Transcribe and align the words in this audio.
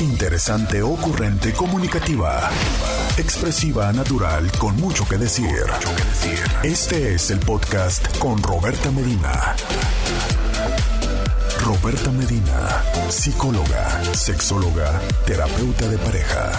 Interesante, 0.00 0.82
ocurrente, 0.82 1.52
comunicativa. 1.52 2.50
Expresiva, 3.16 3.92
natural, 3.92 4.50
con 4.58 4.74
mucho 4.76 5.08
que 5.08 5.16
decir. 5.16 5.54
Este 6.62 7.14
es 7.14 7.30
el 7.30 7.38
podcast 7.38 8.18
con 8.18 8.42
Roberta 8.42 8.90
Medina. 8.90 9.54
Roberta 11.60 12.10
Medina, 12.10 12.82
psicóloga, 13.08 14.02
sexóloga, 14.14 15.00
terapeuta 15.26 15.88
de 15.88 15.96
pareja. 15.98 16.50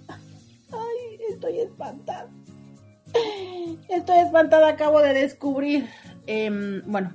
ay 0.09 1.18
estoy 1.30 1.60
espantada. 1.60 2.28
Estoy 3.88 4.19
espantada, 4.19 4.69
acabo 4.69 5.00
de 5.00 5.14
descubrir. 5.14 5.88
Em, 6.27 6.82
bueno, 6.87 7.12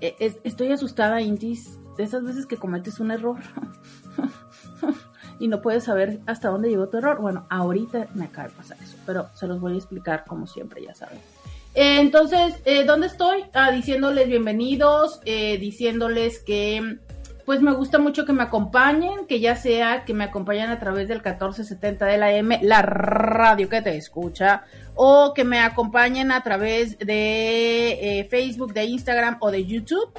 e, 0.00 0.14
estoy 0.44 0.72
asustada, 0.72 1.20
Intis, 1.20 1.78
de 1.96 2.04
esas 2.04 2.22
veces 2.22 2.46
que 2.46 2.56
cometes 2.56 3.00
un 3.00 3.10
error. 3.10 3.38
y 5.38 5.48
no 5.48 5.62
puedes 5.62 5.84
saber 5.84 6.20
hasta 6.26 6.48
dónde 6.48 6.68
llegó 6.68 6.88
tu 6.88 6.98
error. 6.98 7.20
Bueno, 7.20 7.46
ahorita 7.50 8.08
me 8.14 8.26
acaba 8.26 8.48
de 8.48 8.54
pasar 8.54 8.78
eso, 8.82 8.96
pero 9.06 9.28
se 9.34 9.46
los 9.46 9.60
voy 9.60 9.74
a 9.74 9.76
explicar 9.76 10.24
como 10.26 10.46
siempre, 10.46 10.82
ya 10.82 10.94
saben. 10.94 11.18
entonces, 11.74 12.54
eh, 12.64 12.84
¿dónde 12.84 13.06
estoy? 13.06 13.44
Ah, 13.52 13.70
diciéndoles 13.70 14.28
bienvenidos, 14.28 15.20
eh, 15.24 15.58
diciéndoles 15.58 16.40
que 16.40 16.98
pues 17.46 17.62
me 17.62 17.72
gusta 17.72 17.98
mucho 17.98 18.26
que 18.26 18.32
me 18.32 18.42
acompañen, 18.42 19.26
que 19.26 19.38
ya 19.38 19.54
sea 19.54 20.04
que 20.04 20.12
me 20.12 20.24
acompañen 20.24 20.68
a 20.68 20.80
través 20.80 21.06
del 21.06 21.18
1470 21.18 22.04
de 22.04 22.18
la 22.18 22.32
M, 22.32 22.58
la 22.60 22.82
radio 22.82 23.68
que 23.68 23.80
te 23.80 23.96
escucha, 23.96 24.64
o 24.96 25.32
que 25.32 25.44
me 25.44 25.60
acompañen 25.60 26.32
a 26.32 26.42
través 26.42 26.98
de 26.98 28.18
eh, 28.18 28.28
Facebook, 28.28 28.74
de 28.74 28.84
Instagram 28.84 29.36
o 29.40 29.52
de 29.52 29.64
YouTube 29.64 30.12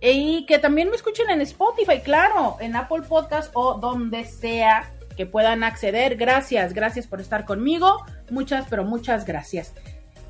y 0.00 0.44
que 0.44 0.58
también 0.58 0.90
me 0.90 0.96
escuchen 0.96 1.30
en 1.30 1.40
Spotify, 1.40 2.00
claro, 2.04 2.58
en 2.60 2.76
Apple 2.76 3.02
Podcast 3.08 3.50
o 3.54 3.74
donde 3.78 4.24
sea 4.24 4.92
que 5.16 5.24
puedan 5.24 5.64
acceder. 5.64 6.16
Gracias, 6.16 6.74
gracias 6.74 7.06
por 7.06 7.22
estar 7.22 7.46
conmigo. 7.46 8.04
Muchas, 8.30 8.66
pero 8.68 8.84
muchas 8.84 9.24
gracias. 9.24 9.72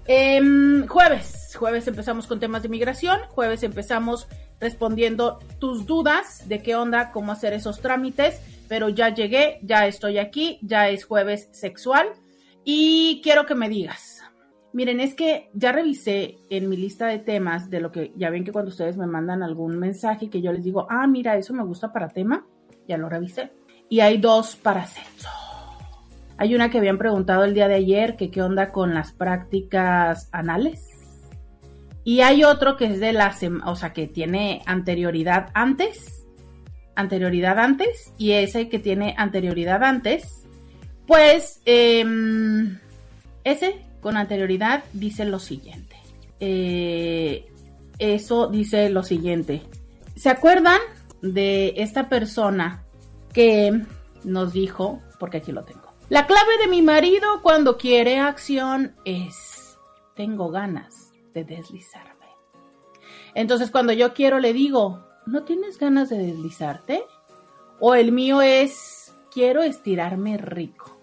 Em, 0.08 0.86
jueves, 0.86 1.56
jueves 1.56 1.88
empezamos 1.88 2.26
con 2.26 2.38
temas 2.38 2.62
de 2.62 2.68
migración. 2.68 3.20
Jueves 3.28 3.62
empezamos 3.62 4.28
respondiendo 4.60 5.38
tus 5.58 5.86
dudas 5.86 6.48
de 6.48 6.62
qué 6.62 6.76
onda, 6.76 7.10
cómo 7.12 7.32
hacer 7.32 7.52
esos 7.52 7.80
trámites. 7.80 8.40
Pero 8.68 8.88
ya 8.88 9.14
llegué, 9.14 9.58
ya 9.62 9.86
estoy 9.86 10.18
aquí, 10.18 10.58
ya 10.62 10.88
es 10.88 11.04
jueves 11.04 11.48
sexual. 11.52 12.06
Y 12.64 13.20
quiero 13.22 13.46
que 13.46 13.54
me 13.54 13.68
digas, 13.68 14.16
Miren, 14.76 15.00
es 15.00 15.14
que 15.14 15.48
ya 15.54 15.72
revisé 15.72 16.36
en 16.50 16.68
mi 16.68 16.76
lista 16.76 17.06
de 17.06 17.18
temas 17.18 17.70
de 17.70 17.80
lo 17.80 17.90
que 17.90 18.12
ya 18.14 18.28
ven 18.28 18.44
que 18.44 18.52
cuando 18.52 18.68
ustedes 18.68 18.98
me 18.98 19.06
mandan 19.06 19.42
algún 19.42 19.78
mensaje 19.78 20.28
que 20.28 20.42
yo 20.42 20.52
les 20.52 20.64
digo, 20.64 20.86
ah, 20.90 21.06
mira, 21.06 21.34
eso 21.38 21.54
me 21.54 21.64
gusta 21.64 21.94
para 21.94 22.10
tema, 22.10 22.44
ya 22.86 22.98
lo 22.98 23.08
revisé. 23.08 23.52
Y 23.88 24.00
hay 24.00 24.18
dos 24.18 24.54
para 24.54 24.86
sexo. 24.86 25.30
Hay 26.38 26.54
una 26.54 26.70
que 26.70 26.78
habían 26.78 26.98
preguntado 26.98 27.44
el 27.44 27.54
día 27.54 27.68
de 27.68 27.74
ayer, 27.76 28.16
que 28.16 28.30
qué 28.30 28.42
onda 28.42 28.70
con 28.70 28.94
las 28.94 29.12
prácticas 29.12 30.28
anales. 30.32 30.80
Y 32.04 32.20
hay 32.20 32.44
otro 32.44 32.76
que 32.76 32.86
es 32.86 33.00
de 33.00 33.12
la, 33.12 33.34
o 33.64 33.74
sea, 33.76 33.92
que 33.92 34.06
tiene 34.06 34.62
anterioridad 34.66 35.50
antes, 35.54 36.26
anterioridad 36.94 37.58
antes, 37.58 38.12
y 38.18 38.32
ese 38.32 38.68
que 38.68 38.78
tiene 38.78 39.14
anterioridad 39.16 39.82
antes, 39.82 40.44
pues, 41.06 41.62
eh, 41.64 42.04
ese 43.44 43.80
con 44.00 44.16
anterioridad 44.16 44.84
dice 44.92 45.24
lo 45.24 45.38
siguiente. 45.38 45.96
Eh, 46.38 47.46
eso 47.98 48.46
dice 48.46 48.90
lo 48.90 49.02
siguiente. 49.02 49.62
¿Se 50.16 50.28
acuerdan 50.30 50.78
de 51.22 51.74
esta 51.76 52.08
persona 52.08 52.84
que 53.32 53.82
nos 54.24 54.52
dijo, 54.52 55.00
porque 55.18 55.38
aquí 55.38 55.52
lo 55.52 55.64
tengo, 55.64 55.85
la 56.08 56.26
clave 56.26 56.58
de 56.58 56.68
mi 56.68 56.82
marido 56.82 57.42
cuando 57.42 57.76
quiere 57.76 58.20
acción 58.20 58.94
es, 59.04 59.76
tengo 60.14 60.50
ganas 60.50 61.12
de 61.34 61.44
deslizarme. 61.44 62.26
Entonces 63.34 63.70
cuando 63.70 63.92
yo 63.92 64.14
quiero 64.14 64.38
le 64.38 64.52
digo, 64.52 65.04
¿no 65.26 65.42
tienes 65.42 65.78
ganas 65.78 66.08
de 66.08 66.18
deslizarte? 66.18 67.04
O 67.80 67.94
el 67.94 68.12
mío 68.12 68.40
es, 68.40 69.14
quiero 69.32 69.62
estirarme 69.62 70.38
rico. 70.38 70.96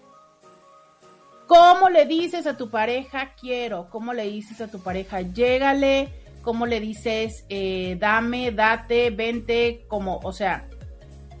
¿Cómo 1.46 1.90
le 1.90 2.06
dices 2.06 2.46
a 2.46 2.56
tu 2.56 2.70
pareja 2.70 3.34
quiero? 3.38 3.88
¿Cómo 3.90 4.14
le 4.14 4.24
dices 4.24 4.62
a 4.62 4.68
tu 4.68 4.82
pareja 4.82 5.20
llégale? 5.20 6.08
¿Cómo 6.42 6.64
le 6.64 6.80
dices 6.80 7.44
eh, 7.50 7.96
dame, 8.00 8.52
date, 8.52 9.10
vente? 9.10 9.84
Como, 9.86 10.18
o 10.24 10.32
sea, 10.32 10.66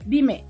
dime, 0.04 0.46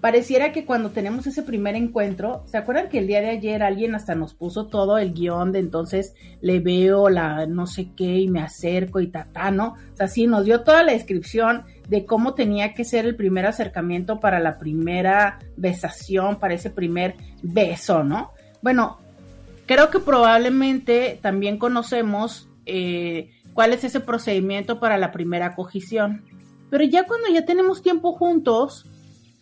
pareciera 0.01 0.51
que 0.51 0.65
cuando 0.65 0.89
tenemos 0.89 1.27
ese 1.27 1.43
primer 1.43 1.75
encuentro, 1.75 2.43
¿se 2.47 2.57
acuerdan 2.57 2.89
que 2.89 2.97
el 2.97 3.07
día 3.07 3.21
de 3.21 3.29
ayer 3.29 3.61
alguien 3.61 3.93
hasta 3.93 4.15
nos 4.15 4.33
puso 4.33 4.65
todo 4.65 4.97
el 4.97 5.13
guion 5.13 5.51
de 5.51 5.59
entonces 5.59 6.15
le 6.41 6.59
veo 6.59 7.09
la 7.09 7.45
no 7.45 7.67
sé 7.67 7.89
qué 7.95 8.19
y 8.19 8.27
me 8.27 8.41
acerco 8.41 8.99
y 8.99 9.07
tatá, 9.07 9.51
¿no? 9.51 9.75
O 9.93 9.95
sea, 9.95 10.07
sí, 10.07 10.25
nos 10.25 10.45
dio 10.45 10.61
toda 10.61 10.83
la 10.83 10.93
descripción 10.93 11.63
de 11.87 12.05
cómo 12.05 12.33
tenía 12.33 12.73
que 12.73 12.83
ser 12.83 13.05
el 13.05 13.15
primer 13.15 13.45
acercamiento 13.45 14.19
para 14.19 14.39
la 14.39 14.57
primera 14.57 15.39
besación, 15.55 16.39
para 16.39 16.55
ese 16.55 16.71
primer 16.71 17.15
beso, 17.43 18.03
¿no? 18.03 18.31
Bueno, 18.63 18.97
creo 19.67 19.91
que 19.91 19.99
probablemente 19.99 21.19
también 21.21 21.57
conocemos 21.57 22.49
eh, 22.65 23.29
cuál 23.53 23.73
es 23.73 23.83
ese 23.83 23.99
procedimiento 23.99 24.79
para 24.79 24.97
la 24.97 25.11
primera 25.11 25.53
cogición. 25.55 26.23
Pero 26.71 26.85
ya 26.85 27.05
cuando 27.05 27.27
ya 27.27 27.45
tenemos 27.45 27.81
tiempo 27.81 28.13
juntos, 28.13 28.90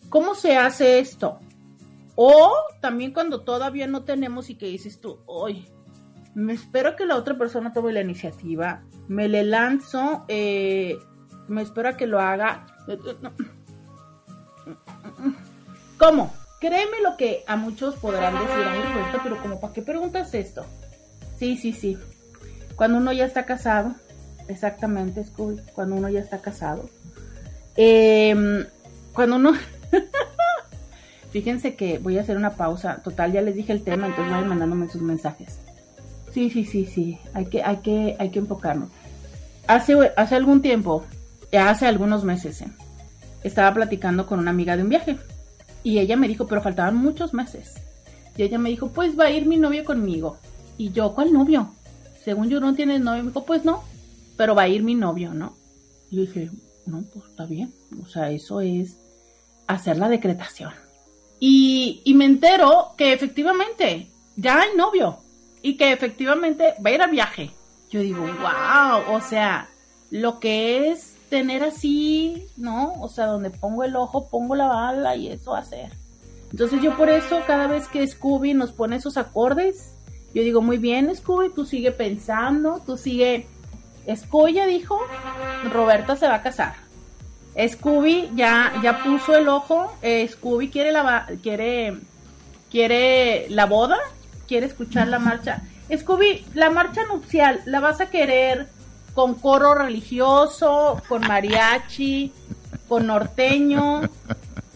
¿Cómo 0.09 0.35
se 0.35 0.57
hace 0.57 0.99
esto? 0.99 1.39
O 2.15 2.53
también 2.81 3.13
cuando 3.13 3.41
todavía 3.41 3.87
no 3.87 4.03
tenemos 4.03 4.49
y 4.49 4.55
que 4.55 4.65
dices 4.67 4.99
tú, 4.99 5.19
hoy 5.25 5.67
me 6.35 6.53
espero 6.53 6.95
que 6.95 7.05
la 7.05 7.15
otra 7.15 7.37
persona 7.37 7.73
tome 7.73 7.93
la 7.93 8.01
iniciativa, 8.01 8.83
me 9.07 9.27
le 9.27 9.43
lanzo, 9.43 10.25
eh, 10.27 10.97
me 11.47 11.61
espero 11.61 11.95
que 11.97 12.07
lo 12.07 12.19
haga. 12.19 12.65
¿Cómo? 15.97 16.33
Créeme 16.59 17.01
lo 17.01 17.15
que 17.17 17.43
a 17.47 17.55
muchos 17.55 17.95
podrán 17.95 18.33
decir, 18.33 18.63
ay 18.67 19.19
pero 19.23 19.41
como 19.41 19.61
para 19.61 19.73
qué 19.73 19.81
preguntas 19.81 20.33
esto? 20.33 20.65
Sí, 21.37 21.55
sí, 21.55 21.71
sí. 21.71 21.97
Cuando 22.75 22.97
uno 22.97 23.13
ya 23.13 23.25
está 23.25 23.45
casado, 23.45 23.95
exactamente, 24.47 25.23
Scooby, 25.23 25.61
cuando 25.73 25.95
uno 25.95 26.09
ya 26.09 26.19
está 26.19 26.41
casado, 26.41 26.89
em, 27.75 28.65
cuando 29.13 29.37
uno 29.37 29.53
Fíjense 31.31 31.75
que 31.75 31.99
voy 31.99 32.17
a 32.17 32.21
hacer 32.21 32.37
una 32.37 32.51
pausa. 32.51 33.01
Total, 33.03 33.31
ya 33.31 33.41
les 33.41 33.55
dije 33.55 33.71
el 33.71 33.83
tema, 33.83 34.07
entonces 34.07 34.31
vayan 34.31 34.49
mandándome 34.49 34.89
sus 34.89 35.01
mensajes. 35.01 35.59
Sí, 36.33 36.49
sí, 36.49 36.65
sí, 36.65 36.85
sí. 36.85 37.19
Hay 37.33 37.45
que, 37.45 37.63
hay 37.63 37.77
que, 37.77 38.15
hay 38.19 38.29
que 38.29 38.39
enfocarnos. 38.39 38.89
Hace, 39.67 39.95
hace 40.15 40.35
algún 40.35 40.61
tiempo, 40.61 41.03
ya 41.51 41.69
hace 41.69 41.85
algunos 41.85 42.23
meses, 42.23 42.61
¿eh? 42.61 42.71
estaba 43.43 43.73
platicando 43.73 44.25
con 44.25 44.39
una 44.39 44.51
amiga 44.51 44.75
de 44.75 44.83
un 44.83 44.89
viaje. 44.89 45.17
Y 45.83 45.99
ella 45.99 46.17
me 46.17 46.27
dijo, 46.27 46.47
pero 46.47 46.61
faltaban 46.61 46.95
muchos 46.95 47.33
meses. 47.33 47.75
Y 48.35 48.43
ella 48.43 48.57
me 48.57 48.69
dijo, 48.69 48.89
pues 48.89 49.17
va 49.17 49.25
a 49.25 49.31
ir 49.31 49.45
mi 49.45 49.57
novio 49.57 49.83
conmigo. 49.83 50.37
Y 50.77 50.91
yo, 50.91 51.13
¿cuál 51.13 51.31
novio? 51.31 51.73
Según 52.23 52.49
yo 52.49 52.59
no 52.59 52.73
tienes 52.73 53.01
novio. 53.01 53.23
Me 53.23 53.29
dijo, 53.29 53.45
pues 53.45 53.63
no, 53.65 53.83
pero 54.37 54.55
va 54.55 54.63
a 54.63 54.67
ir 54.67 54.83
mi 54.83 54.95
novio, 54.95 55.33
¿no? 55.33 55.55
Y 56.09 56.17
yo 56.17 56.21
dije, 56.21 56.49
no, 56.85 57.03
pues 57.13 57.25
está 57.29 57.45
bien. 57.45 57.73
O 58.01 58.07
sea, 58.07 58.31
eso 58.31 58.61
es 58.61 58.97
hacer 59.69 59.97
la 59.97 60.09
decretación. 60.09 60.73
Y, 61.39 62.01
y 62.03 62.13
me 62.15 62.25
entero 62.25 62.89
que 62.97 63.13
efectivamente 63.13 64.09
ya 64.35 64.61
hay 64.61 64.75
novio 64.75 65.19
y 65.61 65.77
que 65.77 65.93
efectivamente 65.93 66.73
va 66.83 66.89
a 66.89 66.93
ir 66.93 67.01
a 67.01 67.07
viaje. 67.07 67.51
Yo 67.89 68.01
digo, 68.01 68.21
wow, 68.21 69.15
o 69.15 69.21
sea, 69.21 69.69
lo 70.09 70.39
que 70.39 70.89
es 70.89 71.15
tener 71.29 71.63
así, 71.63 72.47
¿no? 72.57 72.93
O 72.99 73.07
sea, 73.07 73.27
donde 73.27 73.51
pongo 73.51 73.83
el 73.83 73.95
ojo, 73.95 74.27
pongo 74.27 74.55
la 74.55 74.67
bala 74.67 75.15
y 75.15 75.29
eso 75.29 75.55
hacer. 75.55 75.91
Entonces 76.51 76.81
yo 76.81 76.97
por 76.97 77.09
eso 77.09 77.39
cada 77.45 77.67
vez 77.67 77.87
que 77.87 78.05
Scooby 78.07 78.55
nos 78.55 78.71
pone 78.71 78.95
esos 78.95 79.17
acordes, 79.17 79.93
yo 80.33 80.41
digo, 80.41 80.61
muy 80.61 80.77
bien 80.77 81.15
Scooby, 81.15 81.53
tú 81.53 81.65
sigue 81.65 81.91
pensando, 81.91 82.81
tú 82.85 82.97
sigue... 82.97 83.47
Scooby 84.15 84.53
ya 84.53 84.65
dijo, 84.65 84.99
Roberta 85.71 86.15
se 86.15 86.27
va 86.27 86.35
a 86.35 86.41
casar. 86.41 86.88
Scooby 87.67 88.29
ya, 88.35 88.73
ya 88.81 89.03
puso 89.03 89.35
el 89.35 89.49
ojo, 89.49 89.93
eh, 90.01 90.27
Scooby 90.27 90.69
quiere 90.69 90.91
la, 90.91 91.27
quiere, 91.43 91.97
quiere 92.71 93.47
la 93.49 93.65
boda, 93.65 93.97
quiere 94.47 94.67
escuchar 94.67 95.07
la 95.07 95.19
marcha. 95.19 95.63
Scooby, 95.95 96.45
la 96.53 96.69
marcha 96.69 97.01
nupcial, 97.05 97.61
¿la 97.65 97.79
vas 97.79 97.99
a 97.99 98.09
querer 98.09 98.67
con 99.13 99.35
coro 99.35 99.73
religioso, 99.73 101.01
con 101.07 101.21
mariachi, 101.27 102.31
con 102.87 103.07
norteño, 103.07 104.01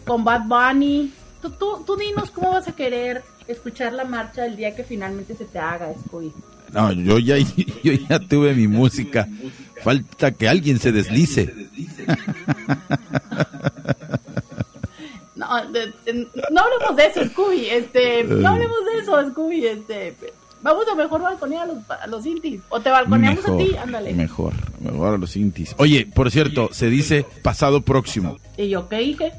con 0.04 0.24
Bad 0.24 0.42
Bunny? 0.42 1.12
Tú, 1.40 1.50
tú, 1.50 1.84
tú 1.86 1.96
dinos 1.96 2.30
cómo 2.30 2.52
vas 2.52 2.68
a 2.68 2.72
querer 2.72 3.22
escuchar 3.46 3.92
la 3.92 4.04
marcha 4.04 4.44
el 4.44 4.56
día 4.56 4.74
que 4.74 4.84
finalmente 4.84 5.34
se 5.34 5.44
te 5.44 5.58
haga, 5.58 5.92
Scooby. 6.06 6.32
No, 6.72 6.92
yo 6.92 7.18
ya, 7.18 7.36
yo 7.82 7.92
ya 7.92 8.18
tuve 8.18 8.52
mi 8.54 8.66
música. 8.66 9.28
Falta 9.84 10.32
que 10.32 10.48
alguien 10.48 10.78
se 10.78 10.92
deslice. 10.92 11.54
No, 15.36 15.46
de, 15.72 15.92
de, 16.06 16.28
no 16.52 16.60
hablemos 16.60 16.96
de 16.96 17.06
eso, 17.06 17.22
Scooby. 17.28 17.66
Este, 17.68 18.22
no 18.24 18.48
hablemos 18.48 18.78
de 18.86 19.00
eso, 19.02 19.30
Scooby. 19.30 19.66
Este, 19.66 20.14
vamos 20.62 20.86
a 20.90 20.94
mejor 20.94 21.20
balconear 21.20 21.64
a 21.64 21.66
los, 21.66 21.78
a 21.90 22.06
los 22.06 22.24
intis. 22.24 22.60
O 22.68 22.80
te 22.80 22.88
balconeamos 22.88 23.42
mejor, 23.44 23.60
a 23.60 23.64
ti, 23.64 23.76
ándale. 23.76 24.12
Mejor, 24.14 24.54
mejor 24.80 25.14
a 25.14 25.18
los 25.18 25.36
intis. 25.36 25.74
Oye, 25.76 26.06
por 26.06 26.30
cierto, 26.30 26.70
se 26.72 26.88
dice 26.88 27.26
pasado 27.42 27.82
próximo. 27.82 28.36
¿Y 28.56 28.68
yo 28.70 28.88
qué 28.88 28.98
dije? 28.98 29.32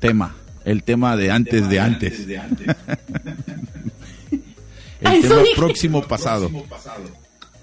Tema. 0.00 0.34
El 0.64 0.82
tema 0.82 1.16
de 1.16 1.30
antes 1.30 1.68
de 1.70 1.78
antes. 1.78 2.26
el 2.26 2.36
Eso 5.00 5.36
tema 5.36 5.48
próximo 5.56 6.02
pasado. 6.02 6.50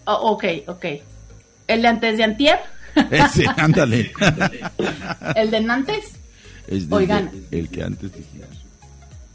Oh, 0.06 0.32
ok, 0.32 0.46
ok. 0.68 0.86
¿El 1.68 1.82
de 1.82 1.88
antes 1.88 2.18
de 2.18 2.24
antier? 2.24 2.60
Ese, 3.12 3.46
ándale. 3.58 4.12
¿El 5.36 5.52
de 5.52 5.62
nantes? 5.62 6.06
Es 6.68 6.90
desde 6.90 6.96
Oigan. 6.96 7.32
El 7.52 7.70
que 7.70 7.84
antes 7.84 8.12
dijimos. 8.14 8.48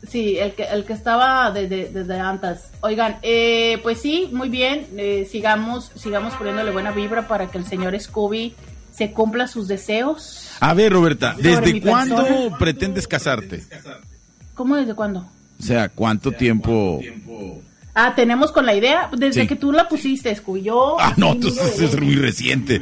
Sí, 0.09 0.37
el 0.37 0.55
que, 0.55 0.65
el 0.65 0.85
que 0.85 0.93
estaba 0.95 1.51
desde, 1.53 1.89
desde 1.91 2.19
antes. 2.19 2.61
Oigan, 2.81 3.19
eh, 3.23 3.79
pues 3.83 4.01
sí, 4.01 4.29
muy 4.33 4.49
bien. 4.49 4.87
eh, 4.97 5.29
sigamos, 5.31 5.93
sigamos 5.95 6.35
poniéndole 6.35 6.73
buena 6.73 6.91
vibra 6.91 7.29
para 7.29 7.47
que 7.47 7.59
el 7.59 7.65
señor 7.65 7.99
Scooby 7.99 8.55
se 8.93 9.13
cumpla 9.13 9.47
sus 9.47 9.69
deseos. 9.69 10.49
A 10.61 10.75
ver, 10.75 10.93
Roberta, 10.93 11.35
¿desde 11.39 11.81
cuándo 11.81 12.17
persona. 12.17 12.59
pretendes 12.59 13.07
casarte? 13.07 13.65
¿Cómo 14.55 14.77
desde 14.77 14.95
cuándo? 14.95 15.21
O 15.61 15.63
sea, 15.63 15.89
¿cuánto 15.89 16.33
tiempo? 16.33 17.01
Ah, 17.95 18.15
tenemos 18.15 18.53
con 18.53 18.65
la 18.65 18.75
idea, 18.75 19.11
desde 19.17 19.43
Sí. 19.43 19.47
que 19.49 19.57
tú 19.57 19.71
la 19.73 19.89
pusiste, 19.89 20.35
Scooby. 20.35 20.63
Yo. 20.63 20.97
Ah, 20.99 21.13
no, 21.19 21.33
entonces 21.33 21.79
es 21.81 22.01
muy 22.01 22.15
reciente. 22.17 22.81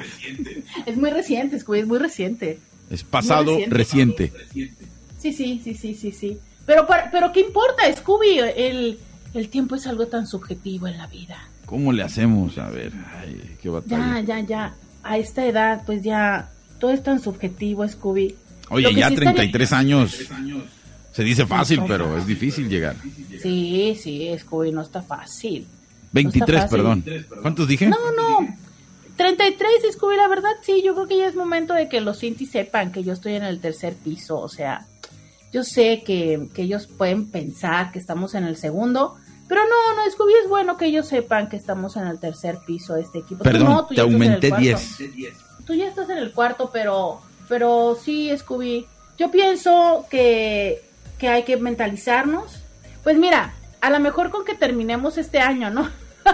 Es 0.86 0.96
muy 0.96 1.10
reciente, 1.10 1.58
Scooby, 1.58 1.80
es 1.80 1.86
muy 1.86 1.98
reciente. 1.98 2.58
Es 2.90 3.02
pasado 3.04 3.58
reciente. 3.68 4.32
Sí, 4.52 5.32
sí, 5.32 5.60
sí, 5.64 5.74
sí, 5.74 5.94
sí, 5.94 6.12
sí. 6.12 6.38
Pero, 6.66 6.86
para- 6.86 7.10
pero 7.10 7.32
¿qué 7.32 7.40
importa, 7.40 7.82
Scooby? 7.94 8.38
El, 8.56 8.98
el 9.34 9.48
tiempo 9.48 9.74
es 9.74 9.86
algo 9.86 10.06
tan 10.06 10.26
subjetivo 10.26 10.86
en 10.86 10.96
la 10.98 11.06
vida. 11.08 11.38
¿Cómo 11.66 11.92
le 11.92 12.02
hacemos? 12.02 12.56
A 12.58 12.68
ver, 12.70 12.92
ay, 13.18 13.56
qué 13.60 13.68
Ya, 13.68 13.70
batalla. 13.70 14.20
ya, 14.20 14.40
ya. 14.40 14.74
A 15.02 15.18
esta 15.18 15.44
edad, 15.46 15.82
pues 15.86 16.02
ya, 16.02 16.50
todo 16.78 16.92
es 16.92 17.02
tan 17.02 17.20
subjetivo, 17.20 17.86
Scooby. 17.88 18.34
Oye, 18.70 18.84
ya 18.94 19.08
sí 19.08 19.14
estaría- 19.14 19.34
33 19.34 19.72
años. 19.72 20.18
Se 21.12 21.24
dice 21.24 21.46
fácil, 21.46 21.82
pero 21.86 22.16
es 22.16 22.26
difícil 22.26 22.68
llegar. 22.68 22.96
Sí, 23.42 23.98
sí, 24.00 24.30
Scooby, 24.38 24.72
no 24.72 24.82
está 24.82 25.02
fácil. 25.02 25.66
23, 26.12 26.60
fácil. 26.62 26.76
perdón. 26.76 27.04
¿Cuántos 27.42 27.68
dije? 27.68 27.88
No, 27.88 27.96
no. 28.16 28.56
33, 29.16 29.70
Scooby, 29.92 30.16
la 30.16 30.28
verdad, 30.28 30.50
sí, 30.62 30.82
yo 30.82 30.94
creo 30.94 31.06
que 31.06 31.18
ya 31.18 31.26
es 31.26 31.34
momento 31.34 31.74
de 31.74 31.88
que 31.88 32.00
los 32.00 32.22
Inti 32.22 32.46
sepan 32.46 32.90
que 32.90 33.04
yo 33.04 33.12
estoy 33.12 33.34
en 33.34 33.44
el 33.44 33.60
tercer 33.60 33.94
piso. 33.94 34.38
O 34.38 34.48
sea, 34.48 34.86
yo 35.52 35.62
sé 35.64 36.02
que, 36.04 36.48
que 36.54 36.62
ellos 36.62 36.86
pueden 36.86 37.30
pensar 37.30 37.92
que 37.92 37.98
estamos 37.98 38.34
en 38.34 38.44
el 38.44 38.56
segundo, 38.56 39.16
pero 39.50 39.62
no, 39.62 39.96
no, 39.96 40.10
Scooby, 40.10 40.32
es 40.44 40.48
bueno 40.48 40.76
que 40.76 40.86
ellos 40.86 41.08
sepan 41.08 41.48
que 41.48 41.56
estamos 41.56 41.96
en 41.96 42.06
el 42.06 42.20
tercer 42.20 42.60
piso 42.64 42.94
de 42.94 43.02
este 43.02 43.18
equipo. 43.18 43.38
Tú 43.38 43.50
Perdón, 43.50 43.68
no, 43.68 43.84
tú 43.84 43.94
te 43.94 44.00
aumenté 44.00 44.48
cuarto. 44.48 44.64
10. 44.64 44.98
Tú 45.66 45.74
ya 45.74 45.88
estás 45.88 46.08
en 46.08 46.18
el 46.18 46.32
cuarto, 46.32 46.70
pero, 46.72 47.20
pero 47.48 47.98
sí, 48.00 48.30
Scooby. 48.38 48.86
Yo 49.18 49.30
pienso 49.30 50.06
que, 50.08 50.82
que 51.20 51.28
hay 51.28 51.44
que 51.44 51.56
mentalizarnos. 51.56 52.60
Pues 53.04 53.16
mira, 53.18 53.52
a 53.80 53.90
lo 53.90 54.00
mejor 54.00 54.30
con 54.30 54.44
que 54.44 54.54
terminemos 54.54 55.18
este 55.18 55.38
año, 55.38 55.70
¿no? 55.70 55.82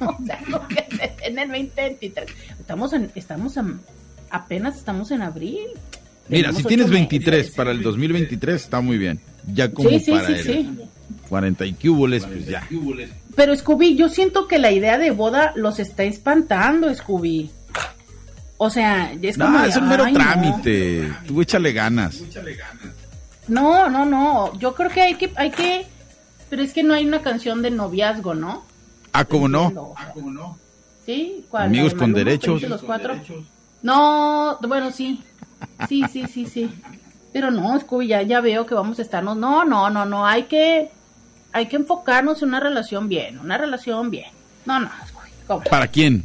o 0.00 0.26
sea, 0.26 0.38
con 0.50 0.68
que 0.68 0.86
en 1.22 1.38
el 1.38 1.48
2023. 1.48 2.26
Estamos 2.60 2.92
en, 2.92 3.10
estamos 3.14 3.56
en, 3.56 3.80
apenas 4.30 4.76
estamos 4.76 5.10
en 5.10 5.22
abril. 5.22 5.66
Mira, 6.28 6.52
si 6.52 6.62
tienes 6.64 6.86
ocho 6.86 6.94
23 6.94 7.38
meses. 7.38 7.54
para 7.54 7.70
el 7.72 7.82
2023, 7.82 8.54
está 8.62 8.80
muy 8.80 8.98
bien. 8.98 9.20
Ya 9.52 9.70
como 9.72 9.88
Sí, 9.88 10.00
sí, 10.00 10.10
para 10.12 10.26
sí, 10.26 10.32
el 10.34 10.42
sí. 10.42 10.70
40 11.28 11.66
y 11.66 11.72
cúboles, 11.74 12.24
pues 12.26 12.46
ya. 12.46 12.68
Pero 13.34 13.56
Scooby, 13.56 13.96
yo 13.96 14.08
siento 14.08 14.46
que 14.46 14.58
la 14.58 14.70
idea 14.70 14.98
de 14.98 15.10
boda 15.10 15.52
los 15.56 15.78
está 15.78 16.04
espantando, 16.04 16.94
Scooby. 16.94 17.50
O 18.58 18.70
sea, 18.70 19.12
es 19.20 19.36
como 19.36 19.50
No, 19.50 19.62
de, 19.62 19.68
es 19.70 19.76
un 19.76 19.88
mero 19.88 20.04
"Ay, 20.04 20.12
no". 20.12 20.18
trámite. 20.20 21.12
Tú 21.26 21.42
échale 21.42 21.72
ganas. 21.72 22.22
No, 23.48 23.88
no, 23.88 24.04
no. 24.04 24.56
Yo 24.58 24.74
creo 24.74 24.90
que 24.90 25.02
hay 25.02 25.14
que, 25.16 25.32
hay 25.36 25.50
que, 25.50 25.86
pero 26.48 26.62
es 26.62 26.72
que 26.72 26.82
no 26.82 26.94
hay 26.94 27.06
una 27.06 27.22
canción 27.22 27.62
de 27.62 27.70
noviazgo, 27.70 28.34
¿no? 28.34 28.64
Ah, 29.12 29.24
¿cómo 29.24 29.48
no? 29.48 29.64
Entiendo, 29.64 29.82
o 29.90 29.94
sea. 29.96 30.56
¿Sí? 31.04 31.44
¿Cuál? 31.50 31.64
Amigos 31.64 31.92
¿La 31.92 31.96
de 31.96 32.00
con 32.00 32.12
derechos. 32.12 32.62
Los 32.62 32.82
cuatro? 32.82 33.14
No, 33.82 34.58
bueno, 34.62 34.90
sí. 34.92 35.22
Sí, 35.88 36.04
sí, 36.10 36.26
sí, 36.26 36.46
sí. 36.46 36.70
Pero 37.32 37.50
no, 37.50 37.78
Scooby, 37.78 38.08
ya, 38.08 38.22
ya 38.22 38.40
veo 38.40 38.66
que 38.66 38.74
vamos 38.74 38.98
a 38.98 39.02
estarnos. 39.02 39.36
No, 39.36 39.64
no, 39.64 39.90
no, 39.90 40.04
no. 40.04 40.26
Hay 40.26 40.44
que, 40.44 40.90
hay 41.52 41.66
que 41.66 41.76
enfocarnos 41.76 42.42
en 42.42 42.48
una 42.48 42.60
relación 42.60 43.08
bien, 43.08 43.38
una 43.38 43.58
relación 43.58 44.10
bien. 44.10 44.30
No, 44.64 44.78
no, 44.78 44.90
Scooby. 45.08 45.30
¿cómo? 45.46 45.64
¿Para 45.64 45.88
quién? 45.88 46.24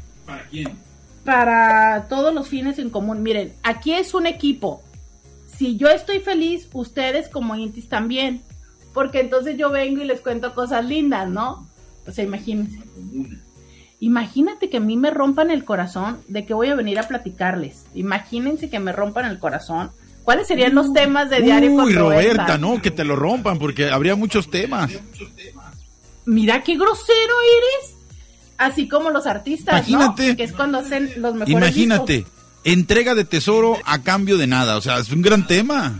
para 1.24 2.06
todos 2.08 2.34
los 2.34 2.48
fines 2.48 2.80
en 2.80 2.90
común. 2.90 3.22
Miren, 3.22 3.54
aquí 3.62 3.92
es 3.92 4.14
un 4.14 4.28
equipo. 4.28 4.82
Si 5.58 5.78
yo 5.78 5.90
estoy 5.90 6.20
feliz, 6.20 6.68
ustedes 6.74 7.30
como 7.30 7.56
Intis 7.56 7.90
también. 7.90 8.42
Porque 8.94 9.20
entonces 9.20 9.58
yo 9.58 9.70
vengo 9.70 10.02
y 10.02 10.06
les 10.06 10.22
cuento 10.22 10.54
cosas 10.56 10.86
lindas, 10.86 11.30
¿no? 11.30 11.68
O 12.08 12.12
sea, 12.12 12.24
imagínense. 12.24 12.80
Imagínate 14.00 14.70
que 14.70 14.78
a 14.78 14.80
mí 14.80 14.96
me 14.98 15.10
rompan 15.12 15.50
el 15.52 15.66
corazón 15.66 16.20
de 16.28 16.46
que 16.46 16.54
voy 16.54 16.70
a 16.70 16.76
venir 16.76 17.00
a 17.00 17.04
platicarles. 17.08 17.86
Imagínense 17.96 18.70
que 18.70 18.80
me 18.80 18.92
rompan 18.92 19.26
el 19.26 19.40
corazón. 19.40 19.92
¿Cuáles 20.24 20.48
serían 20.48 20.76
los 20.76 20.94
temas 20.94 21.30
de 21.30 21.42
diario 21.42 21.72
Uy, 21.72 21.94
Roberta, 21.94 22.34
Roberta? 22.34 22.58
no, 22.58 22.82
que 22.82 22.92
te 22.92 23.04
lo 23.04 23.16
rompan, 23.16 23.58
porque 23.58 23.90
habría 23.90 24.16
muchos 24.16 24.50
temas. 24.50 24.92
Mira 26.26 26.62
qué 26.64 26.76
grosero 26.76 27.34
eres. 27.58 27.96
Así 28.58 28.88
como 28.88 29.10
los 29.12 29.26
artistas, 29.28 29.88
Imagínate. 29.88 30.30
¿no? 30.30 30.38
Que 30.38 30.44
es 30.44 30.52
cuando 30.52 30.80
hacen 30.80 31.12
los 31.18 31.34
mejores 31.36 31.50
Imagínate, 31.50 32.14
discos. 32.18 32.32
Entrega 32.74 33.16
de 33.16 33.26
tesoro 33.26 33.78
a 33.86 34.02
cambio 34.04 34.38
de 34.38 34.48
nada. 34.48 34.78
O 34.78 34.82
sea, 34.82 34.98
es 35.00 35.10
un 35.12 35.22
gran 35.22 35.48
tema. 35.48 35.94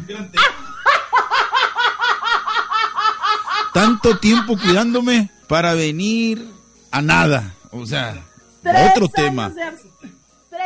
Tanto 3.74 4.18
tiempo 4.18 4.58
cuidándome 4.58 5.30
para 5.48 5.74
venir 5.74 6.48
a 6.92 7.02
nada. 7.02 7.54
O 7.72 7.86
sea, 7.86 8.24
otro 8.92 9.08
tema. 9.08 9.52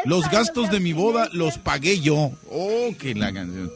Los 0.05 0.29
gastos 0.29 0.69
de 0.71 0.79
mi 0.79 0.93
boda 0.93 1.27
los 1.33 1.57
pagué 1.57 1.99
yo. 1.99 2.31
Oh, 2.49 2.89
que 2.97 3.13
la 3.13 3.33
canción. 3.33 3.71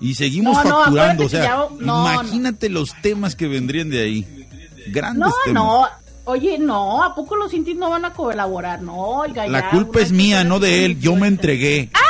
Y 0.00 0.14
seguimos 0.14 0.56
No, 0.56 0.64
no, 0.64 0.78
facturando. 0.84 1.26
o 1.26 1.28
sea, 1.28 1.42
ya- 1.44 1.68
no, 1.78 2.12
imagínate 2.12 2.68
los 2.70 2.94
temas 3.02 3.34
que 3.36 3.48
vendrían 3.48 3.90
de 3.90 4.00
ahí. 4.00 4.46
Grandes 4.86 5.28
No, 5.28 5.34
temas. 5.44 5.62
no. 5.62 5.88
Oye, 6.30 6.58
no, 6.58 7.02
¿a 7.02 7.12
poco 7.12 7.34
los 7.34 7.52
intis 7.52 7.74
no 7.76 7.90
van 7.90 8.04
a 8.04 8.12
colaborar? 8.12 8.82
No, 8.82 8.94
oiga, 8.94 9.48
La 9.48 9.62
ya, 9.62 9.70
culpa 9.70 10.00
es 10.00 10.12
mía, 10.12 10.44
no 10.44 10.60
de 10.60 10.84
él. 10.84 11.00
Yo 11.00 11.16
me 11.16 11.26
entregué. 11.26 11.90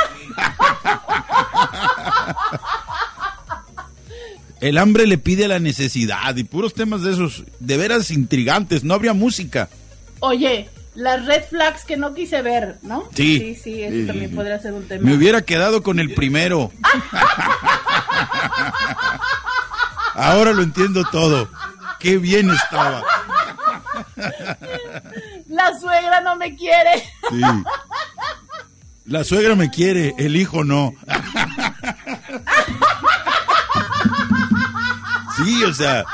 El 4.59 4.77
hambre 4.77 5.07
le 5.07 5.17
pide 5.17 5.47
la 5.47 5.57
necesidad 5.57 6.35
y 6.35 6.43
puros 6.43 6.75
temas 6.75 7.01
de 7.01 7.13
esos, 7.13 7.45
de 7.59 7.77
veras 7.77 8.11
intrigantes. 8.11 8.83
No 8.83 8.93
habría 8.93 9.13
música. 9.13 9.69
Oye, 10.19 10.69
las 10.93 11.25
red 11.25 11.43
flags 11.49 11.83
que 11.83 11.97
no 11.97 12.13
quise 12.13 12.43
ver, 12.43 12.77
¿no? 12.83 13.05
Sí. 13.15 13.39
Sí, 13.39 13.55
sí, 13.55 13.81
eso 13.81 13.95
Sí, 13.95 14.05
también 14.05 14.35
podría 14.35 14.59
ser 14.59 14.73
un 14.73 14.87
tema. 14.87 15.03
Me 15.03 15.15
hubiera 15.15 15.41
quedado 15.41 15.81
con 15.81 15.99
el 15.99 16.13
primero. 16.13 16.71
Ahora 20.13 20.53
lo 20.53 20.61
entiendo 20.61 21.03
todo. 21.11 21.49
Qué 21.99 22.17
bien 22.17 22.51
estaba. 22.51 23.01
La 25.47 25.77
suegra 25.79 26.21
no 26.21 26.35
me 26.35 26.55
quiere. 26.55 27.03
La 29.05 29.23
suegra 29.23 29.55
me 29.55 29.69
quiere, 29.69 30.13
el 30.17 30.35
hijo 30.35 30.63
no. 30.63 30.93
Sí, 35.37 35.63
o 35.63 35.73
sea, 35.73 36.05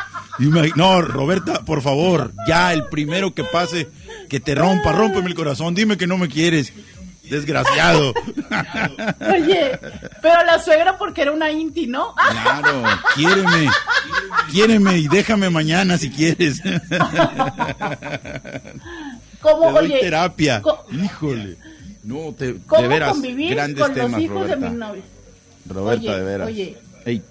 no, 0.76 1.02
Roberta, 1.02 1.64
por 1.66 1.82
favor, 1.82 2.34
ya 2.48 2.74
el 2.74 2.86
primero 2.88 3.34
que 3.34 3.44
pase, 3.44 3.90
que 4.30 4.40
te 4.40 4.56
rompa, 4.56 4.92
rómpeme 4.92 5.28
el 5.28 5.36
corazón, 5.36 5.76
dime 5.76 5.98
que 5.98 6.08
no 6.08 6.18
me 6.18 6.30
quieres, 6.30 6.74
desgraciado. 7.30 8.14
Oye, 9.34 9.78
pero 10.22 10.44
la 10.46 10.60
suegra 10.60 10.98
porque 10.98 11.22
era 11.24 11.32
una 11.32 11.52
inti, 11.52 11.88
¿no? 11.88 12.14
Claro, 12.16 12.84
quiéreme, 13.16 13.70
quiéreme 14.52 14.98
y 15.00 15.08
déjame 15.08 15.50
mañana 15.50 15.98
si 15.98 16.10
quieres. 16.10 16.62
Te 16.62 16.82
¿Cómo, 19.42 19.72
doy 19.72 19.86
oye, 19.92 20.00
terapia. 20.00 20.62
Híjole. 20.92 21.58
No, 22.04 22.34
te, 22.34 22.54
de 22.54 22.60
¿cómo 22.66 22.88
veras, 22.88 23.12
convivir 23.12 23.54
grandes 23.54 23.84
con 23.84 23.94
temas, 23.94 24.12
los 24.14 24.22
hijos 24.22 24.36
Roberta. 24.42 24.56
de 24.66 24.70
mi 24.72 24.78
novio? 24.78 25.02
Roberta, 25.70 26.02
Oye, 26.12 26.18
de 26.18 26.24
veras. 26.24 26.48
oye. 26.48 26.78
Ey, 27.06 27.22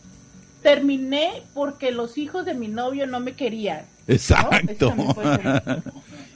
Terminé 0.62 1.42
porque 1.54 1.90
los 1.92 2.18
hijos 2.18 2.44
de 2.44 2.54
mi 2.54 2.68
novio 2.68 3.06
no 3.06 3.20
me 3.20 3.32
querían. 3.32 3.86
exacto. 4.06 4.94
¿No? 4.96 5.14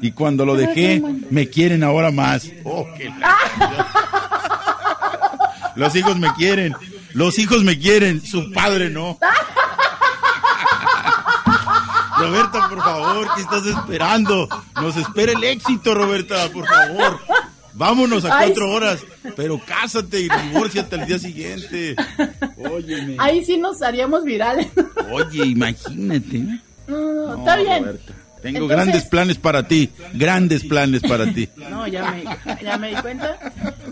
Y 0.01 0.13
cuando 0.13 0.45
lo 0.47 0.57
dejé, 0.57 1.03
me 1.31 1.49
quieren 1.49 1.83
ahora 1.85 2.11
más. 2.11 2.47
Oh, 2.65 2.87
qué 2.97 3.11
la- 3.19 3.37
Los 5.77 5.95
hijos 5.97 6.19
me 6.19 6.33
quieren. 6.35 6.75
Los 7.13 7.39
hijos 7.39 7.63
me 7.65 7.79
quieren. 7.79 8.21
Su 8.25 8.51
padre 8.53 8.89
no. 8.91 9.19
Roberta, 12.19 12.69
por 12.69 12.79
favor, 12.83 13.29
¿qué 13.35 13.43
estás 13.43 13.65
esperando? 13.67 14.49
Nos 14.77 14.97
espera 14.97 15.33
el 15.33 15.43
éxito, 15.43 15.95
Roberta, 15.95 16.49
por 16.53 16.67
favor. 16.67 17.19
Vámonos 17.73 18.25
a 18.27 18.39
cuatro 18.45 18.71
horas, 18.73 19.01
pero 19.37 19.59
cásate 19.65 20.21
y 20.21 20.29
divórciate 20.29 20.97
al 20.97 21.07
día 21.07 21.19
siguiente. 21.19 21.97
Óyeme. 22.59 23.17
Ahí 23.19 23.43
sí 23.45 23.57
nos 23.57 23.81
haríamos 23.81 24.25
virales. 24.25 24.67
Oye, 25.11 25.47
imagínate. 25.47 26.39
No, 26.87 26.99
No, 26.99 27.35
está 27.39 27.57
bien. 27.57 27.85
Roberta, 27.85 28.13
Tengo 28.43 28.59
Entonces- 28.61 28.77
grandes 28.77 29.05
planes 29.07 29.39
para 29.39 29.67
ti, 29.69 29.91
grandes 30.15 30.65
planes 30.65 31.03
para 31.03 31.33
ti. 31.33 31.49
No, 31.71 31.87
ya 31.87 32.11
me, 32.11 32.25
ya 32.63 32.77
me 32.79 32.89
di 32.89 32.97
cuenta. 32.97 33.39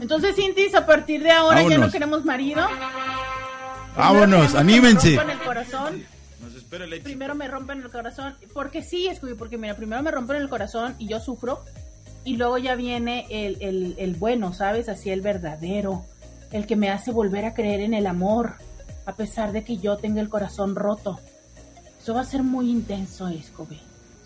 Entonces, 0.00 0.34
Cintis, 0.36 0.74
a 0.74 0.84
partir 0.86 1.22
de 1.22 1.30
ahora 1.30 1.62
ya 1.62 1.78
no 1.78 1.90
queremos 1.90 2.24
marido. 2.24 2.66
Vámonos, 3.96 4.52
Primero 4.52 4.58
anímense. 4.60 5.16
Me 5.24 5.32
el 5.32 5.38
corazón. 5.40 6.02
Nos 6.40 6.54
espera 6.54 6.84
el 6.84 6.92
éxito. 6.92 7.04
Primero 7.08 7.34
me 7.34 7.48
rompen 7.48 7.82
el 7.82 7.90
corazón. 7.90 8.34
Porque 8.52 8.82
sí, 8.82 9.08
Scooby, 9.14 9.34
porque 9.34 9.58
mira, 9.58 9.74
primero 9.74 10.02
me 10.02 10.10
rompen 10.10 10.36
el 10.36 10.48
corazón 10.48 10.94
y 10.98 11.08
yo 11.08 11.20
sufro. 11.20 11.64
Y 12.24 12.36
luego 12.36 12.58
ya 12.58 12.74
viene 12.74 13.26
el, 13.30 13.56
el, 13.60 13.94
el 13.98 14.14
bueno, 14.14 14.52
¿sabes? 14.52 14.88
Así 14.88 15.10
el 15.10 15.20
verdadero. 15.20 16.04
El 16.52 16.66
que 16.66 16.76
me 16.76 16.90
hace 16.90 17.10
volver 17.10 17.44
a 17.44 17.54
creer 17.54 17.80
en 17.80 17.94
el 17.94 18.06
amor. 18.06 18.54
A 19.06 19.12
pesar 19.16 19.52
de 19.52 19.64
que 19.64 19.78
yo 19.78 19.96
tenga 19.96 20.20
el 20.20 20.28
corazón 20.28 20.76
roto. 20.76 21.18
Eso 22.00 22.14
va 22.14 22.20
a 22.20 22.24
ser 22.24 22.42
muy 22.42 22.70
intenso, 22.70 23.28
Scooby. 23.42 23.80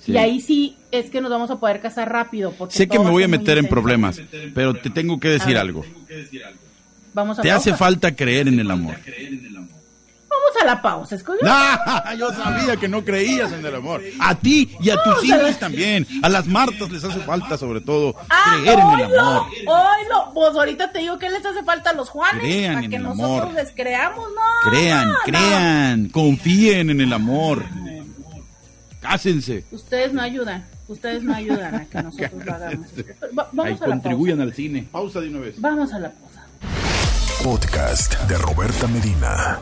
Sí. 0.04 0.12
Y 0.12 0.16
ahí 0.18 0.40
sí 0.40 0.76
es 0.90 1.10
que 1.10 1.20
nos 1.20 1.30
vamos 1.30 1.50
a 1.50 1.56
poder 1.60 1.80
casar 1.80 2.10
rápido. 2.10 2.52
Porque 2.52 2.74
Sé 2.76 2.88
que 2.88 2.98
me 2.98 3.10
voy 3.10 3.22
a 3.22 3.28
meter 3.28 3.56
en 3.58 3.68
problemas, 3.68 4.20
pero 4.54 4.74
te 4.74 4.90
tengo 4.90 5.18
que 5.20 5.28
decir 5.28 5.56
algo. 5.56 5.84
Vamos 7.14 7.38
a 7.38 7.42
Te 7.42 7.50
hace 7.50 7.70
pausa. 7.70 7.84
falta 7.84 8.14
creer 8.16 8.48
en 8.48 8.58
el 8.58 8.70
amor. 8.70 8.96
Vamos 10.28 10.62
a 10.62 10.64
la 10.64 10.80
pausa, 10.82 11.18
Scooby. 11.18 11.38
¡Ah! 11.46 12.14
Yo 12.18 12.32
sabía 12.32 12.76
que 12.76 12.88
no 12.88 13.04
creías 13.04 13.52
en 13.52 13.64
el 13.64 13.74
amor. 13.74 14.02
A 14.18 14.34
ti 14.34 14.74
y 14.80 14.88
a 14.90 14.96
tus 15.02 15.22
hijos 15.24 15.58
también. 15.58 16.06
A 16.22 16.28
las 16.30 16.46
Martas 16.48 16.90
les 16.90 17.04
hace 17.04 17.20
falta, 17.20 17.56
sobre 17.58 17.80
todo, 17.82 18.16
Ah, 18.30 18.56
creer 18.62 18.78
en 18.78 19.00
el 19.10 19.18
amor. 19.18 19.46
oílo. 19.66 20.30
Pues 20.34 20.54
ahorita 20.56 20.90
te 20.90 21.00
digo 21.00 21.18
que 21.18 21.28
les 21.28 21.44
hace 21.44 21.62
falta 21.62 21.90
a 21.90 21.92
los 21.92 22.08
Juanes. 22.08 22.42
Crean 22.42 22.74
para 22.74 22.84
en 22.86 22.90
que 22.90 22.96
el 22.96 23.02
nosotros 23.02 23.42
amor. 23.42 23.54
les 23.54 23.70
creamos, 23.72 24.28
no. 24.34 24.70
Crean, 24.70 25.08
no. 25.10 25.14
crean, 25.24 26.08
confíen 26.08 26.90
en 26.90 27.00
el 27.02 27.12
amor. 27.12 27.64
Cásense. 29.02 29.64
Ustedes 29.72 30.14
no 30.14 30.22
ayudan. 30.22 30.64
Ustedes 30.88 31.22
no 31.22 31.34
ayudan 31.34 31.74
a 31.74 31.84
que 31.84 32.02
nosotros 32.02 32.46
lo 32.46 32.54
hagamos. 32.54 32.86
Va- 33.38 33.42
Ahí 33.42 33.48
vamos 33.52 33.82
a 33.82 33.86
la 33.86 33.92
contribuyan 33.94 34.38
pausa. 34.38 34.48
al 34.50 34.54
cine. 34.54 34.88
Pausa 34.90 35.20
de 35.20 35.28
una 35.28 35.40
vez. 35.40 35.60
Vamos 35.60 35.92
a 35.92 35.98
la 35.98 36.10
pausa. 36.10 36.46
Podcast 37.42 38.14
de 38.28 38.38
Roberta 38.38 38.86
Medina. 38.86 39.58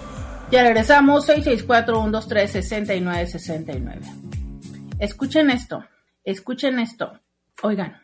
Ya 0.52 0.62
regresamos, 0.62 1.28
664-123-6969. 1.28 4.00
Escuchen 4.98 5.50
esto, 5.50 5.84
escuchen 6.24 6.78
esto. 6.78 7.20
Oigan, 7.62 7.96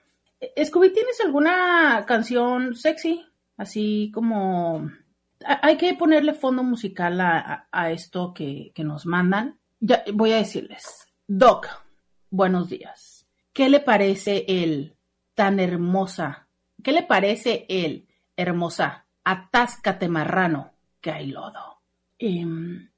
Scooby, 0.64 0.92
¿tienes 0.92 1.20
alguna 1.24 2.04
canción 2.06 2.74
sexy? 2.74 3.24
Así 3.56 4.10
como... 4.14 4.90
Hay 5.44 5.76
que 5.76 5.94
ponerle 5.94 6.32
fondo 6.34 6.62
musical 6.62 7.20
a, 7.20 7.38
a- 7.38 7.68
a 7.70 7.90
esto 7.90 8.32
que, 8.34 8.72
que 8.74 8.84
nos 8.84 9.06
mandan. 9.06 9.58
Ya 9.80 10.02
voy 10.14 10.32
a 10.32 10.36
decirles. 10.36 11.05
Doc, 11.28 11.66
buenos 12.30 12.68
días. 12.68 13.26
¿Qué 13.52 13.68
le 13.68 13.80
parece 13.80 14.44
el 14.46 14.94
tan 15.34 15.58
hermosa? 15.58 16.46
¿Qué 16.84 16.92
le 16.92 17.02
parece 17.02 17.66
el 17.68 18.06
hermosa? 18.36 19.06
Atáscate 19.24 20.08
marrano, 20.08 20.70
que 21.00 21.10
hay 21.10 21.26
lodo. 21.26 21.80
Em, 22.16 22.88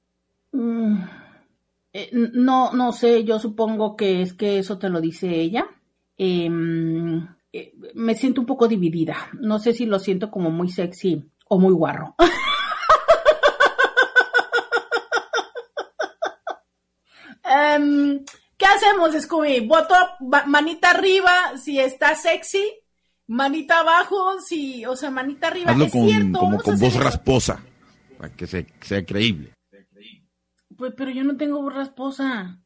mm, 0.52 1.02
eh, 1.94 2.11
no, 2.12 2.75
no 2.75 2.92
sé, 2.92 3.25
yo 3.25 3.38
supongo 3.38 3.97
que 3.97 4.20
es 4.20 4.35
que 4.35 4.58
eso 4.58 4.78
te 4.78 4.90
lo 4.90 5.00
dice 5.00 5.40
ella. 5.40 5.66
Em, 6.18 7.26
eh, 7.50 7.73
me 7.94 8.14
siento 8.14 8.42
un 8.42 8.47
poco 8.47 8.68
dividida. 8.68 9.16
No 9.40 9.58
sé 9.58 9.73
si 9.73 9.87
lo 9.87 9.99
siento 9.99 10.30
como 10.30 10.50
muy 10.50 10.68
sexy 10.68 11.25
o 11.49 11.58
muy 11.58 11.73
guarro. 11.73 12.14
Em, 17.48 18.24
¿Qué 18.56 18.66
hacemos, 18.66 19.12
Scooby? 19.20 19.60
Voto 19.66 19.94
manita 20.46 20.90
arriba 20.90 21.30
si 21.62 21.78
está 21.78 22.14
sexy, 22.16 22.64
manita 23.28 23.80
abajo 23.80 24.40
si, 24.40 24.84
o 24.84 24.96
sea, 24.96 25.10
manita 25.10 25.46
arriba. 25.46 25.70
Hazlo 25.70 25.84
es 25.84 25.92
con, 25.92 26.08
cierto, 26.08 26.38
como 26.40 26.58
con 26.60 26.78
voz 26.78 26.94
eso. 26.94 27.00
rasposa, 27.00 27.62
para 28.18 28.34
que 28.34 28.46
se- 28.48 28.66
sea 28.80 29.04
creíble. 29.04 29.52
Pues, 30.76 30.92
pero 30.96 31.10
yo 31.10 31.22
no 31.24 31.36
tengo 31.36 31.62
voz 31.62 31.74
rasposa. 31.74 32.58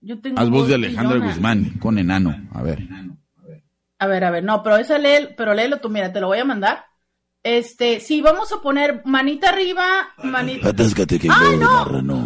Yo 0.00 0.20
tengo 0.20 0.38
Haz 0.40 0.48
voz 0.50 0.68
de 0.68 0.74
Alejandra 0.74 1.14
chillona. 1.14 1.32
Guzmán, 1.32 1.78
con 1.80 1.98
enano. 1.98 2.36
A 2.52 2.62
ver. 2.62 2.80
A 3.98 4.06
ver, 4.06 4.24
a 4.24 4.30
ver, 4.30 4.44
no, 4.44 4.62
pero 4.62 4.76
esa 4.76 4.98
lee, 4.98 5.28
pero 5.36 5.54
léelo 5.54 5.78
tú, 5.80 5.88
mira, 5.88 6.12
te 6.12 6.20
lo 6.20 6.26
voy 6.28 6.38
a 6.38 6.44
mandar. 6.44 6.84
Este, 7.42 8.00
sí, 8.00 8.20
vamos 8.22 8.50
a 8.52 8.60
poner 8.62 9.02
manita 9.04 9.50
arriba, 9.50 9.84
manita. 10.22 10.70
Atáscate 10.70 11.18
que 11.18 11.28
¡Ay, 11.30 11.56
no! 11.58 12.23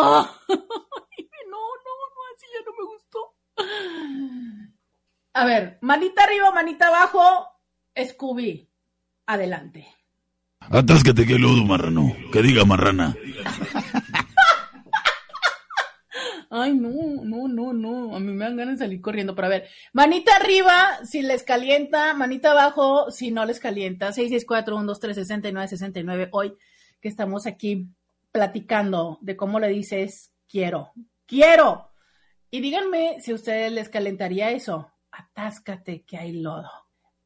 No, 0.00 1.50
no, 1.50 1.50
no, 1.50 2.20
así 2.34 2.46
ya 2.52 2.60
no 2.64 2.72
me 2.78 2.84
gustó. 2.92 3.20
A 5.34 5.44
ver, 5.44 5.78
manita 5.80 6.24
arriba, 6.24 6.50
manita 6.50 6.88
abajo, 6.88 7.46
Scooby. 7.96 8.68
Adelante. 9.26 9.86
Atáscate 10.60 11.26
que 11.26 11.38
lodo 11.38 11.64
marrano. 11.64 12.14
Que 12.32 12.42
diga 12.42 12.64
marrana. 12.64 13.14
Ay, 16.54 16.74
no, 16.74 16.90
no, 17.24 17.48
no, 17.48 17.72
no. 17.72 18.14
A 18.14 18.20
mí 18.20 18.30
me 18.32 18.44
dan 18.44 18.56
ganas 18.56 18.78
de 18.78 18.84
salir 18.84 19.00
corriendo. 19.00 19.34
Pero 19.34 19.46
a 19.46 19.50
ver, 19.50 19.68
manita 19.94 20.36
arriba 20.36 20.98
si 21.02 21.22
les 21.22 21.44
calienta, 21.44 22.12
manita 22.12 22.50
abajo 22.50 23.10
si 23.10 23.30
no 23.30 23.46
les 23.46 23.58
calienta. 23.58 24.12
664-123-6969. 24.12 26.28
Hoy 26.32 26.54
que 27.00 27.08
estamos 27.08 27.46
aquí 27.46 27.86
platicando 28.32 29.18
de 29.20 29.36
cómo 29.36 29.60
le 29.60 29.68
dices 29.68 30.34
quiero, 30.48 30.92
quiero. 31.26 31.90
Y 32.50 32.60
díganme 32.60 33.20
si 33.20 33.32
a 33.32 33.34
ustedes 33.34 33.72
les 33.72 33.88
calentaría 33.88 34.50
eso. 34.50 34.92
Atáscate 35.10 36.04
que 36.04 36.18
hay 36.18 36.40
lodo. 36.40 36.70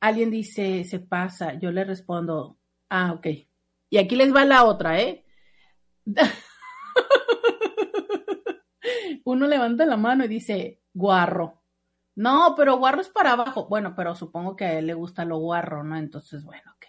Alguien 0.00 0.30
dice, 0.30 0.84
se 0.84 1.00
pasa. 1.00 1.54
Yo 1.54 1.72
le 1.72 1.84
respondo, 1.84 2.58
ah, 2.90 3.12
ok. 3.12 3.26
Y 3.90 3.98
aquí 3.98 4.16
les 4.16 4.34
va 4.34 4.44
la 4.44 4.64
otra, 4.64 5.00
¿eh? 5.00 5.24
Uno 9.24 9.46
levanta 9.46 9.86
la 9.86 9.96
mano 9.96 10.24
y 10.24 10.28
dice, 10.28 10.80
Guarro. 10.96 11.62
No, 12.14 12.54
pero 12.56 12.78
guarro 12.78 13.02
es 13.02 13.10
para 13.10 13.32
abajo. 13.32 13.66
Bueno, 13.68 13.94
pero 13.94 14.14
supongo 14.14 14.56
que 14.56 14.64
a 14.64 14.78
él 14.78 14.86
le 14.86 14.94
gusta 14.94 15.26
lo 15.26 15.36
guarro, 15.36 15.84
¿no? 15.84 15.98
Entonces, 15.98 16.42
bueno, 16.42 16.72
ok. 16.74 16.86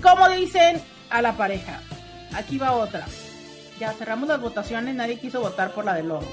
¿Cómo 0.00 0.28
dicen 0.28 0.80
a 1.10 1.22
la 1.22 1.36
pareja? 1.36 1.80
Aquí 2.34 2.56
va 2.56 2.70
otra. 2.70 3.04
Ya 3.78 3.92
cerramos 3.92 4.28
las 4.28 4.40
votaciones, 4.40 4.94
nadie 4.94 5.18
quiso 5.18 5.40
votar 5.40 5.72
por 5.72 5.84
la 5.84 5.94
de 5.94 6.02
lodo. 6.02 6.26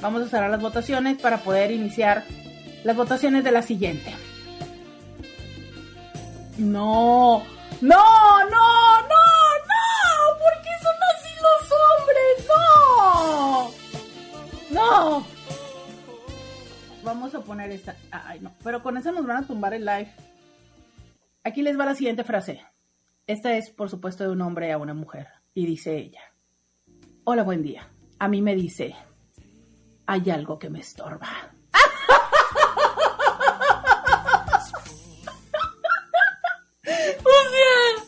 Vamos 0.00 0.22
a 0.22 0.28
cerrar 0.28 0.50
las 0.50 0.60
votaciones 0.60 1.20
para 1.20 1.38
poder 1.38 1.70
iniciar 1.70 2.24
las 2.82 2.96
votaciones 2.96 3.44
de 3.44 3.52
la 3.52 3.62
siguiente. 3.62 4.14
No, 6.58 7.42
no, 7.80 8.44
no, 8.44 8.48
no, 8.50 9.24
no, 9.70 10.38
¿por 10.38 10.62
qué 10.62 10.70
son 10.82 10.96
así 11.14 11.30
los 11.42 11.72
hombres? 12.00 12.46
No, 14.70 14.80
no. 14.80 15.26
Vamos 17.04 17.34
a 17.34 17.40
poner 17.40 17.70
esta. 17.70 17.96
Ay, 18.10 18.40
no, 18.40 18.54
pero 18.62 18.82
con 18.82 18.96
esa 18.96 19.12
nos 19.12 19.26
van 19.26 19.44
a 19.44 19.46
tumbar 19.46 19.74
el 19.74 19.84
live. 19.84 20.12
Aquí 21.44 21.62
les 21.62 21.78
va 21.78 21.86
la 21.86 21.94
siguiente 21.94 22.24
frase. 22.24 22.64
Esta 23.26 23.54
es, 23.54 23.70
por 23.70 23.88
supuesto, 23.90 24.24
de 24.24 24.30
un 24.30 24.40
hombre 24.42 24.72
a 24.72 24.78
una 24.78 24.94
mujer. 24.94 25.28
Y 25.54 25.66
dice 25.66 25.96
ella. 25.96 26.31
Hola, 27.24 27.44
buen 27.44 27.62
día. 27.62 27.88
A 28.18 28.26
mí 28.26 28.42
me 28.42 28.56
dice, 28.56 28.96
hay 30.06 30.28
algo 30.30 30.58
que 30.58 30.68
me 30.68 30.80
estorba. 30.80 31.52
o 37.22 37.28
sea, 37.52 38.04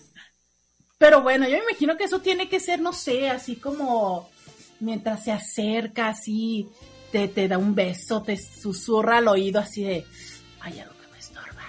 pero 0.99 1.23
bueno, 1.23 1.47
yo 1.47 1.59
me 1.59 1.62
imagino 1.62 1.97
que 1.97 2.02
eso 2.04 2.21
tiene 2.21 2.49
que 2.49 2.59
ser, 2.59 2.80
no 2.80 2.92
sé, 2.92 3.30
así 3.30 3.54
como 3.54 4.28
mientras 4.80 5.23
se 5.23 5.30
acerca, 5.30 6.09
así, 6.09 6.68
te, 7.12 7.28
te 7.28 7.47
da 7.47 7.56
un 7.56 7.76
beso, 7.76 8.21
te 8.21 8.37
susurra 8.37 9.18
al 9.18 9.28
oído 9.28 9.61
así 9.61 9.85
de, 9.85 10.04
hay 10.61 10.80
algo 10.80 10.94
que 11.00 11.06
me 11.12 11.18
estorba. 11.18 11.62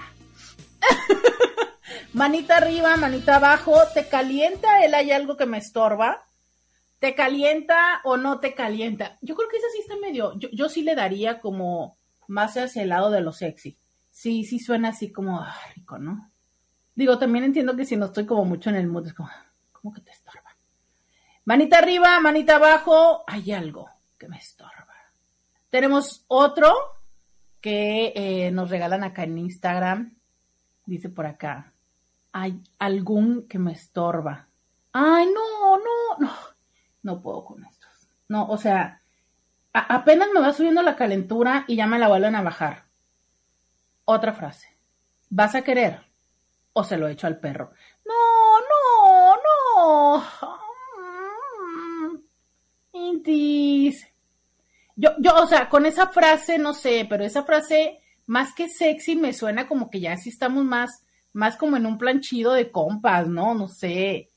manita 2.14 2.58
arriba, 2.58 2.98
manita 2.98 3.36
abajo, 3.36 3.80
te 3.94 4.08
calienta 4.08 4.84
él, 4.84 4.96
hay 4.96 5.12
algo 5.12 5.38
que 5.38 5.46
me 5.46 5.60
estorba. 5.60 6.25
¿Te 7.06 7.14
calienta 7.14 8.02
o 8.04 8.18
no 8.18 8.40
te 8.40 8.56
calienta? 8.56 9.20
Yo 9.22 9.36
creo 9.36 9.48
que 9.48 9.58
esa 9.58 9.68
sí 9.72 9.78
está 9.78 9.96
medio, 9.96 10.34
yo, 10.40 10.50
yo 10.52 10.70
sí 10.70 10.82
le 10.82 10.96
daría 10.96 11.40
como 11.40 12.00
más 12.28 12.58
hacia 12.58 12.82
el 12.82 12.90
lado 12.90 13.12
de 13.12 13.22
lo 13.22 13.32
sexy. 13.32 13.78
Sí, 14.10 14.44
sí 14.44 14.58
suena 14.58 14.90
así 14.90 15.12
como 15.12 15.46
rico, 15.76 16.00
¿no? 16.00 16.32
Digo, 16.96 17.20
también 17.20 17.46
entiendo 17.46 17.76
que 17.76 17.86
si 17.86 17.96
no 17.96 18.08
estoy 18.08 18.26
como 18.26 18.44
mucho 18.44 18.72
en 18.72 18.78
el 18.78 18.88
mood, 18.88 19.06
es 19.06 19.14
como, 19.14 19.30
¿cómo 19.72 19.94
que 19.94 20.02
te 20.02 20.10
estorba? 20.10 20.58
Manita 21.44 21.78
arriba, 21.78 22.20
manita 22.22 22.56
abajo, 22.56 23.24
hay 23.28 23.52
algo 23.52 23.88
que 24.18 24.28
me 24.28 24.38
estorba. 24.38 24.96
Tenemos 25.70 26.26
otro 26.28 26.74
que 27.62 28.14
eh, 28.16 28.50
nos 28.50 28.72
regalan 28.72 29.04
acá 29.04 29.26
en 29.26 29.38
Instagram. 29.38 30.18
Dice 30.88 31.10
por 31.10 31.28
acá, 31.28 31.72
hay 32.32 32.64
algún 32.80 33.48
que 33.48 33.60
me 33.60 33.74
estorba. 33.74 34.48
Ay, 34.92 35.28
no, 35.28 35.78
no, 35.78 36.18
no 36.18 36.55
no 37.06 37.22
puedo 37.22 37.46
con 37.46 37.64
estos. 37.64 38.10
No, 38.28 38.48
o 38.48 38.58
sea, 38.58 39.00
apenas 39.72 40.30
me 40.34 40.42
va 40.42 40.52
subiendo 40.52 40.82
la 40.82 40.96
calentura 40.96 41.64
y 41.68 41.76
ya 41.76 41.86
me 41.86 42.00
la 42.00 42.08
vuelven 42.08 42.36
a 42.36 42.42
bajar. 42.42 42.86
Otra 44.06 44.34
frase. 44.34 44.68
¿Vas 45.30 45.54
a 45.54 45.62
querer? 45.62 46.02
¿O 46.74 46.84
se 46.84 46.98
lo 46.98 47.08
echo 47.08 47.28
al 47.28 47.40
perro? 47.40 47.72
No, 48.06 48.60
no, 48.72 49.38
no. 50.16 50.24
Intis. 52.94 54.08
Yo, 54.96 55.12
yo, 55.20 55.36
o 55.36 55.46
sea, 55.46 55.70
con 55.70 55.86
esa 55.86 56.08
frase, 56.08 56.58
no 56.58 56.74
sé, 56.74 57.06
pero 57.08 57.24
esa 57.24 57.44
frase, 57.44 58.00
más 58.26 58.54
que 58.54 58.68
sexy, 58.68 59.16
me 59.16 59.32
suena 59.32 59.68
como 59.68 59.92
que 59.92 60.00
ya 60.00 60.18
sí 60.18 60.30
estamos 60.30 60.64
más, 60.64 61.04
más 61.34 61.56
como 61.56 61.78
en 61.78 61.86
un 61.86 62.00
planchido 62.00 62.54
de 62.54 62.72
compas, 62.72 63.28
¿no? 63.28 63.54
No 63.54 63.68
sé. 63.68 64.32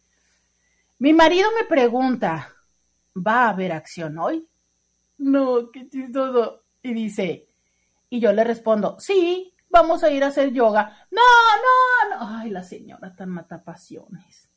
Mi 0.98 1.14
marido 1.14 1.48
me 1.56 1.64
pregunta, 1.64 2.52
¿va 3.16 3.46
a 3.46 3.50
haber 3.50 3.72
acción 3.72 4.18
hoy? 4.18 4.46
No, 5.18 5.70
qué 5.70 5.88
chistoso. 5.88 6.62
Y 6.82 6.94
dice, 6.94 7.48
y 8.08 8.20
yo 8.20 8.32
le 8.32 8.44
respondo, 8.44 8.96
sí, 8.98 9.52
vamos 9.68 10.02
a 10.02 10.10
ir 10.10 10.24
a 10.24 10.28
hacer 10.28 10.52
yoga. 10.52 11.06
No, 11.10 11.20
no, 11.20 12.16
no. 12.16 12.38
Ay, 12.38 12.50
la 12.50 12.62
señora 12.62 13.14
tan 13.14 13.30
matapasiones. 13.30 14.48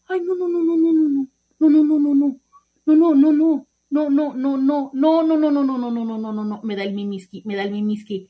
Ay, 0.08 0.22
no, 0.22 0.36
no, 0.36 0.48
no, 0.48 0.63
no, 0.63 0.78
no, 0.78 0.91
no, 0.91 1.04
no, 1.60 1.69
no, 1.69 1.84
no, 1.84 2.00
no, 2.00 2.13
no, 2.13 2.39
no, 2.86 2.95
no, 2.95 3.15
no, 3.15 3.34
no. 3.34 3.65
No, 3.91 4.08
no, 4.10 4.34
no, 4.36 4.58
no, 4.58 4.91
no, 4.91 4.93
no, 4.93 5.24
no, 5.24 5.38
no, 5.38 5.52
no, 5.52 5.63
no, 5.63 5.78
no, 5.78 6.06
no, 6.06 6.17
no, 6.17 6.32
no, 6.32 6.43
no, 6.45 6.62
me 6.63 6.76
da 6.76 6.84
el 6.84 6.93
mimiski, 6.93 7.41
me 7.45 7.56
da 7.56 7.63
el 7.63 7.72
mimiski. 7.72 8.30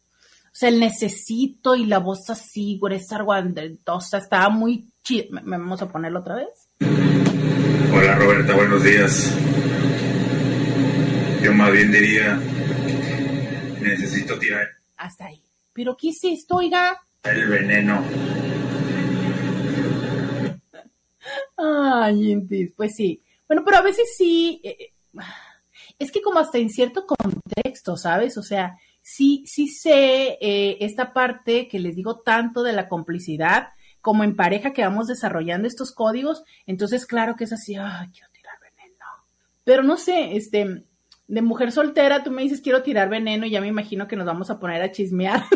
O 0.51 0.53
sea, 0.53 0.67
el 0.67 0.81
necesito 0.81 1.75
y 1.75 1.85
la 1.85 1.99
voz 1.99 2.29
así, 2.29 2.77
gruesa, 2.79 3.15
argüendosa, 3.15 4.17
estaba 4.17 4.49
muy 4.49 4.85
chido. 5.01 5.27
¿Me, 5.31 5.57
vamos 5.57 5.81
a 5.81 5.87
ponerlo 5.87 6.19
otra 6.19 6.35
vez? 6.35 6.67
Hola 7.93 8.15
Roberta, 8.15 8.53
buenos 8.53 8.83
días. 8.83 9.33
Yo 11.41 11.53
más 11.53 11.71
bien 11.71 11.89
diría, 11.89 12.35
necesito 13.81 14.37
tirar 14.37 14.67
Hasta 14.97 15.27
ahí. 15.27 15.41
¿Pero 15.71 15.95
qué 15.95 16.09
es 16.09 16.19
esto, 16.23 16.57
oiga? 16.57 16.99
el 17.23 17.47
veneno. 17.47 18.03
Ay, 21.55 22.71
pues 22.75 22.91
sí. 22.97 23.23
Bueno, 23.47 23.63
pero 23.63 23.77
a 23.77 23.81
veces 23.81 24.15
sí. 24.17 24.59
eh, 24.65 24.75
eh, 24.77 24.93
es 25.97 26.11
que 26.11 26.21
como 26.21 26.39
hasta 26.39 26.57
en 26.57 26.69
cierto 26.69 27.05
contexto, 27.05 27.95
¿sabes? 27.95 28.37
O 28.37 28.43
sea, 28.43 28.75
sí, 29.01 29.43
sí 29.45 29.67
sé 29.67 30.37
eh, 30.41 30.77
esta 30.81 31.13
parte 31.13 31.67
que 31.67 31.79
les 31.79 31.95
digo 31.95 32.19
tanto 32.19 32.63
de 32.63 32.73
la 32.73 32.87
complicidad, 32.87 33.69
como 34.01 34.23
en 34.23 34.35
pareja 34.35 34.73
que 34.73 34.83
vamos 34.83 35.07
desarrollando 35.07 35.67
estos 35.67 35.91
códigos. 35.93 36.43
Entonces, 36.65 37.05
claro 37.05 37.35
que 37.35 37.43
es 37.43 37.53
así, 37.53 37.75
ay, 37.75 38.09
quiero 38.11 38.29
tirar 38.31 38.55
veneno. 38.59 39.05
Pero 39.63 39.83
no 39.83 39.97
sé, 39.97 40.35
este, 40.35 40.85
de 41.27 41.41
mujer 41.41 41.71
soltera, 41.71 42.23
tú 42.23 42.31
me 42.31 42.41
dices 42.41 42.59
quiero 42.61 42.83
tirar 42.83 43.07
veneno 43.09 43.45
y 43.45 43.51
ya 43.51 43.61
me 43.61 43.67
imagino 43.67 44.07
que 44.07 44.17
nos 44.17 44.25
vamos 44.25 44.49
a 44.49 44.59
poner 44.59 44.81
a 44.81 44.91
chismear. 44.91 45.43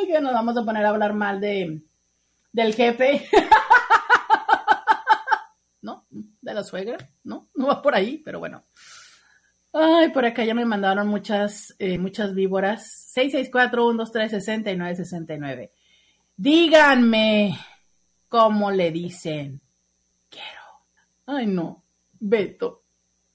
Ay, 0.00 0.06
que 0.06 0.20
nos 0.20 0.32
vamos 0.32 0.56
a 0.56 0.64
poner 0.64 0.86
a 0.86 0.88
hablar 0.88 1.12
mal 1.12 1.40
de 1.40 1.82
del 2.52 2.74
jefe. 2.74 3.28
De 6.40 6.54
la 6.54 6.64
suegra, 6.64 6.96
¿no? 7.24 7.48
No 7.54 7.66
va 7.66 7.82
por 7.82 7.94
ahí, 7.94 8.22
pero 8.24 8.38
bueno. 8.38 8.64
Ay, 9.72 10.10
por 10.10 10.24
acá 10.24 10.44
ya 10.44 10.54
me 10.54 10.64
mandaron 10.64 11.06
muchas, 11.06 11.74
eh, 11.78 11.98
muchas 11.98 12.34
víboras. 12.34 13.12
664-123-6969. 13.14 15.70
Díganme 16.36 17.56
cómo 18.28 18.70
le 18.70 18.90
dicen. 18.90 19.60
Quiero. 20.28 20.84
Ay, 21.26 21.46
no. 21.46 21.84
Beto. 22.18 22.82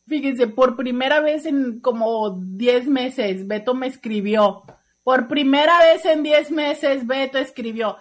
Fíjense, 0.07 0.47
por 0.47 0.75
primera 0.75 1.21
vez 1.21 1.45
en 1.45 1.79
como 1.79 2.37
10 2.39 2.87
meses, 2.87 3.47
Beto 3.47 3.73
me 3.73 3.87
escribió. 3.87 4.63
Por 5.03 5.27
primera 5.27 5.79
vez 5.79 6.05
en 6.05 6.23
10 6.23 6.51
meses, 6.51 7.07
Beto 7.07 7.37
escribió. 7.37 7.97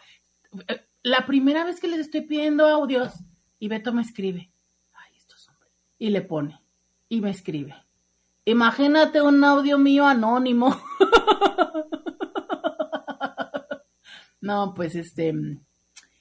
La 1.02 1.26
primera 1.26 1.64
vez 1.64 1.80
que 1.80 1.88
les 1.88 2.00
estoy 2.00 2.22
pidiendo 2.22 2.66
audios 2.66 3.12
y 3.58 3.68
Beto 3.68 3.92
me 3.92 4.02
escribe. 4.02 4.50
Y 6.04 6.10
le 6.10 6.20
pone. 6.20 6.60
Y 7.08 7.22
me 7.22 7.30
escribe. 7.30 7.74
Imagínate 8.44 9.22
un 9.22 9.42
audio 9.42 9.78
mío 9.78 10.06
anónimo. 10.06 10.78
no, 14.42 14.74
pues 14.74 14.96
este, 14.96 15.32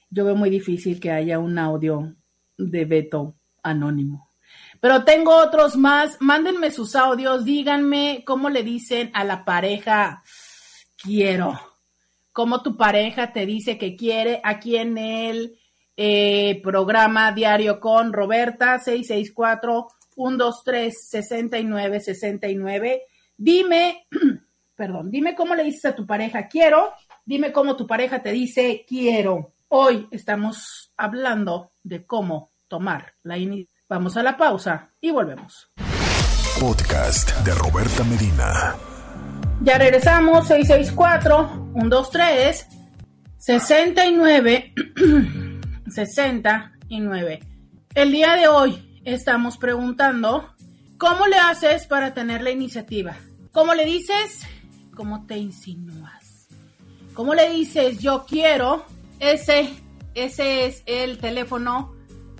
yo 0.08 0.24
veo 0.24 0.36
muy 0.36 0.48
difícil 0.48 0.98
que 0.98 1.10
haya 1.10 1.38
un 1.38 1.58
audio 1.58 2.14
de 2.56 2.86
Beto 2.86 3.34
anónimo. 3.62 4.30
Pero 4.80 5.04
tengo 5.04 5.36
otros 5.36 5.76
más. 5.76 6.16
Mándenme 6.18 6.70
sus 6.70 6.96
audios. 6.96 7.44
Díganme 7.44 8.22
cómo 8.24 8.48
le 8.48 8.62
dicen 8.62 9.10
a 9.12 9.22
la 9.22 9.44
pareja 9.44 10.22
quiero. 10.96 11.60
Cómo 12.32 12.62
tu 12.62 12.78
pareja 12.78 13.34
te 13.34 13.44
dice 13.44 13.76
que 13.76 13.96
quiere 13.96 14.40
aquí 14.44 14.76
en 14.76 14.96
el 14.96 15.58
eh, 15.96 16.60
programa 16.62 17.32
diario 17.32 17.80
con 17.80 18.12
Roberta 18.12 18.78
664 18.78 19.88
123 20.14 21.08
69 21.08 22.00
69. 22.00 23.02
Dime, 23.36 24.06
perdón, 24.76 25.10
dime 25.10 25.34
cómo 25.34 25.54
le 25.54 25.64
dices 25.64 25.86
a 25.86 25.94
tu 25.94 26.06
pareja 26.06 26.48
quiero. 26.48 26.92
Dime 27.24 27.52
cómo 27.52 27.76
tu 27.76 27.86
pareja 27.86 28.22
te 28.22 28.32
dice 28.32 28.84
quiero. 28.86 29.54
Hoy 29.68 30.08
estamos 30.10 30.92
hablando 30.96 31.70
de 31.82 32.04
cómo 32.06 32.50
tomar 32.68 33.14
la 33.22 33.38
iniciativa. 33.38 33.72
Vamos 33.88 34.16
a 34.16 34.22
la 34.22 34.36
pausa 34.36 34.90
y 35.00 35.10
volvemos. 35.10 35.70
Podcast 36.58 37.32
de 37.44 37.54
Roberta 37.54 38.02
Medina. 38.04 38.74
Ya 39.60 39.78
regresamos, 39.78 40.50
664-123, 40.50 42.66
69, 45.94 46.74
69. 46.88 47.40
El 47.94 48.10
día 48.10 48.34
de 48.34 48.48
hoy 48.48 49.00
estamos 49.04 49.58
preguntando, 49.58 50.50
¿cómo 50.98 51.28
le 51.28 51.36
haces 51.36 51.86
para 51.86 52.12
tener 52.14 52.42
la 52.42 52.50
iniciativa? 52.50 53.14
¿Cómo 53.52 53.74
le 53.74 53.84
dices? 53.84 54.44
¿Cómo 54.96 55.24
te 55.26 55.38
insinúas? 55.38 56.48
¿Cómo 57.14 57.34
le 57.34 57.48
dices 57.48 58.00
yo 58.00 58.26
quiero? 58.26 58.84
Ese, 59.20 59.70
ese 60.16 60.66
es 60.66 60.82
el 60.86 61.18
teléfono 61.18 61.94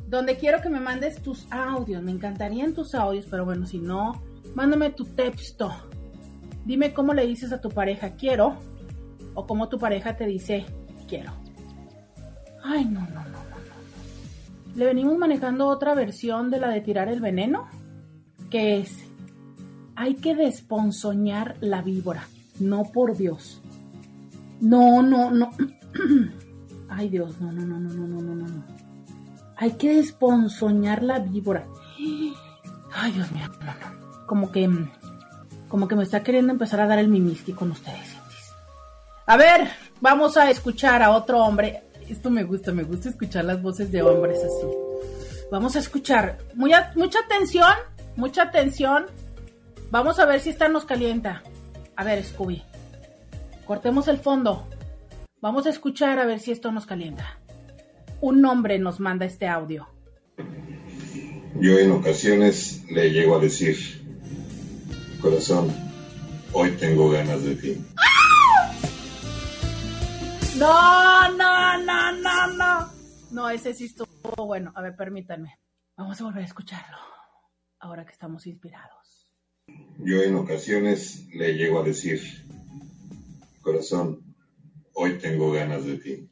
donde 0.09 0.37
quiero 0.37 0.61
que 0.61 0.69
me 0.69 0.81
mandes 0.81 1.23
tus 1.23 1.47
audios. 1.53 2.03
Me 2.03 2.11
encantarían 2.11 2.75
tus 2.75 2.93
audios, 2.97 3.27
pero 3.31 3.45
bueno, 3.45 3.67
si 3.67 3.79
no, 3.79 4.21
mándame 4.57 4.91
tu 4.91 5.05
texto. 5.05 5.73
Dime 6.65 6.93
cómo 6.93 7.15
le 7.15 7.25
dices 7.25 7.53
a 7.53 7.61
tu 7.61 7.69
pareja 7.69 8.17
quiero 8.17 8.59
o 9.35 9.47
cómo 9.47 9.69
tu 9.69 9.79
pareja 9.79 10.17
te 10.17 10.27
dice 10.27 10.67
quiero. 11.07 11.33
Ay, 12.65 12.85
no, 12.87 13.01
no, 13.01 13.23
no. 13.29 13.44
Le 14.75 14.87
venimos 14.87 15.17
manejando 15.17 15.69
otra 15.69 15.95
versión 15.95 16.51
de 16.51 16.61
la 16.61 16.69
de 16.69 16.81
tirar 16.81 17.09
el 17.09 17.21
veneno, 17.21 17.69
que 18.51 18.79
es 18.79 19.05
hay 19.97 20.15
que 20.15 20.35
desponzoñar 20.35 21.57
la 21.61 21.83
víbora. 21.83 22.27
No 22.59 22.85
por 22.85 23.17
Dios. 23.17 23.61
No, 24.61 25.03
no, 25.03 25.31
no. 25.31 25.51
Ay, 26.89 27.09
Dios, 27.09 27.41
no, 27.41 27.53
no, 27.53 27.65
no, 27.65 27.79
no, 27.79 27.91
no, 27.91 28.07
no, 28.07 28.35
no, 28.35 28.47
no. 28.49 28.65
Hay 29.57 29.73
que 29.73 29.95
desponzoñar 29.95 31.03
la 31.03 31.21
víbora. 31.21 31.67
Ay, 32.95 33.13
Dios 33.13 33.31
mío, 33.33 33.47
no, 33.61 33.67
no. 33.67 34.27
Como 34.27 34.51
que 34.51 34.69
como 35.69 35.89
que 35.89 35.97
me 35.97 36.05
está 36.05 36.23
queriendo 36.23 36.53
empezar 36.53 36.81
a 36.81 36.87
dar 36.87 37.01
el 37.01 37.09
mimiski 37.09 37.53
con 37.53 37.73
ustedes. 37.73 38.17
A 39.27 39.37
ver, 39.37 39.69
vamos 40.01 40.37
a 40.37 40.49
escuchar 40.51 41.03
a 41.03 41.11
otro 41.11 41.41
hombre. 41.43 41.83
Esto 42.09 42.31
me 42.31 42.45
gusta, 42.45 42.73
me 42.73 42.83
gusta 42.83 43.09
escuchar 43.09 43.45
las 43.45 43.63
voces 43.63 43.91
de 43.91 44.03
hombres 44.03 44.39
así. 44.39 44.67
Vamos 45.51 45.77
a 45.77 45.79
escuchar. 45.79 46.39
Mucha 46.55 47.19
atención, 47.25 47.73
mucha 48.17 48.43
atención. 48.43 49.07
Vamos 49.91 50.19
a 50.19 50.27
ver 50.27 50.41
si 50.41 50.51
esta 50.51 50.69
nos 50.69 50.85
calienta. 50.85 51.43
A 51.97 52.05
ver, 52.05 52.25
Scooby. 52.25 52.63
Cortemos 53.67 54.09
el 54.09 54.19
fondo. 54.19 54.67
Vamos 55.41 55.67
a 55.67 55.71
escuchar 55.71 56.19
a 56.19 56.27
ver 56.27 56.41
si 56.41 56.51
esto 56.53 56.73
nos 56.73 56.87
calienta. 56.87 57.39
Un 58.21 58.45
hombre 58.45 58.79
nos 58.79 59.01
manda 59.01 59.27
este 59.27 59.47
audio. 59.47 59.87
Yo 61.61 61.79
en 61.79 61.93
ocasiones 61.93 62.83
le 62.91 63.11
llego 63.11 63.37
a 63.37 63.39
decir, 63.39 63.77
corazón, 65.21 65.73
hoy 66.53 66.73
tengo 66.73 67.11
ganas 67.11 67.45
de 67.45 67.55
ti. 67.55 67.85
No, 70.59 71.33
no, 71.33 71.79
no, 71.79 72.13
no, 72.13 72.47
no. 72.47 72.93
No, 73.33 73.51
ese 73.51 73.75
sí 73.75 73.87
estuvo 73.87 74.47
bueno. 74.47 74.73
A 74.77 74.83
ver, 74.83 74.95
permítanme. 74.95 75.59
Vamos 75.97 76.21
a 76.21 76.25
volver 76.25 76.43
a 76.43 76.47
escucharlo. 76.47 76.97
Ahora 77.81 78.05
que 78.05 78.13
estamos 78.13 78.47
inspirados. 78.47 79.29
Yo 79.99 80.23
en 80.23 80.37
ocasiones 80.37 81.27
le 81.35 81.55
llego 81.55 81.81
a 81.81 81.83
decir, 81.83 82.21
corazón, 83.63 84.21
hoy 84.93 85.19
tengo 85.19 85.51
ganas 85.53 85.85
de 85.85 85.99
ti. 85.99 86.31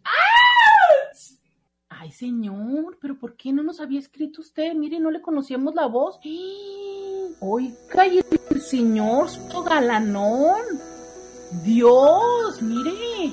Ay, 1.88 2.12
señor, 2.12 2.98
pero 3.00 3.18
¿por 3.18 3.36
qué 3.36 3.52
no 3.52 3.62
nos 3.62 3.80
había 3.80 3.98
escrito 3.98 4.40
usted? 4.40 4.74
Mire, 4.74 5.00
no 5.00 5.10
le 5.10 5.20
conocíamos 5.20 5.74
la 5.74 5.86
voz. 5.86 6.20
Oiga, 7.40 8.06
y 8.06 8.20
el 8.50 8.60
señor, 8.60 9.28
su 9.28 9.62
galanón. 9.62 10.62
Dios, 11.64 12.62
mire. 12.62 13.32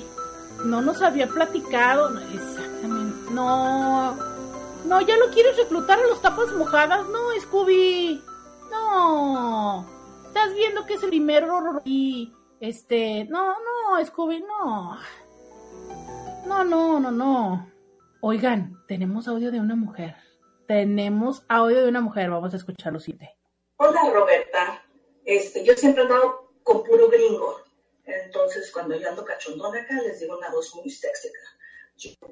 No 0.64 0.82
nos 0.82 1.02
había 1.02 1.26
platicado. 1.26 2.10
No, 2.10 2.20
Exactamente. 2.20 3.30
No. 3.32 4.16
No, 4.84 5.00
ya 5.02 5.16
lo 5.16 5.30
quieres 5.30 5.56
reclutar 5.56 5.98
a 5.98 6.06
los 6.06 6.22
tapas 6.22 6.52
mojadas. 6.54 7.06
No, 7.08 7.18
Scooby. 7.40 8.22
No. 8.70 9.86
Estás 10.26 10.54
viendo 10.54 10.86
que 10.86 10.94
es 10.94 11.02
el 11.02 11.10
primero 11.10 11.80
y 11.84 12.32
este. 12.60 13.24
No, 13.24 13.48
no, 13.48 14.04
Scooby, 14.04 14.40
no. 14.40 14.98
No, 16.46 16.64
no, 16.64 17.00
no, 17.00 17.10
no. 17.10 17.70
Oigan, 18.20 18.76
tenemos 18.86 19.28
audio 19.28 19.50
de 19.50 19.60
una 19.60 19.76
mujer. 19.76 20.16
Tenemos 20.66 21.44
audio 21.48 21.82
de 21.82 21.88
una 21.88 22.00
mujer. 22.00 22.30
Vamos 22.30 22.52
a 22.52 22.56
escucharlo, 22.56 23.00
siete. 23.00 23.36
Hola 23.82 24.10
Roberta, 24.12 24.82
este, 25.24 25.64
yo 25.64 25.72
siempre 25.74 26.04
he 26.04 26.06
con 26.62 26.84
puro 26.84 27.08
gringo, 27.08 27.62
entonces 28.24 28.70
cuando 28.72 28.96
yo 28.96 29.08
ando 29.08 29.24
cachondona 29.24 29.80
acá 29.80 29.94
les 30.02 30.20
digo 30.20 30.36
una 30.36 30.50
voz 30.50 30.74
muy 30.74 30.90
sexy 30.90 31.28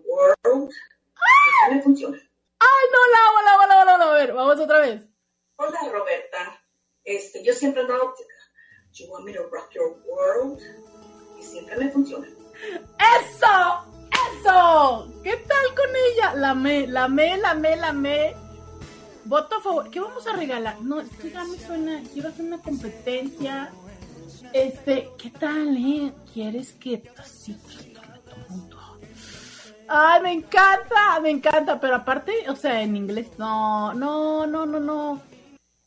world, 0.07 0.71
y 1.71 1.75
me 1.75 1.83
funciona. 1.83 2.17
¡Ay, 2.59 2.85
no, 2.93 2.99
la, 3.13 3.43
la, 3.43 3.67
la, 3.67 3.85
la, 3.85 3.99
la, 3.99 4.05
A 4.05 4.15
ver, 4.15 4.33
vamos 4.33 4.59
otra 4.59 4.81
vez. 4.81 5.03
Hola 5.57 5.81
Roberta, 5.93 6.63
este, 7.05 7.43
yo 7.43 7.53
siempre 7.53 7.83
andado 7.83 8.09
acá. 8.09 8.23
You 8.93 9.07
want 9.11 9.25
me 9.25 9.33
to 9.33 9.43
rock 9.51 9.71
your 9.73 9.99
world, 10.07 10.61
y 11.39 11.43
siempre 11.43 11.77
me 11.77 11.91
funciona. 11.91 12.27
¡Eso! 12.99 13.85
¡Eso! 14.41 15.13
¿Qué 15.23 15.37
tal 15.37 15.75
con 15.75 15.91
ella? 15.95 16.35
La 16.35 16.55
me, 16.55 16.87
la 16.87 17.09
me, 17.09 17.37
la 17.37 17.55
me, 17.55 17.77
la 17.77 17.93
me. 17.93 18.35
voto 19.25 19.57
a 19.57 19.61
favor. 19.61 19.91
¿Qué 19.91 20.01
vamos 20.01 20.27
a 20.27 20.33
regalar? 20.33 20.81
No, 20.81 21.01
es 21.01 21.11
que 21.21 21.31
ya 21.31 21.45
me 21.45 21.59
suena. 21.59 22.03
Quiero 22.13 22.31
hacer 22.31 22.47
una 22.47 22.63
competencia. 22.63 23.71
Este, 24.53 25.11
¿qué 25.19 25.31
tal, 25.31 25.77
eh? 25.77 26.13
¿Quieres 26.33 26.73
que 26.73 26.99
tu 26.99 27.13
mundo? 28.49 28.79
Ay, 29.87 30.23
me 30.23 30.33
encanta, 30.33 31.21
me 31.21 31.31
encanta. 31.31 31.79
Pero 31.81 31.97
aparte, 31.97 32.33
o 32.49 32.57
sea, 32.57 32.83
en 32.83 32.97
inglés, 32.97 33.31
no, 33.39 33.95
no, 33.95 34.47
no, 34.47 34.67
no, 34.67 34.81
no. 34.81 35.23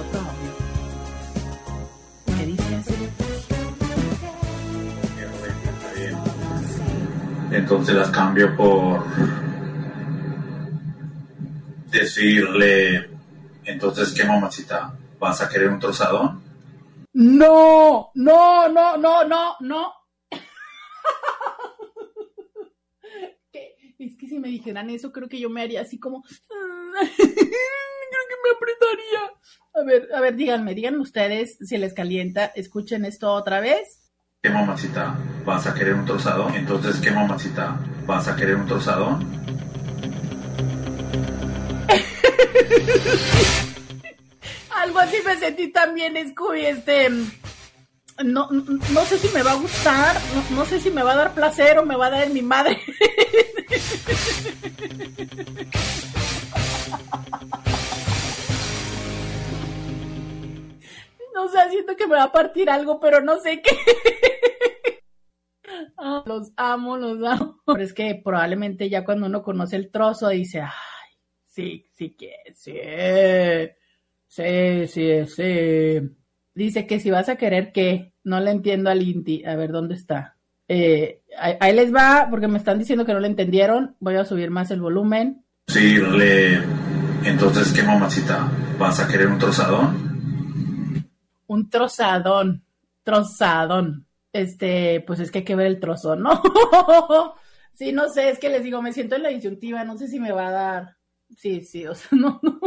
Entonces 7.59 7.97
las 7.97 8.11
cambio 8.11 8.57
por 8.57 9.05
decirle, 11.91 13.11
entonces, 13.65 14.15
¿qué 14.15 14.25
mamacita? 14.25 14.97
¿Vas 15.19 15.41
a 15.41 15.49
querer 15.49 15.69
un 15.69 15.81
trozadón? 15.81 16.41
No, 17.15 18.13
no, 18.15 18.69
no, 18.69 18.97
no, 18.97 19.25
no, 19.25 19.57
no. 19.59 19.93
Es 23.99 24.17
que 24.17 24.29
si 24.29 24.39
me 24.39 24.47
dijeran 24.47 24.89
eso, 24.91 25.11
creo 25.11 25.29
que 25.29 25.41
yo 25.41 25.51
me 25.51 25.61
haría 25.61 25.81
así 25.81 25.99
como. 25.99 26.23
Creo 26.23 27.17
que 27.17 28.37
me 28.45 28.51
apretaría. 28.55 29.33
A 29.75 29.83
ver, 29.83 30.09
a 30.15 30.21
ver, 30.21 30.37
díganme, 30.37 30.77
díganme 30.77 31.01
ustedes 31.01 31.59
si 31.61 31.77
les 31.77 31.93
calienta. 31.93 32.47
Escuchen 32.47 33.05
esto 33.05 33.33
otra 33.33 33.59
vez. 33.59 33.98
¿Qué 34.41 34.51
mamacita? 34.51 35.19
¿Vas 35.45 35.67
a 35.67 35.75
querer 35.75 35.95
un 35.95 36.05
trozadón? 36.05 36.55
Entonces, 36.55 37.01
¿qué 37.01 37.11
mamacita? 37.11 37.77
¿Vas 38.07 38.29
a 38.29 38.37
querer 38.37 38.55
un 38.55 38.69
trozadón? 38.69 39.27
Algo 44.77 45.01
así 45.01 45.17
me 45.27 45.37
sentí 45.39 45.73
también, 45.73 46.15
Scooby. 46.31 46.67
Este. 46.67 47.11
No, 48.25 48.49
no, 48.51 49.05
sé 49.07 49.19
si 49.19 49.29
me 49.31 49.43
va 49.43 49.51
a 49.53 49.57
gustar, 49.57 50.15
no, 50.33 50.45
no 50.57 50.65
sé 50.65 50.81
si 50.81 50.93
me 50.93 51.03
va 51.03 51.15
a 51.15 51.17
dar 51.17 51.35
placer 51.35 51.77
o 51.79 51.85
me 51.85 51.97
va 51.97 52.07
a 52.07 52.11
dar 52.11 52.31
mi 52.31 52.43
madre. 52.43 52.81
No 61.49 61.63
sé, 61.63 61.71
siento 61.71 61.97
que 61.97 62.07
me 62.07 62.17
va 62.17 62.25
a 62.25 62.33
partir 62.33 62.69
algo, 62.69 63.01
pero 63.01 63.23
no 63.23 63.39
sé 63.41 63.63
qué. 63.63 63.71
Ah, 66.01 66.23
los 66.27 66.53
amo, 66.57 66.97
los 66.97 67.23
amo. 67.23 67.61
Pero 67.67 67.83
es 67.83 67.93
que 67.93 68.21
probablemente 68.25 68.89
ya 68.89 69.05
cuando 69.05 69.27
uno 69.27 69.43
conoce 69.43 69.77
el 69.77 69.91
trozo 69.91 70.29
dice, 70.29 70.61
ay, 70.61 70.71
sí, 71.45 71.87
sí 71.93 72.11
que, 72.11 72.37
sí, 72.55 72.75
sí, 74.27 74.87
sí, 74.87 75.27
sí. 75.27 76.17
Dice 76.55 76.87
que 76.87 77.01
si 77.01 77.11
vas 77.11 77.29
a 77.29 77.37
querer 77.37 77.73
que, 77.73 78.13
no 78.25 78.41
le 78.41 78.51
entiendo 78.53 78.91
al 78.91 79.03
Inti. 79.03 79.45
A 79.45 79.57
ver, 79.57 79.71
¿dónde 79.71 79.95
está? 79.95 80.37
Eh, 80.69 81.23
ahí, 81.39 81.57
ahí 81.61 81.75
les 81.75 81.95
va, 81.95 82.29
porque 82.31 82.49
me 82.49 82.59
están 82.59 82.79
diciendo 82.79 83.05
que 83.05 83.13
no 83.13 83.21
le 83.21 83.29
entendieron. 83.29 83.97
Voy 84.01 84.17
a 84.17 84.25
subir 84.25 84.51
más 84.51 84.71
el 84.71 84.81
volumen. 84.81 85.45
Decirle, 85.67 86.61
entonces, 87.25 87.73
¿qué 87.73 87.83
mamacita? 87.83 88.51
¿Vas 88.79 89.01
a 89.01 89.09
querer 89.09 89.27
un 89.29 89.39
trozadón? 89.39 90.08
Un 91.49 91.69
trozadón, 91.69 92.65
trozadón. 93.03 94.07
Este, 94.33 95.03
pues 95.07 95.19
es 95.19 95.31
que 95.31 95.39
hay 95.39 95.45
que 95.45 95.57
ver 95.57 95.67
el 95.67 95.81
trozo, 95.81 96.15
¿no? 96.15 96.43
sí, 97.73 97.93
no 97.93 98.09
sé, 98.11 98.31
es 98.31 98.39
que 98.39 98.51
les 98.51 98.63
digo, 98.63 98.83
me 98.83 98.93
siento 98.93 99.17
en 99.17 99.23
la 99.23 99.31
disyuntiva, 99.31 99.83
no 99.85 99.97
sé 99.97 100.09
si 100.09 100.21
me 100.21 100.31
va 100.31 100.49
a 100.49 100.53
dar. 100.53 100.97
Sí, 101.37 101.63
sí, 101.63 101.87
o 101.87 101.95
sea, 101.95 102.11
no, 102.13 102.39
no. 102.43 102.61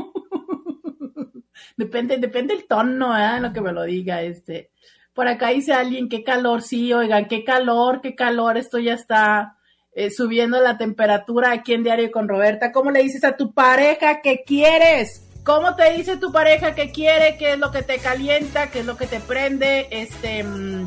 depende, 1.77 2.17
depende 2.17 2.55
el 2.55 2.67
tono, 2.67 3.17
¿eh? 3.17 3.39
Lo 3.39 3.53
que 3.53 3.61
me 3.61 3.71
lo 3.71 3.83
diga, 3.83 4.23
este. 4.23 4.71
Por 5.13 5.27
acá 5.27 5.49
dice 5.49 5.73
alguien, 5.73 6.09
qué 6.09 6.23
calor, 6.23 6.61
sí, 6.61 6.91
oigan, 6.91 7.27
qué 7.27 7.43
calor, 7.43 8.01
qué 8.01 8.15
calor, 8.15 8.57
esto 8.57 8.79
ya 8.79 8.93
está 8.93 9.57
eh, 9.93 10.09
subiendo 10.09 10.59
la 10.59 10.77
temperatura 10.77 11.51
aquí 11.51 11.73
en 11.73 11.83
Diario 11.83 12.11
con 12.11 12.27
Roberta. 12.27 12.71
¿Cómo 12.71 12.89
le 12.89 13.03
dices 13.03 13.23
a 13.25 13.37
tu 13.37 13.53
pareja 13.53 14.21
que 14.21 14.43
quieres? 14.43 15.30
¿Cómo 15.43 15.75
te 15.75 15.91
dice 15.93 16.17
tu 16.17 16.31
pareja 16.31 16.75
que 16.75 16.91
quiere? 16.91 17.35
¿Qué 17.37 17.53
es 17.53 17.59
lo 17.59 17.71
que 17.71 17.81
te 17.81 17.97
calienta? 17.97 18.69
¿Qué 18.69 18.81
es 18.81 18.85
lo 18.85 18.95
que 18.95 19.07
te 19.07 19.19
prende? 19.19 19.87
Este, 19.89 20.43
mm, 20.43 20.85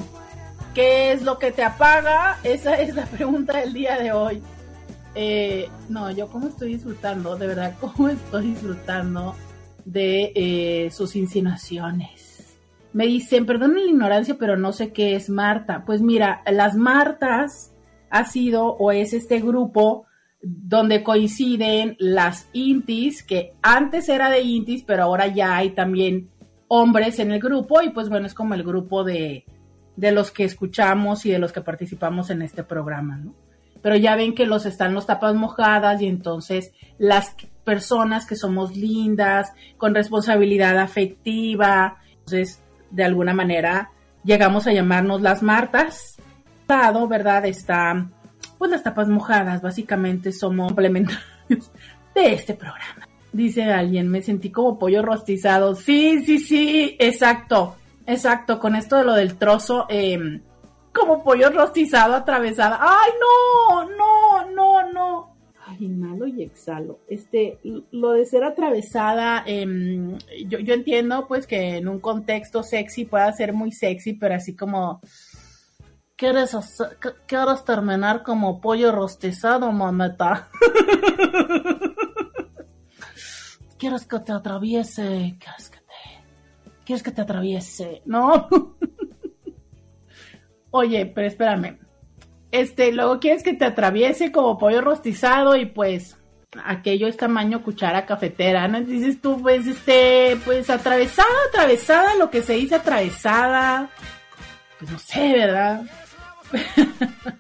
¿qué 0.75 1.11
es 1.13 1.23
lo 1.23 1.41
que 1.41 1.51
te 1.51 1.65
apaga? 1.65 2.39
Esa 2.45 2.81
es 2.81 2.95
la 2.95 3.05
pregunta 3.07 3.59
del 3.59 3.73
día 3.73 3.99
de 3.99 4.13
hoy. 4.13 4.41
Eh, 5.17 5.69
no, 5.89 6.09
yo 6.13 6.29
cómo 6.29 6.47
estoy 6.47 6.75
disfrutando, 6.75 7.37
de 7.37 7.49
verdad, 7.49 7.75
cómo 7.81 8.09
estoy 8.09 8.49
disfrutando 8.49 9.35
de 9.85 10.33
eh, 10.37 10.91
sus 10.93 11.17
insinuaciones. 11.17 12.57
Me 12.93 13.07
dicen, 13.07 13.47
perdonen 13.47 13.85
la 13.85 13.91
ignorancia, 13.91 14.37
pero 14.39 14.57
no 14.57 14.73
sé 14.73 14.93
qué 14.93 15.17
es 15.17 15.31
Marta. 15.31 15.85
Pues 15.85 16.01
mira, 16.01 16.43
las 16.47 16.77
Martas 16.77 17.73
ha 18.09 18.25
sido 18.25 18.67
o 18.67 18.93
es 18.93 19.15
este 19.15 19.41
grupo 19.41 20.07
donde 20.45 21.03
coinciden 21.03 21.97
las 21.99 22.49
intis, 22.53 23.23
que 23.23 23.55
antes 23.63 24.09
era 24.09 24.29
de 24.29 24.43
intis, 24.43 24.85
pero 24.85 25.05
ahora 25.05 25.27
ya 25.29 25.57
hay 25.57 25.71
también 25.71 26.29
hombres 26.69 27.19
en 27.19 27.31
el 27.31 27.41
grupo 27.41 27.83
y 27.83 27.91
pues 27.91 28.09
bueno, 28.09 28.27
es 28.27 28.35
como 28.35 28.55
el 28.55 28.63
grupo 28.63 29.05
de, 29.05 29.45
de 29.97 30.13
los 30.13 30.31
que 30.31 30.45
escuchamos 30.45 31.25
y 31.25 31.31
de 31.31 31.39
los 31.39 31.53
que 31.53 31.63
participamos 31.63 32.31
en 32.31 32.43
este 32.43 32.63
programa, 32.63 33.17
¿no? 33.17 33.35
Pero 33.81 33.97
ya 33.97 34.17
ven 34.17 34.35
que 34.35 34.47
los 34.47 34.65
están 34.65 34.95
los 34.95 35.07
tapas 35.07 35.35
mojadas 35.35 36.01
y 36.01 36.07
entonces 36.07 36.73
las 36.99 37.37
personas 37.65 38.27
que 38.27 38.37
somos 38.37 38.77
lindas, 38.77 39.53
con 39.77 39.95
responsabilidad 39.95 40.79
afectiva, 40.79 41.99
entonces 42.11 42.63
de 42.91 43.05
alguna 43.05 43.35
manera 43.35 43.91
llegamos 44.25 44.67
a 44.67 44.73
llamarnos 44.73 45.21
las 45.21 45.43
Martas. 45.43 46.17
Lado, 46.67 47.07
¿verdad? 47.07 47.45
Está 47.45 48.11
pues 48.65 48.73
las 48.73 48.83
tapas 48.83 49.09
mojadas, 49.09 49.61
básicamente 49.61 50.33
somos 50.33 50.69
complementarios 50.69 51.71
de 52.15 52.33
este 52.33 52.55
programa. 52.55 53.07
Dice 53.31 53.65
alguien, 53.65 54.09
me 54.09 54.23
sentí 54.23 54.51
como 54.51 54.79
pollo 54.79 55.03
rostizado. 55.03 55.75
Sí, 55.75 56.25
sí, 56.25 56.39
sí, 56.39 56.97
exacto, 56.99 57.77
exacto, 58.07 58.59
con 58.59 58.75
esto 58.75 58.97
de 58.97 59.05
lo 59.05 59.13
del 59.13 59.37
trozo, 59.37 59.85
eh, 59.91 60.41
como 60.95 61.23
pollo 61.23 61.51
rostizado 61.51 62.15
atravesado. 62.15 62.79
¡Ay, 62.81 63.11
no! 63.21 63.85
No, 63.85 64.51
no, 64.51 64.93
no. 64.93 65.37
Inhalo 65.79 66.27
y 66.27 66.43
exhalo. 66.43 67.01
Este, 67.07 67.59
lo 67.91 68.13
de 68.13 68.25
ser 68.25 68.45
atravesada, 68.45 69.45
eh, 69.47 69.67
yo, 70.47 70.59
yo 70.61 70.73
entiendo 70.73 71.27
pues 71.29 71.47
que 71.47 71.77
en 71.77 71.89
un 71.89 72.01
contexto 72.01 72.63
sexy 72.63 73.05
pueda 73.05 73.31
ser 73.33 73.53
muy 73.53 73.73
sexy, 73.73 74.15
pero 74.15 74.37
así 74.37 74.57
como 74.57 75.03
¿Quieres, 76.17 76.55
hacer, 76.55 76.99
¿Quieres 77.27 77.65
terminar 77.65 78.23
como 78.23 78.61
pollo 78.61 78.93
rostizado, 78.93 79.73
mameta? 79.73 80.49
¿Quieres 83.79 84.07
que 84.07 84.21
te 84.21 84.33
atraviese? 84.33 85.37
¿Quieres 85.39 85.71
¿Quieres 86.85 87.03
que 87.03 87.11
te 87.11 87.23
atraviese? 87.23 88.03
No. 88.05 88.49
Oye, 90.71 91.07
pero 91.07 91.27
espérame. 91.27 91.79
Este, 92.51 92.93
luego 92.93 93.19
quieres 93.19 93.43
que 93.43 93.55
te 93.55 93.65
atraviese 93.65 94.31
como 94.31 94.59
pollo 94.59 94.81
rostizado 94.81 95.57
y 95.57 95.67
pues 95.67 96.17
aquello 96.65 97.09
es 97.09 97.17
tamaño 97.17 97.65
cuchara 97.65 98.07
cafetera, 98.07 98.69
¿no? 98.69 98.81
Dices 98.81 99.21
tú, 99.21 99.41
pues, 99.43 99.67
este, 99.67 100.37
pues 100.45 100.71
atravesada, 100.71 101.29
atravesada, 101.49 102.15
lo 102.17 102.31
que 102.31 102.43
se 102.43 102.55
dice 102.55 102.77
atravesada. 102.77 103.91
Pues 104.79 104.91
no 104.91 104.99
sé, 104.99 105.33
¿verdad? 105.33 105.83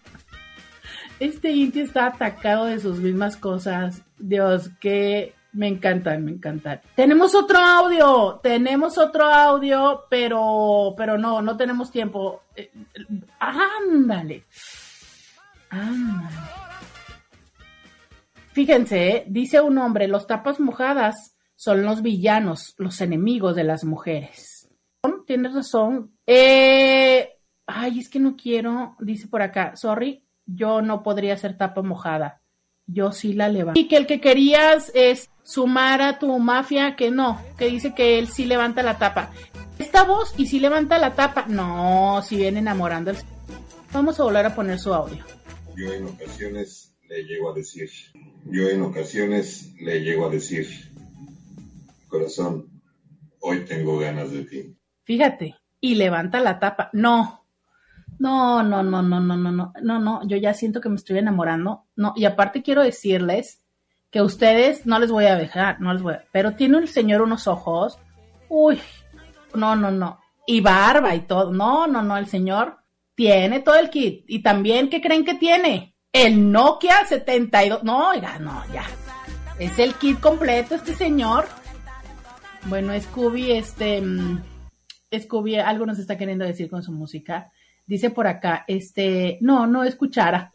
este 1.20 1.50
Inti 1.50 1.80
está 1.80 2.06
atacado 2.06 2.66
de 2.66 2.78
sus 2.80 2.98
mismas 2.98 3.36
cosas. 3.36 4.02
Dios, 4.18 4.70
que 4.80 5.34
me 5.52 5.68
encantan, 5.68 6.24
me 6.24 6.32
encantan. 6.32 6.80
Tenemos 6.96 7.34
otro 7.34 7.58
audio, 7.58 8.40
tenemos 8.42 8.98
otro 8.98 9.24
audio, 9.24 10.04
pero, 10.10 10.94
pero 10.96 11.16
no, 11.16 11.40
no 11.40 11.56
tenemos 11.56 11.90
tiempo. 11.90 12.42
Eh, 12.56 12.70
ándale. 13.38 14.44
Ándale. 15.70 16.36
Fíjense, 18.52 19.08
¿eh? 19.08 19.24
dice 19.26 19.60
un 19.60 19.78
hombre, 19.78 20.06
los 20.06 20.26
tapas 20.26 20.60
mojadas 20.60 21.36
son 21.56 21.82
los 21.82 22.02
villanos, 22.02 22.74
los 22.78 23.00
enemigos 23.00 23.56
de 23.56 23.64
las 23.64 23.84
mujeres. 23.84 24.68
Tienes 25.26 25.54
razón. 25.54 26.12
Eh, 26.26 27.33
ay, 27.66 27.98
es 27.98 28.08
que 28.08 28.18
no 28.18 28.36
quiero, 28.36 28.96
dice 29.00 29.28
por 29.28 29.42
acá, 29.42 29.76
sorry, 29.76 30.24
yo 30.46 30.82
no 30.82 31.02
podría 31.02 31.36
ser 31.36 31.56
tapa 31.56 31.82
mojada. 31.82 32.40
Yo 32.86 33.12
sí 33.12 33.32
la 33.32 33.48
levanto. 33.48 33.80
Y 33.80 33.88
que 33.88 33.96
el 33.96 34.06
que 34.06 34.20
querías 34.20 34.90
es 34.94 35.30
sumar 35.42 36.02
a 36.02 36.18
tu 36.18 36.38
mafia, 36.38 36.96
que 36.96 37.10
no, 37.10 37.40
que 37.56 37.66
dice 37.66 37.94
que 37.94 38.18
él 38.18 38.28
sí 38.28 38.44
levanta 38.44 38.82
la 38.82 38.98
tapa. 38.98 39.30
Esta 39.78 40.04
voz 40.04 40.34
y 40.36 40.46
sí 40.46 40.60
levanta 40.60 40.98
la 40.98 41.14
tapa. 41.14 41.46
No, 41.48 42.20
si 42.22 42.36
viene 42.36 42.58
enamorando. 42.58 43.12
Vamos 43.92 44.20
a 44.20 44.24
volver 44.24 44.46
a 44.46 44.54
poner 44.54 44.78
su 44.78 44.92
audio. 44.92 45.24
Yo 45.76 45.92
en 45.92 46.04
ocasiones 46.04 46.94
le 47.08 47.24
llego 47.24 47.50
a 47.50 47.54
decir, 47.54 47.90
yo 48.44 48.68
en 48.68 48.82
ocasiones 48.82 49.72
le 49.80 50.00
llego 50.00 50.26
a 50.26 50.30
decir, 50.30 50.66
corazón, 52.08 52.68
hoy 53.40 53.64
tengo 53.64 53.98
ganas 53.98 54.30
de 54.30 54.44
ti. 54.44 54.76
Fíjate, 55.04 55.56
y 55.80 55.94
levanta 55.96 56.40
la 56.40 56.60
tapa. 56.60 56.90
No, 56.92 57.43
no, 58.24 58.62
no, 58.62 58.82
no, 58.82 59.02
no, 59.02 59.20
no, 59.20 59.36
no, 59.36 59.52
no, 59.52 59.72
no, 59.82 59.98
no, 59.98 60.26
yo 60.26 60.38
ya 60.38 60.54
siento 60.54 60.80
que 60.80 60.88
me 60.88 60.96
estoy 60.96 61.18
enamorando. 61.18 61.84
No, 61.94 62.14
y 62.16 62.24
aparte 62.24 62.62
quiero 62.62 62.82
decirles 62.82 63.60
que 64.10 64.22
ustedes 64.22 64.86
no 64.86 64.98
les 64.98 65.10
voy 65.10 65.26
a 65.26 65.36
dejar, 65.36 65.78
no 65.80 65.92
les 65.92 66.02
voy 66.02 66.14
a, 66.14 66.24
pero 66.32 66.52
tiene 66.52 66.78
el 66.78 66.88
señor 66.88 67.20
unos 67.20 67.46
ojos, 67.46 67.98
uy, 68.48 68.80
no, 69.54 69.76
no, 69.76 69.90
no, 69.90 70.20
y 70.46 70.62
barba 70.62 71.14
y 71.14 71.20
todo, 71.20 71.52
no, 71.52 71.86
no, 71.86 72.02
no, 72.02 72.16
el 72.16 72.26
señor 72.26 72.78
tiene 73.14 73.60
todo 73.60 73.76
el 73.76 73.90
kit. 73.90 74.24
Y 74.26 74.42
también, 74.42 74.88
¿qué 74.88 75.02
creen 75.02 75.24
que 75.24 75.34
tiene? 75.34 75.94
El 76.10 76.50
Nokia 76.50 77.04
72. 77.04 77.84
No, 77.84 78.10
oiga, 78.10 78.38
no, 78.38 78.62
ya. 78.72 78.84
Es 79.58 79.78
el 79.78 79.94
kit 79.94 80.18
completo 80.18 80.74
este 80.76 80.94
señor. 80.94 81.46
Bueno, 82.66 82.98
Scooby, 82.98 83.52
este. 83.52 84.00
Mm, 84.00 84.42
Scooby, 85.20 85.56
algo 85.56 85.84
nos 85.86 85.98
está 85.98 86.16
queriendo 86.16 86.44
decir 86.44 86.70
con 86.70 86.82
su 86.82 86.92
música. 86.92 87.52
Dice 87.86 88.10
por 88.10 88.26
acá, 88.26 88.64
este. 88.66 89.38
No, 89.40 89.66
no 89.66 89.84
escuchara. 89.84 90.52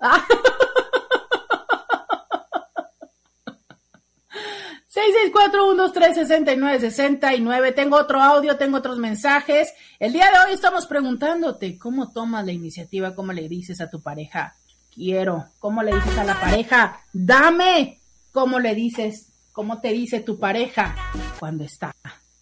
664-123-6969. 4.89 7.75
Tengo 7.75 7.97
otro 7.97 8.21
audio, 8.21 8.57
tengo 8.57 8.77
otros 8.77 8.97
mensajes. 8.97 9.73
El 9.99 10.13
día 10.13 10.25
de 10.31 10.39
hoy 10.47 10.53
estamos 10.53 10.87
preguntándote 10.87 11.77
cómo 11.77 12.11
tomas 12.11 12.45
la 12.45 12.51
iniciativa, 12.51 13.15
cómo 13.15 13.33
le 13.33 13.47
dices 13.47 13.81
a 13.81 13.89
tu 13.89 14.01
pareja 14.01 14.55
quiero. 14.99 15.45
¿Cómo 15.59 15.81
le 15.81 15.95
dices 15.95 16.17
a 16.17 16.23
la 16.23 16.39
pareja? 16.39 16.99
Dame. 17.13 17.99
¿Cómo 18.31 18.59
le 18.59 18.75
dices? 18.75 19.31
¿Cómo 19.53 19.79
te 19.79 19.89
dice 19.89 20.19
tu 20.19 20.37
pareja 20.37 20.95
cuando 21.39 21.63
está 21.63 21.95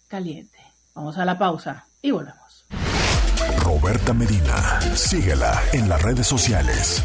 caliente? 0.08 0.58
Vamos 0.94 1.16
a 1.18 1.24
la 1.24 1.38
pausa 1.38 1.86
y 2.02 2.10
volvemos. 2.10 2.47
Roberta 3.68 4.14
Medina, 4.14 4.80
síguela 4.94 5.60
en 5.74 5.90
las 5.90 6.00
redes 6.00 6.26
sociales. 6.26 7.04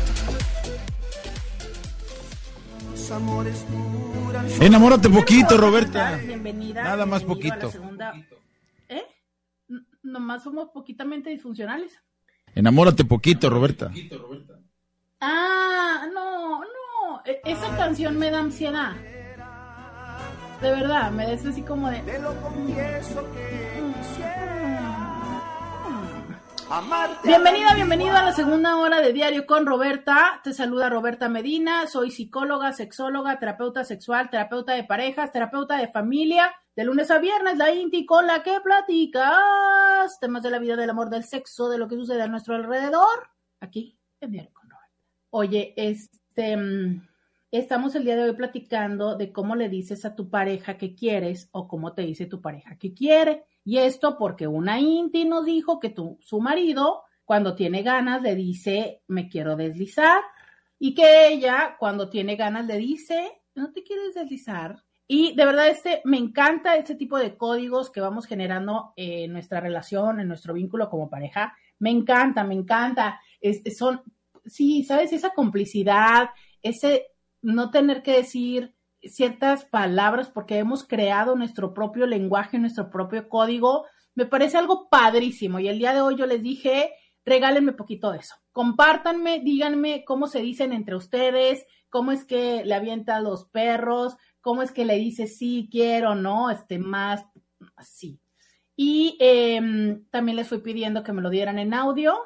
Enamórate 4.61 5.09
poquito, 5.09 5.57
Roberta. 5.57 6.15
Bienvenida. 6.25 6.83
Nada 6.83 7.05
más 7.05 7.25
bienvenido 7.25 7.53
a 7.53 7.57
la 7.57 7.61
poquito. 7.63 7.71
segunda- 7.71 8.13
¿Eh? 8.87 9.03
Nomás 10.03 10.43
somos 10.43 10.69
poquitamente 10.69 11.29
disfuncionales. 11.31 11.99
Enamórate 12.55 13.03
poquito, 13.03 13.49
Roberta. 13.49 13.91
Ah, 15.19 16.05
no, 16.13 16.59
no. 16.61 17.21
e- 17.25 17.41
Esa 17.43 17.75
canción 17.75 18.17
me 18.17 18.31
da 18.31 18.39
ansiedad. 18.39 18.93
De 20.61 20.69
verdad, 20.71 21.11
me 21.11 21.25
da 21.25 21.33
así 21.33 21.61
como 21.61 21.89
de. 21.89 22.01
Bienvenida, 27.23 27.75
bienvenido 27.75 28.15
a 28.15 28.23
la 28.23 28.31
segunda 28.31 28.77
hora 28.77 29.01
de 29.01 29.11
Diario 29.11 29.45
con 29.45 29.65
Roberta. 29.65 30.39
Te 30.43 30.53
saluda 30.53 30.89
Roberta 30.89 31.27
Medina. 31.27 31.87
Soy 31.87 32.09
psicóloga, 32.09 32.71
sexóloga, 32.73 33.37
terapeuta 33.37 33.83
sexual, 33.83 34.29
terapeuta 34.29 34.73
de 34.73 34.83
parejas, 34.83 35.31
terapeuta 35.31 35.77
de 35.77 35.89
familia. 35.89 36.53
De 36.75 36.85
lunes 36.85 37.11
a 37.11 37.19
viernes, 37.19 37.57
la 37.57 37.71
Inti 37.71 38.05
con 38.05 38.25
la 38.25 38.41
que 38.41 38.59
platicas 38.61 40.19
temas 40.19 40.41
de 40.41 40.49
la 40.49 40.59
vida, 40.59 40.75
del 40.75 40.89
amor, 40.89 41.09
del 41.09 41.23
sexo, 41.23 41.69
de 41.69 41.77
lo 41.77 41.87
que 41.87 41.95
sucede 41.95 42.23
a 42.23 42.27
nuestro 42.27 42.55
alrededor. 42.55 43.29
Aquí 43.59 43.99
en 44.21 44.31
Diario 44.31 44.51
con 44.53 44.69
Roberta. 44.69 44.95
Oye, 45.29 45.73
este, 45.77 46.57
mm, 46.57 47.07
estamos 47.51 47.93
el 47.95 48.05
día 48.05 48.15
de 48.15 48.23
hoy 48.23 48.35
platicando 48.35 49.15
de 49.15 49.31
cómo 49.31 49.55
le 49.55 49.69
dices 49.69 50.05
a 50.05 50.15
tu 50.15 50.29
pareja 50.29 50.77
que 50.77 50.95
quieres 50.95 51.49
o 51.51 51.67
cómo 51.67 51.93
te 51.93 52.03
dice 52.03 52.25
tu 52.25 52.41
pareja 52.41 52.77
que 52.77 52.93
quiere. 52.93 53.45
Y 53.65 53.77
esto 53.77 54.17
porque 54.17 54.47
una 54.47 54.79
Inti 54.79 55.25
nos 55.25 55.45
dijo 55.45 55.79
que 55.79 55.89
tu, 55.89 56.17
su 56.21 56.39
marido, 56.41 57.03
cuando 57.25 57.55
tiene 57.55 57.81
ganas, 57.83 58.21
le 58.21 58.35
dice, 58.35 59.01
me 59.07 59.29
quiero 59.29 59.55
deslizar. 59.55 60.21
Y 60.79 60.93
que 60.93 61.27
ella, 61.29 61.75
cuando 61.79 62.09
tiene 62.09 62.35
ganas, 62.35 62.65
le 62.65 62.77
dice, 62.77 63.41
no 63.55 63.71
te 63.71 63.83
quieres 63.83 64.15
deslizar. 64.15 64.83
Y 65.07 65.35
de 65.35 65.45
verdad, 65.45 65.67
este, 65.67 66.01
me 66.05 66.17
encanta 66.17 66.75
este 66.75 66.95
tipo 66.95 67.17
de 67.17 67.37
códigos 67.37 67.89
que 67.91 68.01
vamos 68.01 68.25
generando 68.25 68.93
en 68.95 69.31
nuestra 69.31 69.59
relación, 69.59 70.19
en 70.19 70.27
nuestro 70.27 70.53
vínculo 70.53 70.89
como 70.89 71.09
pareja. 71.09 71.55
Me 71.79 71.89
encanta, 71.89 72.43
me 72.43 72.55
encanta. 72.55 73.19
Es- 73.39 73.61
son, 73.77 74.01
sí, 74.45 74.83
sabes, 74.83 75.13
esa 75.13 75.31
complicidad, 75.33 76.29
ese 76.61 77.07
no 77.41 77.69
tener 77.71 78.01
que 78.01 78.13
decir 78.13 78.73
ciertas 79.05 79.65
palabras 79.65 80.29
porque 80.29 80.57
hemos 80.57 80.85
creado 80.85 81.35
nuestro 81.35 81.73
propio 81.73 82.05
lenguaje, 82.05 82.59
nuestro 82.59 82.89
propio 82.89 83.29
código, 83.29 83.85
me 84.15 84.25
parece 84.25 84.57
algo 84.57 84.89
padrísimo. 84.89 85.59
Y 85.59 85.67
el 85.67 85.79
día 85.79 85.93
de 85.93 86.01
hoy 86.01 86.15
yo 86.15 86.25
les 86.25 86.43
dije, 86.43 86.91
regálenme 87.25 87.73
poquito 87.73 88.11
de 88.11 88.19
eso. 88.19 88.35
Compártanme, 88.51 89.39
díganme 89.39 90.03
cómo 90.05 90.27
se 90.27 90.41
dicen 90.41 90.73
entre 90.73 90.95
ustedes, 90.95 91.65
cómo 91.89 92.11
es 92.11 92.23
que 92.25 92.63
le 92.65 92.73
avienta 92.73 93.15
a 93.15 93.21
los 93.21 93.45
perros, 93.45 94.15
cómo 94.41 94.61
es 94.61 94.71
que 94.71 94.85
le 94.85 94.95
dice 94.97 95.27
sí, 95.27 95.67
quiero, 95.71 96.15
no, 96.15 96.49
este 96.49 96.79
más 96.79 97.25
así. 97.75 98.19
Y 98.75 99.17
em, 99.19 100.05
también 100.09 100.35
les 100.35 100.49
fui 100.49 100.59
pidiendo 100.59 101.03
que 101.03 101.13
me 101.13 101.21
lo 101.21 101.29
dieran 101.29 101.59
en 101.59 101.73
audio, 101.73 102.17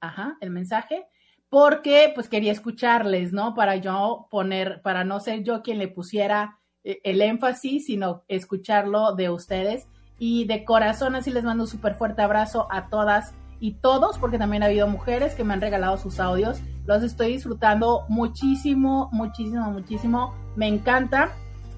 ajá, 0.00 0.36
el 0.40 0.50
mensaje, 0.50 1.06
porque 1.50 2.12
pues 2.14 2.28
quería 2.28 2.52
escucharles, 2.52 3.32
¿no? 3.32 3.54
Para 3.54 3.76
yo 3.76 4.28
poner, 4.30 4.80
para 4.82 5.04
no 5.04 5.18
ser 5.20 5.42
yo 5.42 5.62
quien 5.62 5.78
le 5.78 5.88
pusiera 5.88 6.60
eh, 6.84 7.00
el 7.02 7.20
énfasis, 7.20 7.86
sino 7.86 8.22
escucharlo 8.28 9.14
de 9.16 9.30
ustedes. 9.30 9.86
Y 10.18 10.44
de 10.44 10.64
corazón 10.64 11.16
así 11.16 11.30
les 11.30 11.44
mando 11.44 11.64
un 11.64 11.68
súper 11.68 11.96
fuerte 11.96 12.22
abrazo 12.22 12.68
a 12.70 12.88
todas 12.88 13.34
y 13.58 13.72
todos, 13.72 14.16
porque 14.18 14.38
también 14.38 14.62
ha 14.62 14.66
habido 14.66 14.86
mujeres 14.86 15.34
que 15.34 15.44
me 15.44 15.52
han 15.52 15.60
regalado 15.60 15.98
sus 15.98 16.20
audios. 16.20 16.60
Los 16.86 17.02
estoy 17.02 17.32
disfrutando 17.32 18.04
muchísimo, 18.08 19.08
muchísimo, 19.12 19.70
muchísimo. 19.70 20.34
Me 20.56 20.68
encanta. 20.68 21.32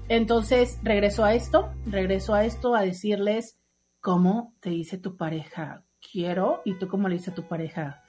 Entonces, 0.07 0.79
regreso 0.83 1.23
a 1.23 1.33
esto, 1.33 1.71
regreso 1.85 2.35
a 2.35 2.45
esto 2.45 2.75
a 2.75 2.81
decirles 2.81 3.57
cómo 4.01 4.53
te 4.59 4.69
dice 4.69 4.97
tu 4.97 5.15
pareja, 5.15 5.83
quiero, 6.11 6.61
y 6.65 6.75
tú 6.75 6.89
cómo 6.89 7.07
le 7.07 7.15
dice 7.15 7.31
a 7.31 7.35
tu 7.35 7.47
pareja, 7.47 8.02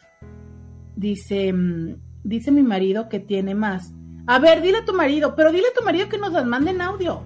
dice, 0.96 1.52
mm, 1.52 1.96
dice 2.22 2.50
mi 2.50 2.62
marido 2.62 3.08
que 3.08 3.20
tiene 3.20 3.54
más. 3.54 3.92
A 4.26 4.38
ver, 4.38 4.62
dile 4.62 4.78
a 4.78 4.84
tu 4.84 4.94
marido, 4.94 5.34
pero 5.34 5.52
dile 5.52 5.68
a 5.68 5.78
tu 5.78 5.84
marido 5.84 6.08
que 6.08 6.18
nos 6.18 6.32
las 6.32 6.46
mande 6.46 6.70
en 6.70 6.80
audio. 6.80 7.22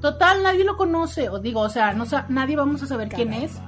Total, 0.00 0.42
nadie 0.42 0.64
lo 0.64 0.76
conoce, 0.76 1.28
o 1.28 1.38
digo, 1.38 1.60
o 1.60 1.68
sea, 1.68 1.92
no 1.94 2.04
nadie 2.28 2.56
vamos 2.56 2.82
a 2.82 2.86
saber 2.86 3.08
quién 3.08 3.32
es. 3.32 3.60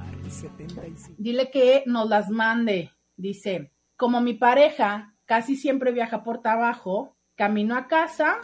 Dile 1.17 1.49
que 1.49 1.83
nos 1.85 2.09
las 2.09 2.29
mande. 2.29 2.91
Dice, 3.15 3.71
como 3.95 4.21
mi 4.21 4.33
pareja 4.33 5.15
casi 5.25 5.55
siempre 5.55 5.91
viaja 5.91 6.23
por 6.23 6.41
trabajo, 6.41 7.15
camino 7.35 7.75
a 7.75 7.87
casa, 7.87 8.37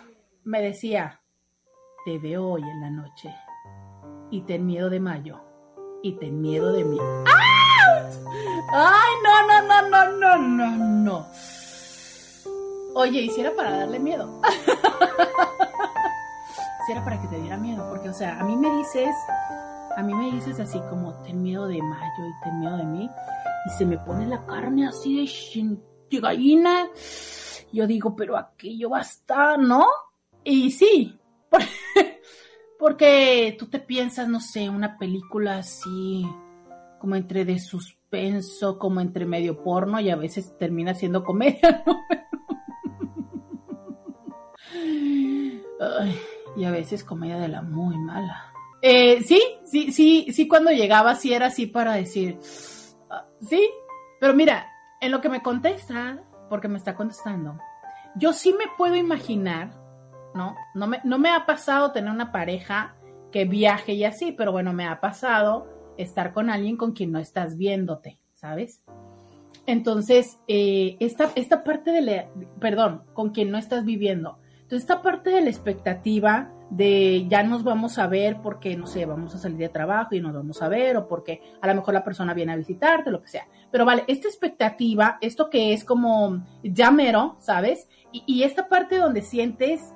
me 0.44 0.62
decía, 0.62 1.22
te 2.06 2.18
veo 2.20 2.48
hoy 2.48 2.62
en 2.62 2.82
la 2.82 2.90
noche 2.90 3.34
y 4.32 4.42
ten 4.42 4.66
miedo 4.66 4.90
de 4.90 5.00
mayo 5.00 5.40
y 6.02 6.14
ten 6.14 6.42
miedo 6.42 6.74
de 6.74 6.84
mí. 6.84 6.98
¡Ah! 7.28 7.63
Ay, 8.72 9.12
no, 9.24 9.48
no, 9.48 9.62
no, 9.62 9.82
no, 9.90 10.02
no, 10.38 10.68
uno, 11.04 11.28
oye, 12.96 13.22
hiciera 13.22 13.52
para 13.56 13.78
darle 13.78 14.00
miedo. 14.00 14.42
hiciera 16.84 17.04
para 17.04 17.22
que 17.22 17.28
te 17.28 17.40
diera 17.40 17.58
miedo, 17.58 17.88
porque, 17.90 18.10
o 18.10 18.14
sea, 18.14 18.40
a 18.40 18.44
mí 18.44 18.56
me 18.56 18.76
dices, 18.78 19.16
a 19.96 20.04
mí 20.04 20.14
me 20.14 20.32
dices 20.32 20.60
así 20.60 20.80
como, 20.90 21.14
ten 21.24 21.42
miedo 21.42 21.68
de 21.68 21.82
Mayo 21.82 22.28
y 22.28 22.44
ten 22.44 22.60
miedo 22.60 22.78
de 22.78 22.86
mí, 22.86 23.10
y 23.66 23.70
se 23.78 23.86
me 23.86 23.98
pone 23.98 24.28
la 24.28 24.46
carne 24.46 24.88
así 24.88 25.26
de, 25.26 25.78
de 26.10 26.20
gallina. 26.20 26.90
Yo 27.72 27.88
digo, 27.88 28.16
pero 28.16 28.38
aquello 28.38 28.92
va 28.92 29.00
a 29.00 29.02
estar, 29.02 29.58
¿no? 29.58 29.88
Y 30.44 30.72
sí, 30.72 31.20
porque 32.80 33.56
tú 33.58 33.68
te 33.68 33.80
piensas, 33.80 34.28
no 34.28 34.40
sé, 34.40 34.70
una 34.70 34.98
película 34.98 35.60
así, 35.60 36.28
como 37.04 37.18
entre 37.18 37.44
de 37.44 37.60
suspenso, 37.60 38.80
como 38.80 39.02
entre 39.02 39.26
medio 39.26 39.62
porno, 39.62 40.00
y 40.00 40.10
a 40.10 40.16
veces 40.16 40.58
termina 40.58 40.94
siendo 40.94 41.22
comedia, 41.22 41.84
¿no? 41.86 42.02
Y 46.56 46.64
a 46.64 46.72
veces 46.72 47.04
comedia 47.04 47.40
de 47.40 47.50
la 47.50 47.62
muy 47.62 47.98
mala. 47.98 48.54
Eh, 48.82 49.22
sí, 49.22 49.42
sí, 49.66 49.92
sí, 49.92 50.28
sí, 50.32 50.48
cuando 50.48 50.72
llegaba 50.72 51.16
sí 51.16 51.34
era 51.34 51.48
así 51.48 51.66
para 51.68 51.92
decir, 51.96 52.40
ah, 53.10 53.26
sí, 53.42 53.70
pero 54.22 54.34
mira, 54.34 54.66
en 55.02 55.12
lo 55.12 55.20
que 55.20 55.28
me 55.28 55.42
contesta, 55.42 56.24
porque 56.50 56.70
me 56.70 56.78
está 56.78 56.96
contestando, 56.96 57.60
yo 58.16 58.32
sí 58.32 58.54
me 58.54 58.68
puedo 58.78 58.96
imaginar, 58.96 59.72
¿no? 60.34 60.56
No 60.74 60.88
me, 60.88 61.02
no 61.04 61.20
me 61.20 61.32
ha 61.32 61.46
pasado 61.46 61.92
tener 61.92 62.10
una 62.10 62.32
pareja 62.32 62.96
que 63.30 63.44
viaje 63.44 63.92
y 63.92 64.06
así, 64.06 64.32
pero 64.32 64.54
bueno, 64.54 64.72
me 64.72 64.88
ha 64.88 65.02
pasado 65.02 65.73
estar 65.98 66.34
con 66.34 66.50
alguien 66.50 66.78
con 66.78 66.94
quien 66.94 67.12
no 67.12 67.20
estás 67.20 67.58
viéndote, 67.58 68.20
¿sabes? 68.34 68.82
Entonces, 69.66 70.40
eh, 70.48 70.98
esta, 71.00 71.32
esta 71.36 71.64
parte 71.64 71.92
de 71.92 72.02
la, 72.02 72.30
perdón, 72.60 73.04
con 73.14 73.30
quien 73.30 73.52
no 73.52 73.58
estás 73.58 73.86
viviendo. 73.86 74.40
Entonces, 74.64 74.82
esta 74.82 75.02
parte 75.02 75.30
de 75.30 75.42
la 75.42 75.50
expectativa 75.50 76.52
de 76.70 77.28
ya 77.30 77.44
nos 77.44 77.64
vamos 77.64 78.00
a 78.00 78.08
ver 78.08 78.42
porque, 78.42 78.76
no 78.76 78.88
sé, 78.88 79.06
vamos 79.06 79.36
a 79.36 79.38
salir 79.38 79.58
de 79.58 79.70
trabajo 79.70 80.16
y 80.16 80.22
nos 80.22 80.34
vamos 80.34 80.62
a 80.62 80.68
ver, 80.68 80.98
o 80.98 81.08
porque 81.08 81.42
a 81.62 81.68
lo 81.68 81.76
mejor 81.76 81.94
la 81.94 82.04
persona 82.04 82.34
viene 82.34 82.54
a 82.54 82.58
visitarte, 82.58 83.12
lo 83.12 83.22
que 83.22 83.28
sea. 83.28 83.48
Pero 83.72 83.86
vale, 83.86 84.04
esta 84.08 84.28
expectativa, 84.28 85.18
esto 85.22 85.50
que 85.50 85.74
es 85.74 85.84
como 85.86 86.44
llamero, 86.64 87.36
¿sabes? 87.40 87.88
Y, 88.12 88.44
esta 88.44 88.68
parte 88.68 88.98
donde 88.98 89.22
sientes 89.22 89.94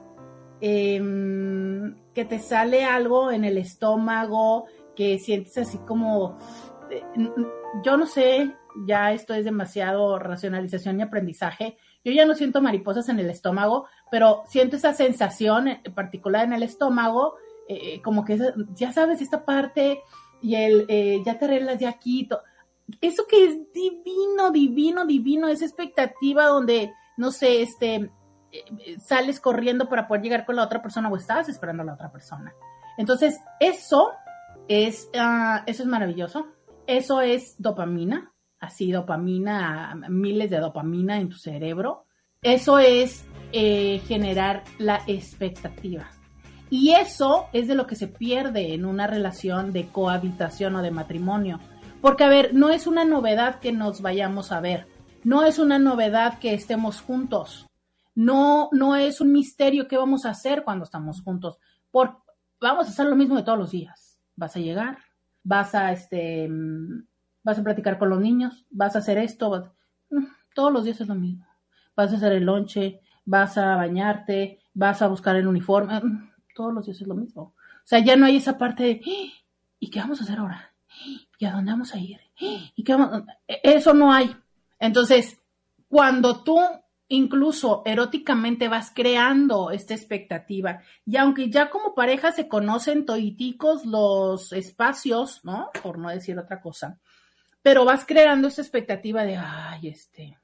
em, 0.62 1.96
que 2.14 2.26
te 2.26 2.40
sale 2.40 2.86
algo 2.86 3.32
en 3.32 3.46
el 3.46 3.58
estómago, 3.58 4.66
que 4.98 5.20
sientes 5.20 5.58
así 5.58 5.78
como, 5.78 6.38
eh, 6.90 7.04
yo 7.84 7.96
no 7.96 8.06
sé, 8.06 8.54
ya 8.86 9.12
esto 9.12 9.34
es 9.34 9.46
demasiado 9.46 10.20
racionalización 10.20 11.00
y 11.00 11.04
aprendizaje. 11.04 11.78
Yo 12.04 12.12
ya 12.12 12.26
no 12.26 12.36
siento 12.36 12.62
mariposas 12.62 13.10
en 13.10 13.20
el 13.20 13.30
estómago, 13.30 13.88
pero 14.12 14.44
siento 14.48 14.76
esa 14.76 14.94
sensación 14.94 15.68
en 15.68 15.94
particular 15.94 16.46
en 16.46 16.54
el 16.54 16.64
estómago, 16.64 17.36
eh, 17.68 17.96
eh, 17.96 18.02
como 18.02 18.24
que 18.24 18.40
ya 18.76 18.92
sabes 18.92 19.22
esta 19.22 19.46
parte 19.46 20.02
y 20.42 20.56
el 20.56 20.86
eh, 20.88 21.22
ya 21.26 21.38
te 21.38 21.46
arreglas 21.46 21.80
ya 21.80 21.90
aquí. 21.90 22.28
Eso 23.02 23.26
que 23.28 23.46
es 23.46 23.74
divino, 23.74 24.52
divino, 24.52 25.06
divino, 25.06 25.48
esa 25.48 25.66
expectativa 25.66 26.46
donde, 26.46 26.94
no 27.18 27.32
sé, 27.32 27.62
este, 27.62 28.10
sales 29.04 29.42
corriendo 29.42 29.90
para 29.90 30.08
poder 30.08 30.24
llegar 30.24 30.46
con 30.46 30.56
la 30.56 30.64
otra 30.64 30.82
persona 30.82 31.10
o 31.10 31.18
estás 31.18 31.50
esperando 31.50 31.84
a 31.84 31.88
la 31.88 31.94
otra 31.96 32.12
persona. 32.12 32.54
Entonces, 32.98 33.38
eso 33.60 34.12
es, 34.68 35.10
ah, 35.18 35.64
eso 35.66 35.84
es 35.84 35.90
maravilloso. 35.90 36.48
Eso 36.86 37.22
es 37.22 37.56
dopamina, 37.58 38.32
así 38.60 38.92
dopamina, 38.92 39.94
miles 40.10 40.50
de 40.50 40.60
dopamina 40.60 41.20
en 41.20 41.30
tu 41.30 41.38
cerebro. 41.38 42.06
Eso 42.42 42.80
es 42.80 43.26
eh, 43.52 44.02
generar 44.08 44.64
la 44.78 45.02
expectativa. 45.08 46.10
Y 46.70 46.92
eso 46.92 47.48
es 47.54 47.68
de 47.68 47.76
lo 47.76 47.88
que 47.88 47.96
se 47.96 48.08
pierde 48.08 48.74
en 48.74 48.86
una 48.86 49.08
relación 49.08 49.74
de 49.74 49.88
cohabitación 49.88 50.76
o 50.76 50.82
de 50.82 50.92
matrimonio. 50.92 51.60
Porque, 52.02 52.24
a 52.24 52.30
ver, 52.30 52.54
no 52.54 52.70
es 52.70 52.88
una 52.88 53.06
novedad 53.06 53.60
que 53.60 53.72
nos 53.72 54.02
vayamos 54.02 54.52
a 54.52 54.60
ver. 54.60 54.88
No 55.24 55.44
es 55.44 55.60
una 55.60 55.80
novedad 55.80 56.40
que 56.40 56.54
estemos 56.54 57.02
juntos. 57.02 57.68
No, 58.16 58.70
no 58.72 58.96
es 58.96 59.20
un 59.20 59.32
misterio 59.32 59.88
qué 59.88 59.98
vamos 59.98 60.26
a 60.26 60.32
hacer 60.32 60.64
cuando 60.64 60.86
estamos 60.86 61.22
juntos. 61.22 61.58
Vamos 61.92 62.88
a 62.88 62.90
hacer 62.90 63.08
lo 63.08 63.16
mismo 63.16 63.36
de 63.36 63.44
todos 63.44 63.60
los 63.60 63.72
días. 63.72 64.07
Vas 64.38 64.56
a 64.56 64.60
llegar, 64.60 65.00
vas 65.44 65.76
a 65.76 65.92
este, 65.92 66.48
vas 67.44 67.60
a 67.60 67.64
platicar 67.64 67.98
con 67.98 68.10
los 68.10 68.22
niños, 68.22 68.66
vas 68.70 68.96
a 68.96 69.00
hacer 69.00 69.18
esto, 69.18 69.74
mm, 70.10 70.26
todos 70.56 70.72
los 70.72 70.86
días 70.86 71.02
es 71.02 71.08
lo 71.08 71.16
mismo. 71.16 71.46
Vas 71.96 72.14
a 72.14 72.16
hacer 72.16 72.32
el 72.32 72.46
lonche, 72.46 73.02
vas 73.26 73.58
a 73.58 73.76
bañarte, 73.76 74.62
vas 74.74 75.02
a 75.02 75.08
buscar 75.08 75.36
el 75.36 75.48
uniforme, 75.48 76.00
mm, 76.00 76.32
todos 76.56 76.74
los 76.74 76.86
días 76.86 77.02
es 77.02 77.08
lo 77.08 77.16
mismo. 77.16 77.42
O 77.42 77.54
sea, 77.84 78.00
ya 78.00 78.16
no 78.16 78.26
hay 78.26 78.38
esa 78.38 78.58
parte 78.58 78.84
de, 78.84 79.02
¡Ah! 79.06 79.34
¿y 79.80 79.90
qué 79.90 80.00
vamos 80.00 80.22
a 80.22 80.24
hacer 80.24 80.40
ahora? 80.40 80.74
¿Y 81.38 81.46
a 81.46 81.52
dónde 81.52 81.72
vamos 81.72 81.94
a 81.94 82.00
ir? 82.00 82.20
¿Y 82.76 82.84
qué 82.84 82.96
vamos? 82.96 83.24
E, 83.48 83.60
eso 83.64 83.94
no 83.94 84.12
hay. 84.12 84.36
Entonces, 84.80 85.40
cuando 85.88 86.44
tú 86.44 86.60
incluso 87.10 87.84
eróticamente 87.86 88.68
vas 88.68 88.92
creando 88.94 89.72
esta 89.72 89.94
expectativa. 89.94 90.82
Y 91.06 91.18
aunque 91.18 91.50
ya 91.50 91.70
como 91.70 91.96
pareja 91.96 92.32
se 92.32 92.48
conocen 92.48 93.06
toiticos 93.06 93.86
los 93.86 94.52
espacios, 94.54 95.44
¿no? 95.44 95.70
Por 95.82 95.98
no 95.98 96.10
decir 96.10 96.38
otra 96.38 96.62
cosa, 96.62 97.00
pero 97.62 97.86
vas 97.86 98.06
creando 98.06 98.48
esa 98.48 98.62
expectativa 98.62 99.24
de, 99.24 99.38
ay, 99.38 99.90
este, 99.90 100.38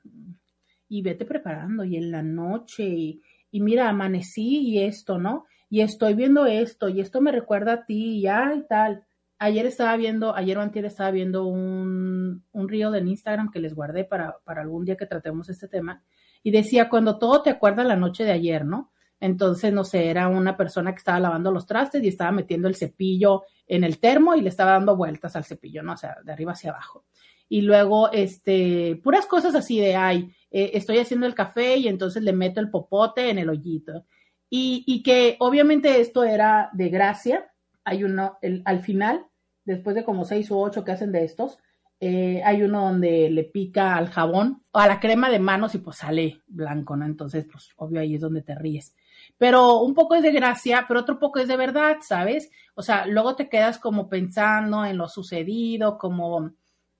y 0.89 1.01
vete 1.01 1.25
preparando, 1.25 1.83
y 1.83 1.95
en 1.95 2.11
la 2.11 2.21
noche, 2.21 2.83
y, 2.83 3.21
mira, 3.61 3.89
amanecí 3.89 4.59
y 4.59 4.83
esto, 4.83 5.17
¿no? 5.17 5.45
Y 5.69 5.81
estoy 5.81 6.13
viendo 6.13 6.45
esto, 6.45 6.89
y 6.89 7.01
esto 7.01 7.21
me 7.21 7.31
recuerda 7.31 7.73
a 7.73 7.85
ti, 7.85 8.19
y 8.19 8.27
ay, 8.27 8.65
tal. 8.67 9.05
Ayer 9.39 9.65
estaba 9.65 9.95
viendo, 9.97 10.35
ayer 10.35 10.57
o 10.57 10.61
antier 10.61 10.85
estaba 10.85 11.11
viendo 11.11 11.45
un, 11.45 12.43
un 12.51 12.69
río 12.69 12.91
de 12.91 12.99
Instagram 12.99 13.51
que 13.51 13.59
les 13.59 13.73
guardé 13.73 14.05
para, 14.05 14.37
para 14.43 14.61
algún 14.61 14.85
día 14.85 14.97
que 14.97 15.05
tratemos 15.05 15.49
este 15.49 15.67
tema, 15.67 16.03
y 16.43 16.51
decía, 16.51 16.89
cuando 16.89 17.17
todo 17.17 17.41
te 17.41 17.49
acuerda 17.49 17.83
la 17.83 17.95
noche 17.95 18.25
de 18.25 18.31
ayer, 18.31 18.65
¿no? 18.65 18.91
Entonces, 19.19 19.71
no 19.71 19.85
sé, 19.85 20.09
era 20.09 20.27
una 20.27 20.57
persona 20.57 20.91
que 20.91 20.97
estaba 20.97 21.17
lavando 21.17 21.49
los 21.49 21.65
trastes 21.65 22.03
y 22.03 22.09
estaba 22.09 22.33
metiendo 22.33 22.67
el 22.67 22.75
cepillo 22.75 23.43
en 23.65 23.85
el 23.85 23.97
termo 23.99 24.35
y 24.35 24.41
le 24.41 24.49
estaba 24.49 24.71
dando 24.71 24.97
vueltas 24.97 25.37
al 25.37 25.45
cepillo, 25.45 25.81
¿no? 25.81 25.93
O 25.93 25.97
sea, 25.97 26.17
de 26.25 26.33
arriba 26.33 26.51
hacia 26.51 26.71
abajo. 26.71 27.05
Y 27.47 27.61
luego, 27.61 28.11
este, 28.11 28.99
puras 29.01 29.25
cosas 29.25 29.55
así 29.55 29.79
de, 29.79 29.95
ay, 29.95 30.29
eh, 30.51 30.71
estoy 30.73 30.97
haciendo 30.97 31.25
el 31.25 31.35
café 31.35 31.77
y 31.77 31.87
entonces 31.87 32.21
le 32.21 32.33
meto 32.33 32.59
el 32.59 32.69
popote 32.69 33.29
en 33.29 33.37
el 33.39 33.49
hoyito. 33.49 34.05
Y, 34.49 34.83
y 34.85 35.01
que 35.03 35.37
obviamente 35.39 36.01
esto 36.01 36.25
era 36.25 36.69
de 36.73 36.89
gracia. 36.89 37.49
Hay 37.85 38.03
uno, 38.03 38.37
al 38.65 38.79
final, 38.81 39.25
después 39.63 39.95
de 39.95 40.03
como 40.03 40.25
seis 40.25 40.51
u 40.51 40.57
ocho 40.59 40.83
que 40.83 40.91
hacen 40.91 41.13
de 41.13 41.23
estos, 41.23 41.59
eh, 42.05 42.41
hay 42.43 42.63
uno 42.63 42.81
donde 42.81 43.29
le 43.29 43.45
pica 43.45 43.95
al 43.95 44.09
jabón 44.09 44.61
o 44.73 44.79
a 44.79 44.87
la 44.87 44.99
crema 44.99 45.29
de 45.29 45.39
manos 45.39 45.73
y 45.73 45.77
pues 45.77 45.99
sale 45.99 46.41
blanco, 46.47 46.97
¿no? 46.97 47.05
Entonces, 47.05 47.47
pues 47.49 47.69
obvio 47.77 48.01
ahí 48.01 48.15
es 48.15 48.19
donde 48.19 48.41
te 48.41 48.55
ríes. 48.55 48.93
Pero 49.37 49.79
un 49.79 49.93
poco 49.93 50.15
es 50.15 50.21
de 50.21 50.33
gracia, 50.33 50.83
pero 50.85 50.99
otro 50.99 51.17
poco 51.17 51.39
es 51.39 51.47
de 51.47 51.55
verdad, 51.55 51.99
¿sabes? 52.01 52.51
O 52.75 52.81
sea, 52.81 53.05
luego 53.05 53.37
te 53.37 53.47
quedas 53.47 53.79
como 53.79 54.09
pensando 54.09 54.83
en 54.83 54.97
lo 54.97 55.07
sucedido, 55.07 55.97
como 55.97 56.51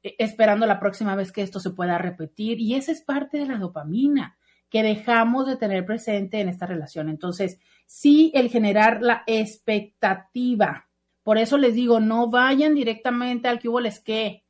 eh, 0.04 0.16
esperando 0.20 0.66
la 0.66 0.80
próxima 0.80 1.18
vez 1.18 1.34
que 1.34 1.42
esto 1.42 1.60
se 1.60 1.72
pueda 1.72 1.98
repetir 1.98 2.62
y 2.62 2.76
esa 2.76 2.94
es 2.94 3.02
parte 3.02 3.40
de 3.40 3.48
la 3.48 3.58
dopamina 3.58 4.38
que 4.70 4.84
dejamos 4.84 5.48
de 5.48 5.58
tener 5.58 5.86
presente 5.86 6.40
en 6.40 6.48
esta 6.48 6.66
relación. 6.66 7.10
Entonces, 7.10 7.60
sí, 7.86 8.32
el 8.34 8.50
generar 8.50 9.02
la 9.02 9.24
expectativa. 9.28 10.88
Por 11.24 11.38
eso 11.38 11.58
les 11.58 11.74
digo, 11.74 12.00
no 12.00 12.30
vayan 12.30 12.74
directamente 12.74 13.50
al 13.50 13.60
que 13.60 13.68
hubo 13.68 13.82
les 13.82 14.00
que 14.00 14.43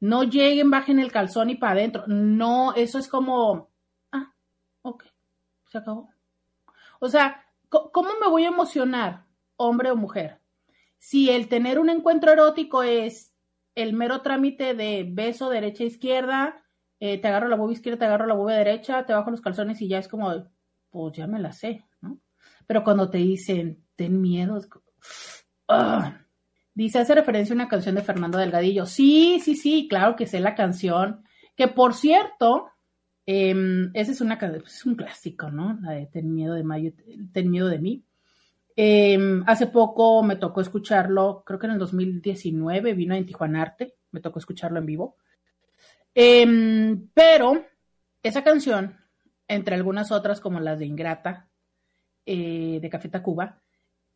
no 0.00 0.24
lleguen, 0.24 0.70
bajen 0.70 0.98
el 0.98 1.12
calzón 1.12 1.50
y 1.50 1.56
para 1.56 1.72
adentro. 1.72 2.04
No, 2.06 2.74
eso 2.74 2.98
es 2.98 3.08
como, 3.08 3.70
ah, 4.12 4.34
ok, 4.82 5.04
se 5.68 5.78
acabó. 5.78 6.10
O 7.00 7.08
sea, 7.08 7.46
¿cómo 7.68 8.10
me 8.20 8.28
voy 8.28 8.44
a 8.44 8.48
emocionar, 8.48 9.26
hombre 9.56 9.90
o 9.90 9.96
mujer? 9.96 10.40
Si 10.98 11.30
el 11.30 11.48
tener 11.48 11.78
un 11.78 11.90
encuentro 11.90 12.32
erótico 12.32 12.82
es 12.82 13.34
el 13.74 13.92
mero 13.92 14.22
trámite 14.22 14.74
de 14.74 15.06
beso 15.08 15.48
derecha 15.48 15.84
izquierda, 15.84 16.64
eh, 16.98 17.18
te 17.18 17.28
agarro 17.28 17.48
la 17.48 17.56
boba 17.56 17.72
izquierda, 17.72 17.98
te 17.98 18.04
agarro 18.04 18.26
la 18.26 18.34
boba 18.34 18.54
derecha, 18.54 19.06
te 19.06 19.14
bajo 19.14 19.30
los 19.30 19.40
calzones 19.40 19.80
y 19.80 19.88
ya 19.88 19.98
es 19.98 20.08
como, 20.08 20.50
pues 20.90 21.16
ya 21.16 21.26
me 21.26 21.38
la 21.38 21.52
sé, 21.52 21.84
¿no? 22.00 22.18
Pero 22.66 22.84
cuando 22.84 23.08
te 23.10 23.18
dicen, 23.18 23.86
ten 23.96 24.20
miedo, 24.20 24.56
es 24.56 24.66
como, 24.66 24.84
ah, 25.68 26.20
Dice, 26.74 26.98
hace 26.98 27.14
referencia 27.14 27.52
a 27.52 27.56
una 27.56 27.68
canción 27.68 27.94
de 27.94 28.02
Fernando 28.02 28.38
Delgadillo. 28.38 28.86
Sí, 28.86 29.40
sí, 29.42 29.54
sí, 29.54 29.86
claro 29.88 30.16
que 30.16 30.26
sé 30.26 30.40
la 30.40 30.54
canción. 30.54 31.24
Que 31.56 31.68
por 31.68 31.94
cierto, 31.94 32.70
eh, 33.26 33.54
ese 33.94 34.12
es, 34.12 34.20
una, 34.20 34.34
es 34.34 34.86
un 34.86 34.94
clásico, 34.94 35.50
¿no? 35.50 35.78
La 35.82 35.92
de 35.92 36.06
Ten 36.06 36.32
miedo 36.34 36.54
de 36.54 36.64
Mayo, 36.64 36.92
Ten 37.32 37.50
miedo 37.50 37.68
de 37.68 37.78
mí. 37.78 38.04
Em, 38.76 39.42
hace 39.46 39.66
poco 39.66 40.22
me 40.22 40.36
tocó 40.36 40.60
escucharlo, 40.60 41.42
creo 41.44 41.58
que 41.58 41.66
en 41.66 41.72
el 41.72 41.78
2019 41.78 42.94
vino 42.94 43.14
en 43.14 43.26
Tijuana 43.26 43.62
Arte, 43.62 43.96
me 44.10 44.20
tocó 44.20 44.38
escucharlo 44.38 44.78
en 44.78 44.86
vivo. 44.86 45.16
Em, 46.14 47.08
pero 47.12 47.64
esa 48.22 48.42
canción, 48.42 48.96
entre 49.48 49.74
algunas 49.74 50.10
otras 50.12 50.40
como 50.40 50.60
las 50.60 50.78
de 50.78 50.86
Ingrata, 50.86 51.48
eh, 52.26 52.78
de 52.80 52.90
Café 52.90 53.08
Tacuba, 53.08 53.60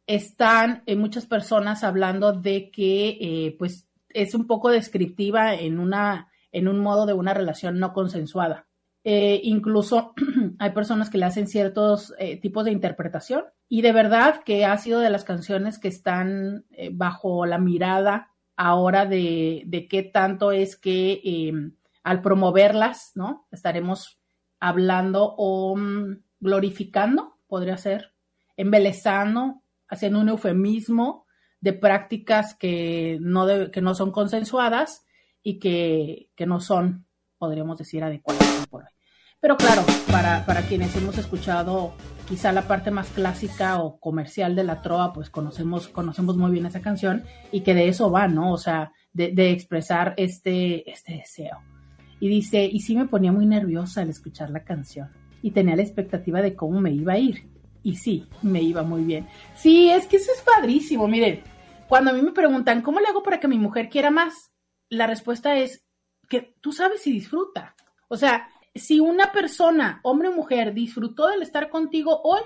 están 0.07 0.83
eh, 0.87 0.97
muchas 0.97 1.27
personas 1.27 1.85
hablando 1.85 2.33
de 2.33 2.71
que 2.71 3.19
eh, 3.21 3.57
pues 3.59 3.89
es 4.11 4.35
un 4.35 4.47
poco 4.47 4.71
descriptiva 4.71 5.55
en, 5.55 5.79
una, 5.79 6.29
en 6.53 6.69
un 6.69 6.79
modo 6.79 7.07
de 7.07 7.15
una 7.15 7.35
relación 7.35 7.79
no 7.79 7.93
consensuada. 7.93 8.67
incluso 9.05 10.15
hay 10.59 10.71
personas 10.71 11.11
que 11.11 11.19
le 11.19 11.27
hacen 11.27 11.47
ciertos 11.49 12.15
tipos 12.41 12.65
de 12.65 12.71
interpretación 12.71 13.45
y 13.69 13.83
de 13.83 13.93
verdad 13.93 14.43
que 14.45 14.65
ha 14.65 14.79
sido 14.79 15.01
de 15.01 15.11
las 15.11 15.25
canciones 15.25 15.79
que 15.79 15.89
están 15.89 16.65
bajo 16.93 17.45
la 17.45 17.59
mirada 17.59 18.35
ahora 18.57 19.07
de, 19.07 19.63
de 19.67 19.89
qué 19.89 20.03
tanto 20.03 20.53
es 20.53 20.77
que 20.77 21.21
em, 21.25 21.75
al 22.03 22.21
promoverlas, 22.21 23.13
¿no? 23.15 23.47
Estaremos 23.51 24.19
hablando 24.61 25.35
o 25.37 25.77
mm, 25.77 26.23
glorificando, 26.41 27.39
podría 27.47 27.77
ser, 27.77 28.15
embelezando, 28.57 29.63
haciendo 29.89 30.21
un 30.21 30.29
eufemismo 30.29 31.27
de 31.61 31.73
prácticas 31.73 32.55
que 32.55 33.19
no, 33.21 33.47
que 33.71 33.81
no 33.81 33.95
son 33.95 34.13
consensuadas 34.13 35.05
y 35.43 35.59
que, 35.59 36.31
que, 36.37 36.47
no 36.47 36.61
son, 36.61 37.07
podríamos 37.39 37.79
decir, 37.79 38.05
adecuadas 38.05 38.67
por 38.69 38.83
hoy. 38.83 38.89
Pero 39.41 39.57
claro, 39.57 39.83
para, 40.11 40.45
para 40.47 40.63
quienes 40.63 40.97
hemos 40.97 41.19
escuchado 41.19 41.93
quizá 42.29 42.53
la 42.53 42.69
parte 42.69 42.91
más 42.91 43.09
clásica 43.11 43.83
o 43.83 43.99
comercial 43.99 44.57
de 44.57 44.65
la 44.65 44.81
trova, 44.81 45.13
pues 45.13 45.31
conocemos, 45.31 45.89
conocemos 45.89 46.37
muy 46.37 46.51
bien 46.51 46.67
esa 46.67 46.81
canción 46.81 47.25
y 47.53 47.61
que 47.61 47.75
de 47.75 47.89
eso 47.89 48.11
va, 48.11 48.27
¿no? 48.27 48.53
O 48.53 48.59
sea, 48.59 48.93
de, 49.13 49.33
de 49.33 49.51
expresar 49.51 50.15
este, 50.17 50.91
este 50.91 51.15
deseo. 51.15 51.59
Y 52.21 52.29
dice, 52.29 52.65
y 52.65 52.81
sí 52.81 52.97
me 52.97 53.07
ponía 53.07 53.33
muy 53.33 53.45
nerviosa 53.45 54.01
al 54.01 54.09
escuchar 54.09 54.51
la 54.51 54.65
canción 54.65 55.11
y 55.43 55.51
tenía 55.51 55.77
la 55.77 55.83
expectativa 55.83 56.41
de 56.41 56.55
cómo 56.55 56.81
me 56.81 56.91
iba 56.91 57.13
a 57.13 57.19
ir. 57.19 57.54
Y 57.85 57.97
sí, 57.97 58.27
me 58.43 58.63
iba 58.63 58.83
muy 58.83 59.05
bien. 59.05 59.29
Sí, 59.55 59.91
es 59.91 60.07
que 60.07 60.17
eso 60.17 60.33
es 60.33 60.43
padrísimo. 60.43 61.07
Miren, 61.07 61.45
cuando 61.87 62.11
a 62.11 62.15
mí 62.15 62.23
me 62.23 62.33
preguntan, 62.33 62.81
¿cómo 62.81 62.99
le 62.99 63.07
hago 63.07 63.23
para 63.23 63.39
que 63.39 63.47
mi 63.47 63.59
mujer 63.59 63.91
quiera 63.91 64.11
más? 64.11 64.51
La 64.89 65.07
respuesta 65.07 65.57
es 65.59 65.85
que 66.29 66.57
tú 66.63 66.73
sabes 66.73 67.03
si 67.03 67.13
disfruta. 67.13 67.77
O 68.09 68.17
sea, 68.17 68.49
si 68.75 69.01
una 69.01 69.33
persona, 69.33 70.01
hombre 70.03 70.29
o 70.29 70.33
mujer, 70.33 70.73
disfrutó 70.73 71.29
del 71.29 71.43
estar 71.43 71.69
contigo 71.69 72.23
hoy, 72.25 72.43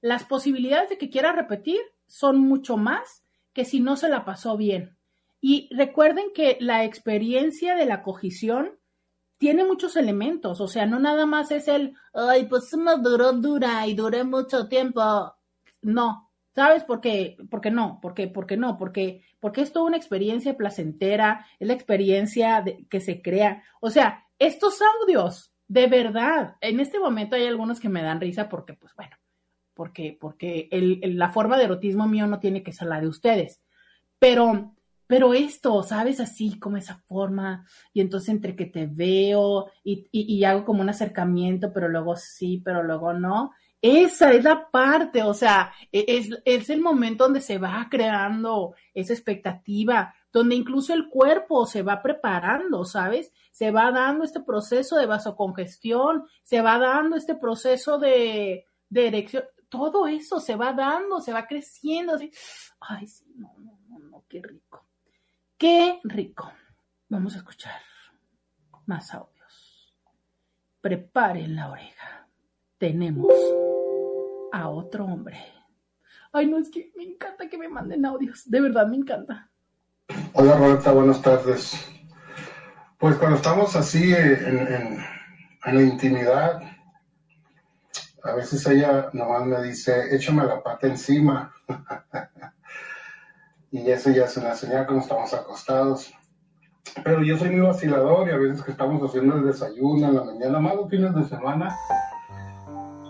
las 0.00 0.24
posibilidades 0.24 0.88
de 0.88 0.98
que 0.98 1.10
quiera 1.10 1.32
repetir 1.32 1.78
son 2.06 2.38
mucho 2.38 2.78
más 2.78 3.22
que 3.52 3.66
si 3.66 3.78
no 3.78 3.96
se 3.96 4.08
la 4.08 4.24
pasó 4.24 4.56
bien. 4.56 4.96
Y 5.40 5.68
recuerden 5.74 6.26
que 6.34 6.56
la 6.60 6.84
experiencia 6.84 7.74
de 7.74 7.84
la 7.84 8.02
cogición 8.02 8.78
tiene 9.42 9.64
muchos 9.64 9.96
elementos, 9.96 10.60
o 10.60 10.68
sea, 10.68 10.86
no 10.86 11.00
nada 11.00 11.26
más 11.26 11.50
es 11.50 11.66
el, 11.66 11.96
ay, 12.14 12.46
pues 12.46 12.72
me 12.76 12.92
duró 12.98 13.32
dura 13.32 13.84
y 13.88 13.94
duré 13.94 14.22
mucho 14.22 14.68
tiempo. 14.68 15.34
No, 15.80 16.30
¿sabes 16.54 16.84
por 16.84 17.00
qué? 17.00 17.36
Porque 17.50 17.72
no, 17.72 17.98
porque, 18.00 18.28
porque 18.28 18.56
no, 18.56 18.78
porque, 18.78 19.24
porque 19.40 19.62
es 19.62 19.72
toda 19.72 19.86
una 19.86 19.96
experiencia 19.96 20.56
placentera, 20.56 21.44
es 21.58 21.66
la 21.66 21.74
experiencia 21.74 22.62
que 22.88 23.00
se 23.00 23.20
crea. 23.20 23.64
O 23.80 23.90
sea, 23.90 24.28
estos 24.38 24.78
audios, 25.00 25.52
de 25.66 25.88
verdad, 25.88 26.54
en 26.60 26.78
este 26.78 27.00
momento 27.00 27.34
hay 27.34 27.46
algunos 27.46 27.80
que 27.80 27.88
me 27.88 28.04
dan 28.04 28.20
risa 28.20 28.48
porque, 28.48 28.74
pues 28.74 28.94
bueno, 28.94 29.16
porque, 29.74 30.16
porque 30.20 30.68
la 31.02 31.30
forma 31.30 31.58
de 31.58 31.64
erotismo 31.64 32.06
mío 32.06 32.28
no 32.28 32.38
tiene 32.38 32.62
que 32.62 32.72
ser 32.72 32.86
la 32.86 33.00
de 33.00 33.08
ustedes. 33.08 33.60
Pero 34.20 34.76
pero 35.12 35.34
esto, 35.34 35.82
¿sabes? 35.82 36.20
Así 36.20 36.58
como 36.58 36.78
esa 36.78 36.96
forma, 37.06 37.66
y 37.92 38.00
entonces 38.00 38.30
entre 38.30 38.56
que 38.56 38.64
te 38.64 38.86
veo 38.86 39.70
y, 39.84 40.42
hago 40.44 40.64
como 40.64 40.80
un 40.80 40.88
acercamiento, 40.88 41.70
pero 41.70 41.90
luego 41.90 42.16
sí, 42.16 42.62
pero 42.64 42.82
luego 42.82 43.12
no. 43.12 43.50
Esa 43.82 44.32
es 44.32 44.42
la 44.42 44.70
parte, 44.70 45.22
o 45.22 45.34
sea, 45.34 45.70
e, 45.92 46.06
es, 46.08 46.30
es 46.46 46.70
el 46.70 46.80
momento 46.80 47.24
donde 47.24 47.42
se 47.42 47.58
va 47.58 47.88
creando 47.90 48.74
esa 48.94 49.12
expectativa, 49.12 50.14
donde 50.32 50.54
incluso 50.54 50.94
el 50.94 51.10
cuerpo 51.10 51.66
se 51.66 51.82
va 51.82 52.00
preparando, 52.00 52.86
¿sabes? 52.86 53.34
Se 53.50 53.70
va 53.70 53.90
dando 53.90 54.24
este 54.24 54.40
proceso 54.40 54.96
de 54.96 55.04
vasocongestión, 55.04 56.24
se 56.42 56.62
va 56.62 56.78
dando 56.78 57.16
este 57.16 57.34
proceso 57.34 57.98
de, 57.98 58.64
de 58.88 59.08
erección, 59.08 59.44
todo 59.68 60.06
eso 60.06 60.40
se 60.40 60.56
va 60.56 60.72
dando, 60.72 61.20
se 61.20 61.34
va 61.34 61.46
creciendo, 61.46 62.14
así. 62.14 62.30
Ay, 62.80 63.06
sí, 63.06 63.26
no, 63.36 63.52
no, 63.58 63.78
no, 63.90 63.98
no, 63.98 64.24
qué 64.26 64.40
rico. 64.40 64.81
Qué 65.62 66.00
rico. 66.02 66.52
Vamos 67.08 67.36
a 67.36 67.36
escuchar 67.36 67.80
más 68.86 69.14
audios. 69.14 69.96
Preparen 70.80 71.54
la 71.54 71.70
oreja. 71.70 72.26
Tenemos 72.78 73.32
a 74.50 74.68
otro 74.68 75.04
hombre. 75.04 75.38
Ay, 76.32 76.46
no, 76.46 76.58
es 76.58 76.68
que 76.68 76.90
me 76.96 77.04
encanta 77.04 77.48
que 77.48 77.56
me 77.56 77.68
manden 77.68 78.04
audios. 78.04 78.50
De 78.50 78.60
verdad, 78.60 78.88
me 78.88 78.96
encanta. 78.96 79.52
Hola, 80.32 80.56
Roberta, 80.56 80.90
buenas 80.90 81.22
tardes. 81.22 81.88
Pues 82.98 83.14
cuando 83.18 83.36
estamos 83.36 83.76
así 83.76 84.12
en, 84.12 84.98
la 85.64 85.80
intimidad, 85.80 86.60
a 88.24 88.34
veces 88.34 88.66
ella 88.66 89.10
nomás 89.12 89.46
me 89.46 89.62
dice, 89.62 90.12
échame 90.12 90.44
la 90.44 90.60
pata 90.60 90.88
encima. 90.88 91.54
y 93.72 93.90
eso 93.90 94.10
ya 94.10 94.26
es 94.26 94.36
una 94.36 94.54
señal 94.54 94.86
como 94.86 95.00
estamos 95.00 95.32
acostados. 95.32 96.12
Pero 97.02 97.22
yo 97.22 97.38
soy 97.38 97.48
muy 97.50 97.60
vacilador 97.60 98.28
y 98.28 98.32
a 98.32 98.36
veces 98.36 98.62
que 98.62 98.72
estamos 98.72 99.02
haciendo 99.02 99.36
el 99.36 99.46
desayuno 99.46 100.08
en 100.08 100.14
la 100.14 100.24
mañana, 100.24 100.60
más 100.60 100.76
los 100.76 100.90
fines 100.90 101.14
de 101.14 101.24
semana, 101.24 101.74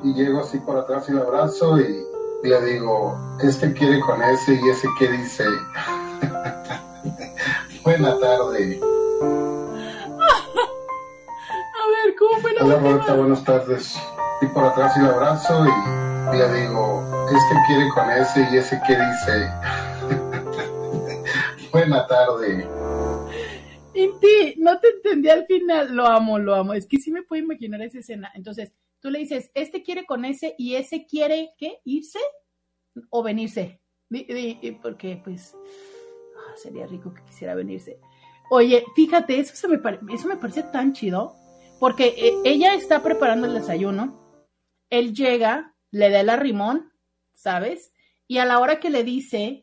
y 0.04 0.14
llego 0.14 0.38
así 0.40 0.60
por 0.60 0.78
atrás 0.78 1.08
y 1.08 1.14
le 1.14 1.20
abrazo 1.20 1.80
y, 1.80 2.04
le 2.44 2.64
digo, 2.64 3.18
este 3.42 3.72
quiere 3.72 3.98
con 4.00 4.22
ese 4.22 4.54
y 4.54 4.68
ese 4.68 4.86
que 4.98 5.10
dice, 5.10 5.44
buena 7.84 8.16
tarde. 8.20 8.80
A 11.74 11.86
ver, 11.88 12.14
¿cómo 12.18 12.40
fue 12.40 12.52
la 12.52 12.64
Hola 12.64 12.78
Roberta, 12.78 13.14
buenas 13.14 13.44
tardes. 13.44 13.96
Y 14.40 14.46
por 14.46 14.64
atrás 14.64 14.96
y 14.96 15.00
le 15.00 15.08
abrazo 15.08 15.64
y 15.64 16.36
le 16.36 16.52
digo, 16.52 17.02
este 17.26 17.54
quiere 17.66 17.88
con 17.90 18.10
ese 18.10 18.48
y 18.52 18.56
ese 18.56 18.80
que 18.86 18.92
dice, 18.92 19.50
Buena 21.82 22.06
tarde. 22.06 22.68
Inti, 23.94 24.54
no 24.58 24.78
te 24.78 24.88
entendí 24.88 25.28
al 25.28 25.46
final. 25.46 25.92
Lo 25.92 26.06
amo, 26.06 26.38
lo 26.38 26.54
amo. 26.54 26.74
Es 26.74 26.86
que 26.86 26.98
sí 26.98 27.10
me 27.10 27.24
puedo 27.24 27.42
imaginar 27.42 27.82
esa 27.82 27.98
escena. 27.98 28.30
Entonces, 28.36 28.72
tú 29.00 29.10
le 29.10 29.18
dices, 29.18 29.50
este 29.52 29.82
quiere 29.82 30.06
con 30.06 30.24
ese 30.24 30.54
y 30.56 30.76
ese 30.76 31.06
quiere, 31.06 31.54
¿qué? 31.58 31.80
¿Irse 31.84 32.20
o 33.10 33.24
venirse? 33.24 33.80
Porque, 34.80 35.20
pues, 35.24 35.56
ah, 35.56 36.56
sería 36.56 36.86
rico 36.86 37.12
que 37.12 37.24
quisiera 37.24 37.56
venirse. 37.56 37.98
Oye, 38.48 38.84
fíjate, 38.94 39.40
eso, 39.40 39.68
me, 39.68 39.78
me 39.78 40.36
parece 40.36 40.62
tan 40.62 40.92
chido. 40.92 41.34
Porque 41.80 42.14
eh, 42.16 42.34
ella 42.44 42.74
está 42.74 43.02
preparando 43.02 43.48
el 43.48 43.54
desayuno. 43.54 44.46
Él 44.88 45.14
llega, 45.14 45.74
le 45.90 46.10
da 46.10 46.20
el 46.20 46.30
arrimón, 46.30 46.92
¿sabes? 47.34 47.92
Y 48.28 48.38
a 48.38 48.44
la 48.44 48.60
hora 48.60 48.78
que 48.78 48.88
le 48.88 49.02
dice, 49.02 49.61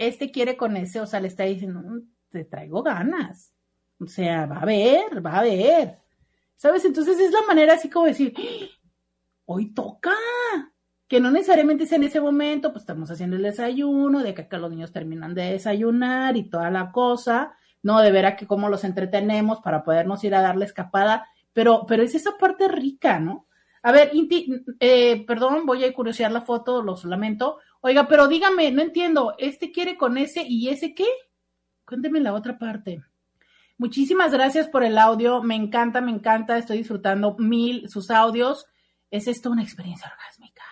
este 0.00 0.30
quiere 0.30 0.56
con 0.56 0.76
ese, 0.76 1.00
o 1.00 1.06
sea, 1.06 1.20
le 1.20 1.28
está 1.28 1.44
diciendo, 1.44 1.80
mm, 1.80 2.00
te 2.30 2.44
traigo 2.44 2.82
ganas. 2.82 3.52
O 4.00 4.06
sea, 4.06 4.46
va 4.46 4.56
a 4.56 4.64
ver, 4.64 5.24
va 5.24 5.38
a 5.38 5.42
ver. 5.42 5.98
¿Sabes? 6.56 6.84
Entonces 6.86 7.18
es 7.20 7.32
la 7.32 7.42
manera 7.46 7.74
así 7.74 7.90
como 7.90 8.06
decir, 8.06 8.34
¡Ah! 8.36 8.66
hoy 9.44 9.74
toca. 9.74 10.12
Que 11.06 11.20
no 11.20 11.30
necesariamente 11.30 11.84
es 11.84 11.92
en 11.92 12.04
ese 12.04 12.20
momento, 12.20 12.70
pues 12.72 12.82
estamos 12.82 13.10
haciendo 13.10 13.36
el 13.36 13.42
desayuno, 13.42 14.22
de 14.22 14.32
que 14.32 14.42
acá 14.42 14.58
los 14.58 14.70
niños 14.70 14.92
terminan 14.92 15.34
de 15.34 15.52
desayunar 15.52 16.36
y 16.36 16.48
toda 16.48 16.70
la 16.70 16.92
cosa, 16.92 17.54
¿no? 17.82 18.00
De 18.00 18.12
ver 18.12 18.26
a 18.26 18.36
que 18.36 18.46
cómo 18.46 18.68
los 18.68 18.84
entretenemos 18.84 19.60
para 19.60 19.82
podernos 19.82 20.22
ir 20.24 20.34
a 20.34 20.40
darle 20.40 20.66
escapada, 20.66 21.26
pero, 21.52 21.84
pero 21.86 22.04
es 22.04 22.14
esa 22.14 22.38
parte 22.38 22.68
rica, 22.68 23.18
¿no? 23.18 23.48
A 23.82 23.92
ver, 23.92 24.10
Inti, 24.12 24.62
eh, 24.78 25.24
perdón, 25.26 25.66
voy 25.66 25.84
a 25.84 25.92
curiosear 25.92 26.30
la 26.30 26.42
foto, 26.42 26.82
lo 26.82 26.96
lamento. 27.04 27.58
Oiga, 27.82 28.08
pero 28.08 28.28
dígame, 28.28 28.70
no 28.72 28.82
entiendo, 28.82 29.34
¿este 29.38 29.72
quiere 29.72 29.96
con 29.96 30.18
ese 30.18 30.42
y 30.46 30.68
ese 30.68 30.94
qué? 30.94 31.06
Cuénteme 31.86 32.20
la 32.20 32.34
otra 32.34 32.58
parte. 32.58 33.02
Muchísimas 33.78 34.32
gracias 34.32 34.68
por 34.68 34.84
el 34.84 34.98
audio, 34.98 35.42
me 35.42 35.54
encanta, 35.56 36.02
me 36.02 36.10
encanta, 36.10 36.58
estoy 36.58 36.78
disfrutando 36.78 37.36
mil 37.38 37.88
sus 37.88 38.10
audios. 38.10 38.66
Es 39.10 39.26
esto 39.26 39.50
una 39.50 39.62
experiencia 39.62 40.12
orgásmica. 40.12 40.62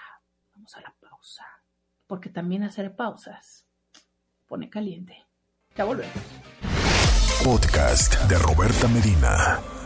Vamos 0.55 0.77
a 0.77 0.83
la 0.83 0.95
pausa, 1.01 1.47
porque 2.07 2.29
también 2.29 2.63
hacer 2.65 2.95
pausas 2.95 3.67
pone 4.47 4.69
caliente. 4.69 5.27
Ya 5.77 5.85
volvemos. 5.85 6.13
Podcast 7.45 8.15
de 8.29 8.39
Roberta 8.39 8.89
Medina. 8.89 9.78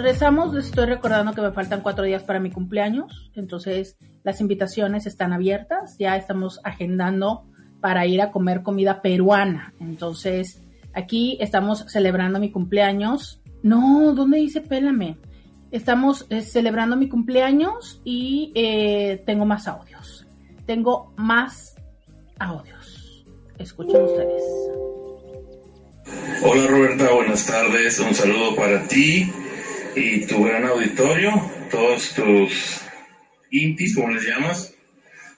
Regresamos, 0.00 0.54
les 0.54 0.64
estoy 0.64 0.86
recordando 0.86 1.34
que 1.34 1.42
me 1.42 1.52
faltan 1.52 1.82
cuatro 1.82 2.04
días 2.04 2.22
para 2.22 2.40
mi 2.40 2.50
cumpleaños, 2.50 3.30
entonces 3.34 3.98
las 4.22 4.40
invitaciones 4.40 5.04
están 5.04 5.34
abiertas, 5.34 5.96
ya 5.98 6.16
estamos 6.16 6.58
agendando 6.64 7.44
para 7.82 8.06
ir 8.06 8.22
a 8.22 8.30
comer 8.30 8.62
comida 8.62 9.02
peruana, 9.02 9.74
entonces 9.78 10.62
aquí 10.94 11.36
estamos 11.38 11.84
celebrando 11.88 12.40
mi 12.40 12.50
cumpleaños. 12.50 13.42
No, 13.62 14.14
¿dónde 14.14 14.38
dice 14.38 14.62
pélame? 14.62 15.18
Estamos 15.70 16.24
eh, 16.30 16.40
celebrando 16.40 16.96
mi 16.96 17.10
cumpleaños 17.10 18.00
y 18.02 18.52
eh, 18.54 19.22
tengo 19.26 19.44
más 19.44 19.68
audios. 19.68 20.26
Tengo 20.64 21.12
más 21.18 21.74
audios. 22.38 23.26
Escuchen 23.58 24.02
ustedes. 24.02 24.42
Hola 26.42 26.66
Roberta, 26.68 27.12
buenas 27.12 27.46
tardes. 27.46 28.00
Un 28.00 28.14
saludo 28.14 28.56
para 28.56 28.88
ti 28.88 29.30
y 29.96 30.26
tu 30.26 30.44
gran 30.44 30.64
auditorio, 30.66 31.30
todos 31.70 32.14
tus 32.14 32.80
intis, 33.50 33.94
como 33.94 34.10
les 34.10 34.24
llamas. 34.24 34.74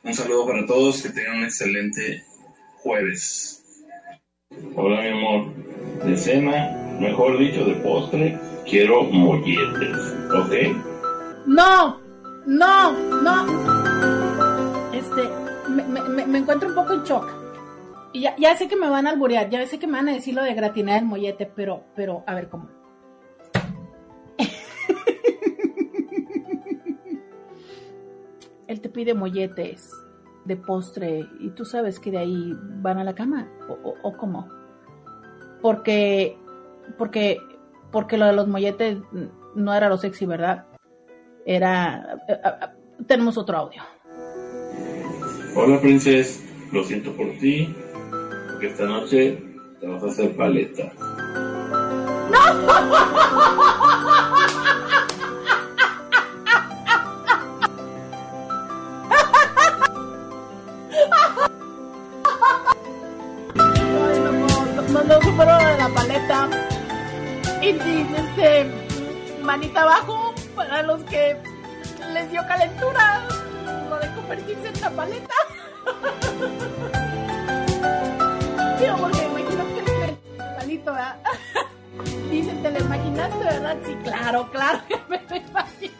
Un 0.04 0.14
saludo 0.14 0.46
para 0.46 0.66
todos, 0.66 1.02
que 1.02 1.10
tengan 1.10 1.38
un 1.38 1.44
excelente 1.44 2.24
jueves. 2.82 3.62
Hola 4.74 5.00
mi 5.02 5.08
amor, 5.08 5.54
de 6.04 6.16
cena, 6.16 6.96
mejor 7.00 7.38
dicho, 7.38 7.64
de 7.64 7.74
postre, 7.76 8.38
quiero 8.68 9.04
molletes, 9.04 10.14
¿ok? 10.34 11.46
No, 11.46 12.00
no, 12.46 12.92
no. 13.22 14.92
Este, 14.92 15.22
me, 15.68 15.82
me- 16.02 16.26
me 16.26 16.38
encuentro 16.38 16.68
un 16.68 16.74
poco 16.74 16.92
en 16.94 17.02
shock. 17.04 17.26
Y 18.12 18.20
ya, 18.22 18.36
ya 18.36 18.56
sé 18.56 18.68
que 18.68 18.76
me 18.76 18.90
van 18.90 19.06
a 19.06 19.10
alburear, 19.10 19.48
ya 19.48 19.66
sé 19.66 19.78
que 19.78 19.86
me 19.86 19.94
van 19.94 20.08
a 20.10 20.12
decir 20.12 20.34
lo 20.34 20.42
de 20.42 20.52
gratinar 20.54 20.98
el 20.98 21.06
mollete, 21.06 21.46
pero, 21.46 21.84
pero, 21.96 22.22
a 22.26 22.34
ver 22.34 22.48
cómo. 22.50 22.68
Él 28.72 28.80
te 28.80 28.88
pide 28.88 29.12
molletes 29.12 29.92
de 30.46 30.56
postre 30.56 31.28
y 31.40 31.50
tú 31.50 31.62
sabes 31.66 32.00
que 32.00 32.10
de 32.10 32.16
ahí 32.16 32.56
van 32.80 32.96
a 32.98 33.04
la 33.04 33.14
cama, 33.14 33.46
o, 33.68 33.74
o- 33.90 33.94
o 34.02 34.16
cómo. 34.16 34.48
Porque, 35.60 36.38
porque, 36.96 37.36
porque 37.90 38.16
lo 38.16 38.24
de 38.24 38.32
los 38.32 38.48
molletes 38.48 38.96
no 39.54 39.74
era 39.74 39.90
lo 39.90 39.98
sexy, 39.98 40.24
¿verdad? 40.24 40.64
Era. 41.44 42.16
eh, 42.26 42.32
eh, 42.32 42.40
eh, 42.62 42.66
tenemos 43.06 43.36
otro 43.36 43.58
audio. 43.58 43.82
Hola 45.54 45.78
princesa, 45.78 46.42
lo 46.72 46.82
siento 46.82 47.12
por 47.12 47.28
ti, 47.32 47.76
porque 48.52 48.68
esta 48.68 48.86
noche 48.86 49.38
te 49.80 49.86
vas 49.86 50.02
a 50.02 50.06
hacer 50.06 50.34
paleta. 50.34 50.90
Ay, 52.32 52.56
no 65.04 65.20
supero 65.22 65.58
lo 65.58 65.66
de 65.66 65.78
la 65.78 65.88
paleta. 65.88 66.48
Y 67.60 67.72
dice, 67.72 68.16
este, 68.16 68.70
manita 69.42 69.82
abajo 69.82 70.32
para 70.54 70.82
los 70.82 71.02
que 71.04 71.36
les 72.12 72.30
dio 72.30 72.46
calentura 72.46 73.26
lo 73.88 73.98
de 73.98 74.14
convertirse 74.14 74.68
en 74.68 74.80
la 74.80 74.90
paleta. 74.90 75.34
Digo, 78.78 78.96
porque 78.96 79.24
imagino 79.24 79.64
que 79.74 79.80
el 80.04 80.16
palito, 80.56 80.92
¿verdad? 80.92 81.16
Dice, 82.30 82.52
¿te 82.54 82.70
lo 82.70 82.78
imaginaste, 82.78 83.44
verdad? 83.44 83.76
Sí, 83.84 83.94
claro, 84.02 84.50
claro 84.50 84.80
que 84.88 84.98
me 85.08 85.20
lo 85.28 85.36
imaginé. 85.36 85.92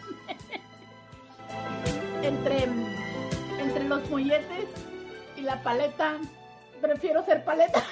Entre, 2.22 2.68
entre 3.58 3.84
los 3.84 4.08
molletes 4.10 4.68
y 5.36 5.42
la 5.42 5.62
paleta, 5.62 6.16
prefiero 6.82 7.24
ser 7.24 7.44
paleta. 7.44 7.82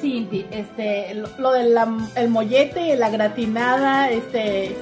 Sí, 0.00 0.46
este, 0.50 1.14
lo, 1.14 1.52
del 1.52 1.76
el 2.14 2.28
mollete, 2.28 2.96
la 2.96 3.10
gratinada, 3.10 4.10
este, 4.10 4.76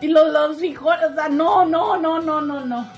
y 0.00 0.08
los, 0.08 0.32
los 0.32 0.58
frijoles, 0.58 1.10
o 1.10 1.14
sea, 1.14 1.28
no, 1.28 1.64
no, 1.64 1.96
no, 1.96 2.20
no, 2.20 2.40
no, 2.40 2.64
no. 2.64 2.88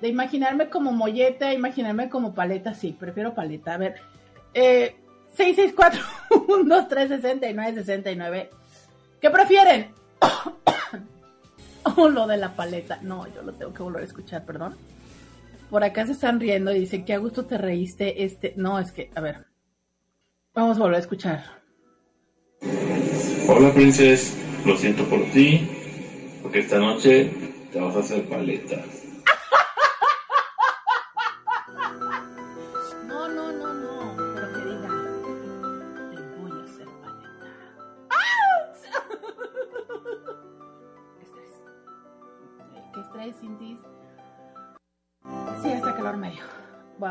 De 0.00 0.08
imaginarme 0.08 0.68
como 0.68 0.92
mollete, 0.92 1.52
imaginarme 1.52 2.08
como 2.08 2.34
paleta, 2.34 2.74
sí, 2.74 2.96
prefiero 2.98 3.34
paleta. 3.34 3.74
A 3.74 3.78
ver, 3.78 3.96
eh, 4.54 4.96
664 5.34 6.00
123 6.28 7.08
69 7.08 7.74
69 7.74 8.50
¿Qué 9.20 9.30
prefieren? 9.30 9.94
O 11.96 12.08
lo 12.08 12.26
de 12.26 12.36
la 12.36 12.54
paleta. 12.54 12.98
No, 13.02 13.26
yo 13.34 13.42
lo 13.42 13.52
tengo 13.52 13.72
que 13.72 13.82
volver 13.82 14.02
a 14.02 14.06
escuchar, 14.06 14.44
perdón. 14.44 14.76
Por 15.70 15.84
acá 15.84 16.06
se 16.06 16.12
están 16.12 16.40
riendo 16.40 16.72
y 16.72 16.80
dicen 16.80 17.04
que 17.04 17.14
a 17.14 17.18
gusto 17.18 17.46
te 17.46 17.56
reíste. 17.56 18.24
Este, 18.24 18.54
no, 18.56 18.78
es 18.78 18.92
que, 18.92 19.10
a 19.14 19.20
ver. 19.20 19.46
Vamos 20.54 20.78
a 20.78 20.80
volver 20.80 20.96
a 20.96 21.00
escuchar. 21.00 21.44
Hola 23.48 23.72
princesa, 23.72 24.36
lo 24.64 24.76
siento 24.76 25.04
por 25.04 25.24
ti, 25.30 25.66
porque 26.42 26.60
esta 26.60 26.78
noche 26.78 27.30
te 27.72 27.80
vas 27.80 27.96
a 27.96 28.00
hacer 28.00 28.24
paleta. 28.28 28.84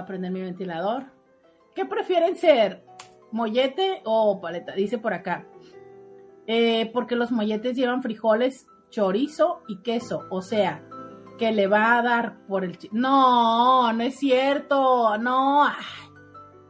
Prender 0.10 0.32
mi 0.32 0.42
ventilador. 0.42 1.04
¿Qué 1.76 1.86
prefieren 1.86 2.36
ser? 2.36 2.84
¿Mollete 3.32 4.02
o 4.06 4.42
paleta? 4.42 4.74
Dice 4.74 4.98
por 4.98 5.14
acá. 5.14 5.46
Eh, 6.48 6.90
porque 6.92 7.16
los 7.16 7.32
molletes 7.32 7.78
llevan 7.78 8.02
frijoles, 8.02 8.66
chorizo 8.90 9.62
y 9.68 9.84
queso. 9.84 10.26
O 10.32 10.42
sea, 10.42 10.84
que 11.38 11.52
le 11.52 11.68
va 11.68 12.00
a 12.00 12.02
dar 12.02 12.44
por 12.48 12.66
el... 12.66 12.76
No, 12.92 13.94
no 13.94 14.04
es 14.04 14.18
cierto. 14.18 15.16
No. 15.20 15.68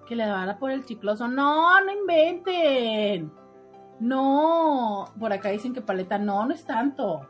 Que 0.06 0.18
le 0.18 0.30
va 0.30 0.44
a 0.44 0.46
dar 0.48 0.60
por 0.60 0.72
el 0.72 0.84
chicloso. 0.84 1.30
No, 1.30 1.80
no 1.80 1.92
inventen. 1.94 3.32
No. 4.02 5.06
Por 5.18 5.32
acá 5.32 5.48
dicen 5.48 5.74
que 5.74 5.82
paleta. 5.82 6.18
No, 6.18 6.46
no 6.46 6.54
es 6.54 6.66
tanto. 6.66 7.22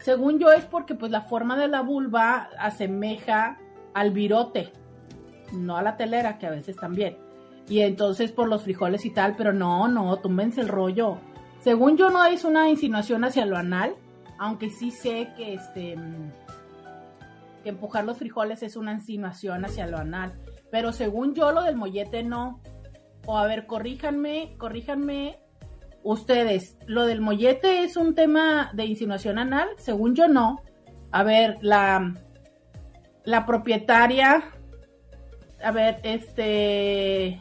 Según 0.00 0.38
yo 0.38 0.52
es 0.52 0.66
porque 0.66 0.94
pues 0.94 1.10
la 1.10 1.22
forma 1.22 1.56
de 1.56 1.68
la 1.68 1.80
vulva 1.80 2.50
asemeja 2.58 3.58
al 3.94 4.10
virote. 4.10 4.70
No 5.52 5.76
a 5.76 5.82
la 5.82 5.96
telera, 5.96 6.38
que 6.38 6.46
a 6.46 6.50
veces 6.50 6.76
también. 6.76 7.16
Y 7.68 7.80
entonces 7.80 8.32
por 8.32 8.48
los 8.48 8.62
frijoles 8.62 9.04
y 9.04 9.10
tal, 9.10 9.36
pero 9.36 9.52
no, 9.52 9.88
no, 9.88 10.16
túmbense 10.18 10.60
el 10.60 10.68
rollo. 10.68 11.18
Según 11.60 11.96
yo 11.96 12.10
no 12.10 12.24
es 12.24 12.44
una 12.44 12.70
insinuación 12.70 13.24
hacia 13.24 13.44
lo 13.44 13.56
anal, 13.56 13.94
aunque 14.38 14.70
sí 14.70 14.90
sé 14.90 15.32
que 15.36 15.54
este 15.54 15.96
que 17.62 17.70
empujar 17.70 18.04
los 18.04 18.18
frijoles 18.18 18.62
es 18.62 18.76
una 18.76 18.92
insinuación 18.92 19.64
hacia 19.64 19.86
lo 19.86 19.98
anal, 19.98 20.32
pero 20.70 20.92
según 20.92 21.34
yo 21.34 21.52
lo 21.52 21.62
del 21.62 21.76
mollete 21.76 22.22
no. 22.22 22.60
O 23.26 23.36
a 23.36 23.46
ver, 23.46 23.66
corríjanme, 23.66 24.54
corríjanme 24.56 25.38
ustedes, 26.02 26.78
lo 26.86 27.04
del 27.04 27.20
mollete 27.20 27.82
es 27.82 27.96
un 27.96 28.14
tema 28.14 28.70
de 28.72 28.86
insinuación 28.86 29.38
anal, 29.38 29.68
según 29.76 30.14
yo 30.14 30.28
no. 30.28 30.62
A 31.10 31.22
ver, 31.24 31.58
la 31.60 32.14
la 33.28 33.44
propietaria 33.44 34.42
a 35.62 35.70
ver, 35.72 36.00
este 36.02 37.40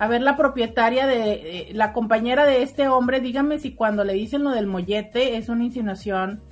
a 0.00 0.08
ver, 0.08 0.22
la 0.22 0.34
propietaria 0.34 1.06
de 1.06 1.32
eh, 1.32 1.68
la 1.74 1.92
compañera 1.92 2.46
de 2.46 2.62
este 2.62 2.88
hombre, 2.88 3.20
dígame 3.20 3.58
si 3.58 3.74
cuando 3.74 4.02
le 4.02 4.14
dicen 4.14 4.42
lo 4.42 4.50
del 4.50 4.66
mollete 4.66 5.36
es 5.36 5.50
una 5.50 5.64
insinuación 5.64 6.42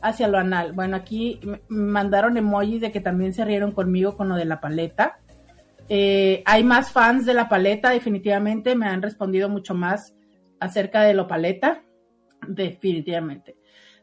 hacia 0.00 0.26
lo 0.26 0.38
anal. 0.38 0.72
Bueno, 0.72 0.96
aquí 0.96 1.38
mandaron 1.68 2.38
emojis 2.38 2.80
de 2.80 2.90
que 2.90 3.00
también 3.00 3.34
se 3.34 3.44
rieron 3.44 3.72
conmigo 3.72 4.16
con 4.16 4.30
lo 4.30 4.36
de 4.36 4.46
la 4.46 4.58
paleta. 4.58 5.18
Eh, 5.90 6.42
hay 6.46 6.64
más 6.64 6.92
fans 6.92 7.26
de 7.26 7.34
la 7.34 7.46
paleta, 7.46 7.90
definitivamente 7.90 8.74
me 8.74 8.86
han 8.86 9.02
respondido 9.02 9.50
mucho 9.50 9.74
más 9.74 10.14
acerca 10.58 11.02
de 11.02 11.12
lo 11.12 11.26
paleta, 11.26 11.82
definitivamente. 12.48 13.56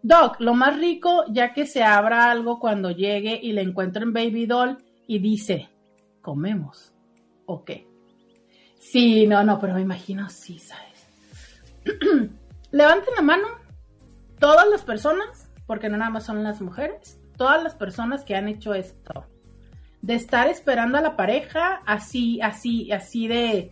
Doc, 0.04 0.40
lo 0.40 0.54
más 0.54 0.80
rico, 0.80 1.26
ya 1.30 1.54
que 1.54 1.66
se 1.66 1.82
abra 1.82 2.30
algo 2.30 2.60
cuando 2.60 2.92
llegue 2.92 3.40
y 3.42 3.54
le 3.54 3.62
encuentro 3.62 4.04
en 4.04 4.14
Baby 4.14 4.46
Doll 4.46 4.78
y 5.08 5.18
dice, 5.18 5.70
comemos. 6.22 6.93
¿O 7.45 7.63
qué? 7.63 7.88
Sí, 8.80 9.28
no, 9.28 9.43
no, 9.43 9.59
pero 9.59 9.74
me 9.74 9.82
imagino, 9.82 10.30
sí, 10.30 10.59
¿sabes? 10.59 11.07
Levanten 12.72 13.13
la 13.15 13.22
mano 13.22 13.47
todas 14.39 14.67
las 14.69 14.84
personas, 14.84 15.49
porque 15.67 15.89
no 15.89 15.97
nada 15.97 16.11
más 16.11 16.26
son 16.26 16.43
las 16.43 16.61
mujeres, 16.61 17.19
todas 17.38 17.61
las 17.63 17.76
personas 17.76 18.24
que 18.24 18.36
han 18.36 18.47
hecho 18.47 18.74
esto. 18.74 19.26
De 20.01 20.15
estar 20.15 20.47
esperando 20.47 20.97
a 20.97 21.01
la 21.01 21.15
pareja 21.15 21.82
así, 21.86 22.41
así, 22.41 22.91
así 22.91 23.28
de, 23.28 23.72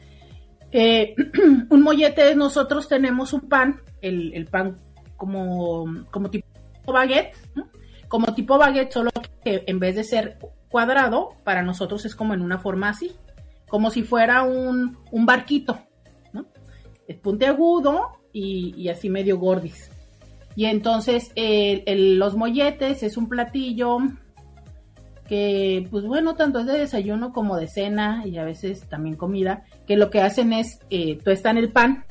Eh, 0.71 1.15
un 1.69 1.81
mollete 1.81 2.29
es 2.29 2.37
nosotros 2.37 2.87
tenemos 2.87 3.33
un 3.33 3.41
pan, 3.41 3.81
el, 4.01 4.47
pan 4.51 4.79
como, 5.17 5.85
como 6.11 6.29
tipo 6.29 6.47
baguette, 6.87 7.35
como 8.07 8.33
tipo 8.33 8.57
baguette, 8.57 8.91
solo 8.91 9.11
que 9.43 9.63
en 9.67 9.79
vez 9.79 9.95
de 9.95 10.03
ser 10.03 10.37
cuadrado, 10.69 11.35
para 11.43 11.61
nosotros 11.61 12.05
es 12.05 12.15
como 12.15 12.33
en 12.33 12.41
una 12.41 12.59
forma 12.59 12.89
así, 12.89 13.11
como 13.69 13.89
si 13.89 14.03
fuera 14.03 14.43
un, 14.43 14.97
barquito, 15.11 15.79
¿no? 16.33 16.45
Es 17.07 17.17
puntiagudo 17.17 18.19
y, 18.33 18.73
y 18.77 18.89
así 18.89 19.09
medio 19.09 19.37
gordis. 19.37 19.89
Y 20.55 20.65
entonces 20.65 21.31
los 21.35 22.35
molletes 22.35 23.03
es 23.03 23.17
un 23.17 23.27
platillo 23.27 23.97
que, 25.27 25.87
pues 25.89 26.05
bueno, 26.05 26.35
tanto 26.35 26.59
es 26.59 26.65
de 26.67 26.77
desayuno 26.77 27.33
como 27.33 27.57
de 27.57 27.67
cena 27.67 28.23
y 28.25 28.37
a 28.37 28.43
veces 28.43 28.87
también 28.87 29.15
comida, 29.15 29.63
que 29.87 29.97
lo 29.97 30.09
que 30.09 30.21
hacen 30.21 30.53
es 30.53 30.79
eh, 30.89 31.17
tuestan 31.17 31.57
el 31.57 31.71
pan, 31.71 32.05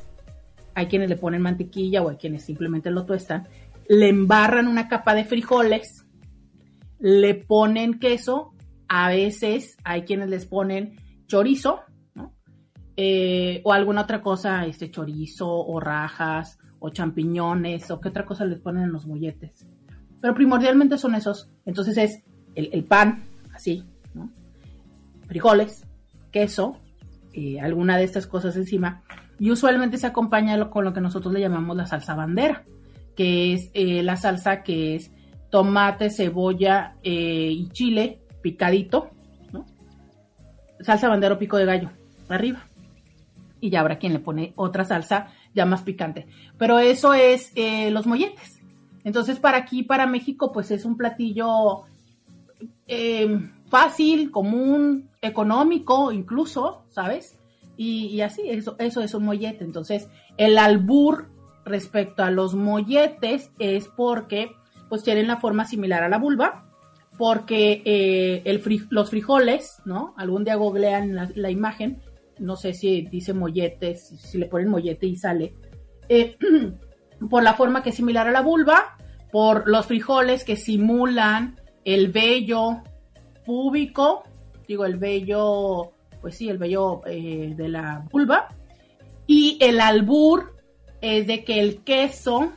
hay 0.74 0.86
quienes 0.86 1.08
le 1.08 1.16
ponen 1.16 1.42
mantequilla 1.42 2.02
o 2.02 2.10
hay 2.10 2.16
quienes 2.16 2.44
simplemente 2.44 2.90
lo 2.90 3.04
tuestan, 3.04 3.48
le 3.88 4.08
embarran 4.08 4.66
una 4.66 4.88
capa 4.88 5.14
de 5.14 5.24
frijoles, 5.24 6.04
le 6.98 7.34
ponen 7.34 7.98
queso, 7.98 8.52
a 8.88 9.08
veces 9.08 9.76
hay 9.84 10.02
quienes 10.02 10.28
les 10.28 10.46
ponen 10.46 10.96
chorizo, 11.26 11.82
eh, 12.96 13.60
o 13.64 13.72
alguna 13.72 14.02
otra 14.02 14.22
cosa, 14.22 14.66
este 14.66 14.90
chorizo 14.90 15.48
o 15.48 15.80
rajas 15.80 16.58
o 16.78 16.90
champiñones 16.90 17.90
o 17.90 18.00
qué 18.00 18.08
otra 18.08 18.24
cosa 18.24 18.44
les 18.44 18.60
ponen 18.60 18.84
en 18.84 18.92
los 18.92 19.06
molletes. 19.06 19.66
Pero 20.20 20.34
primordialmente 20.34 20.96
son 20.96 21.14
esos. 21.14 21.50
Entonces 21.64 21.96
es 21.98 22.22
el, 22.54 22.84
pan, 22.84 23.24
así, 23.52 23.84
¿no? 24.14 24.30
frijoles, 25.26 25.84
queso, 26.30 26.78
eh, 27.32 27.60
alguna 27.60 27.96
de 27.96 28.04
estas 28.04 28.26
cosas 28.26 28.56
encima. 28.56 29.02
Y 29.38 29.50
usualmente 29.50 29.98
se 29.98 30.06
acompaña 30.06 30.70
con 30.70 30.84
lo 30.84 30.92
que 30.92 31.00
nosotros 31.00 31.32
le 31.32 31.40
llamamos 31.40 31.76
la 31.76 31.86
salsa 31.86 32.14
bandera, 32.14 32.64
que 33.16 33.54
es 33.54 33.70
eh, 33.74 34.02
la 34.02 34.16
salsa 34.16 34.62
que 34.62 34.94
es 34.94 35.10
tomate, 35.50 36.10
cebolla 36.10 36.96
eh, 37.02 37.50
y 37.52 37.68
chile 37.70 38.20
picadito, 38.42 39.10
¿no? 39.52 39.64
Salsa 40.80 41.08
bandera 41.08 41.34
o 41.34 41.38
pico 41.38 41.56
de 41.56 41.64
gallo, 41.64 41.90
arriba. 42.28 42.66
Y 43.60 43.70
ya 43.70 43.80
habrá 43.80 43.98
quien 43.98 44.12
le 44.12 44.18
pone 44.20 44.52
otra 44.56 44.84
salsa 44.84 45.28
ya 45.54 45.66
más 45.66 45.82
picante. 45.82 46.26
Pero 46.58 46.78
eso 46.78 47.14
es 47.14 47.52
los 47.90 48.06
molletes. 48.06 48.60
Entonces, 49.04 49.38
para 49.38 49.58
aquí, 49.58 49.82
para 49.82 50.06
México, 50.06 50.52
pues 50.52 50.70
es 50.70 50.84
un 50.84 50.96
platillo 50.96 51.84
eh, 52.86 53.38
fácil, 53.68 54.30
común, 54.30 55.10
económico 55.20 56.12
incluso, 56.12 56.84
¿sabes? 56.88 57.38
Y, 57.76 58.20
así, 58.20 58.42
eso, 58.48 58.76
eso 58.78 59.00
es 59.02 59.14
un 59.14 59.24
mollete. 59.24 59.64
Entonces, 59.64 60.08
el 60.36 60.58
albur 60.58 61.28
respecto 61.64 62.22
a 62.22 62.30
los 62.30 62.54
molletes 62.54 63.50
es 63.58 63.88
porque 63.88 64.52
pues 64.88 65.02
tienen 65.02 65.26
la 65.26 65.38
forma 65.38 65.64
similar 65.64 66.02
a 66.02 66.08
la 66.08 66.18
vulva, 66.18 66.66
porque 67.18 67.82
eh, 67.84 68.42
el 68.44 68.62
los 68.90 69.10
frijoles, 69.10 69.80
¿no? 69.84 70.14
Algún 70.16 70.44
día 70.44 70.56
googlean 70.56 71.32
la, 71.34 71.50
imagen, 71.50 72.02
no 72.38 72.56
sé 72.56 72.74
si 72.74 73.02
dice 73.02 73.32
molletes, 73.32 74.08
si, 74.08 74.38
le 74.38 74.46
ponen 74.46 74.68
mollete 74.68 75.06
y 75.06 75.16
sale, 75.16 75.54
eh, 76.08 76.36
por 77.30 77.42
la 77.42 77.54
forma 77.54 77.82
que 77.82 77.90
es 77.90 77.96
similar 77.96 78.28
a 78.28 78.32
la 78.32 78.42
vulva, 78.42 78.96
por 79.32 79.68
los 79.68 79.86
frijoles 79.86 80.44
que 80.44 80.56
simulan 80.56 81.56
el 81.84 82.10
vello 82.10 82.82
púbico, 83.44 84.24
digo 84.66 84.84
el 84.84 84.96
vello, 84.96 85.92
pues 86.20 86.36
sí, 86.36 86.48
el 86.48 86.58
vello 86.58 87.02
eh, 87.06 87.54
de 87.56 87.68
la 87.68 88.06
vulva, 88.10 88.48
y 89.26 89.58
el 89.60 89.80
albur 89.80 90.56
es 91.00 91.26
de 91.26 91.44
que 91.44 91.60
el 91.60 91.82
queso, 91.82 92.52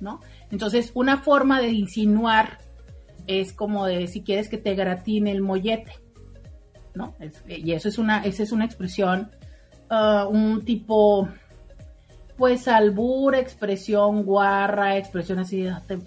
¿no? 0.00 0.20
Entonces, 0.50 0.90
una 0.94 1.18
forma 1.18 1.60
de 1.60 1.68
insinuar 1.68 2.58
es 3.26 3.52
como 3.52 3.86
de 3.86 4.06
si 4.06 4.22
quieres 4.22 4.48
que 4.48 4.58
te 4.58 4.74
gratine 4.74 5.30
el 5.30 5.42
mollete, 5.42 5.92
¿no? 6.94 7.14
y 7.46 7.72
eso 7.72 7.88
es 7.88 7.98
una, 7.98 8.24
esa 8.24 8.42
es 8.42 8.50
una 8.50 8.64
expresión, 8.64 9.30
uh, 9.90 10.28
un 10.28 10.64
tipo, 10.64 11.28
pues 12.36 12.66
albur, 12.66 13.34
expresión 13.36 14.24
guarra, 14.24 14.96
expresión 14.96 15.38
así, 15.38 15.66
ah, 15.68 15.82
te, 15.86 15.98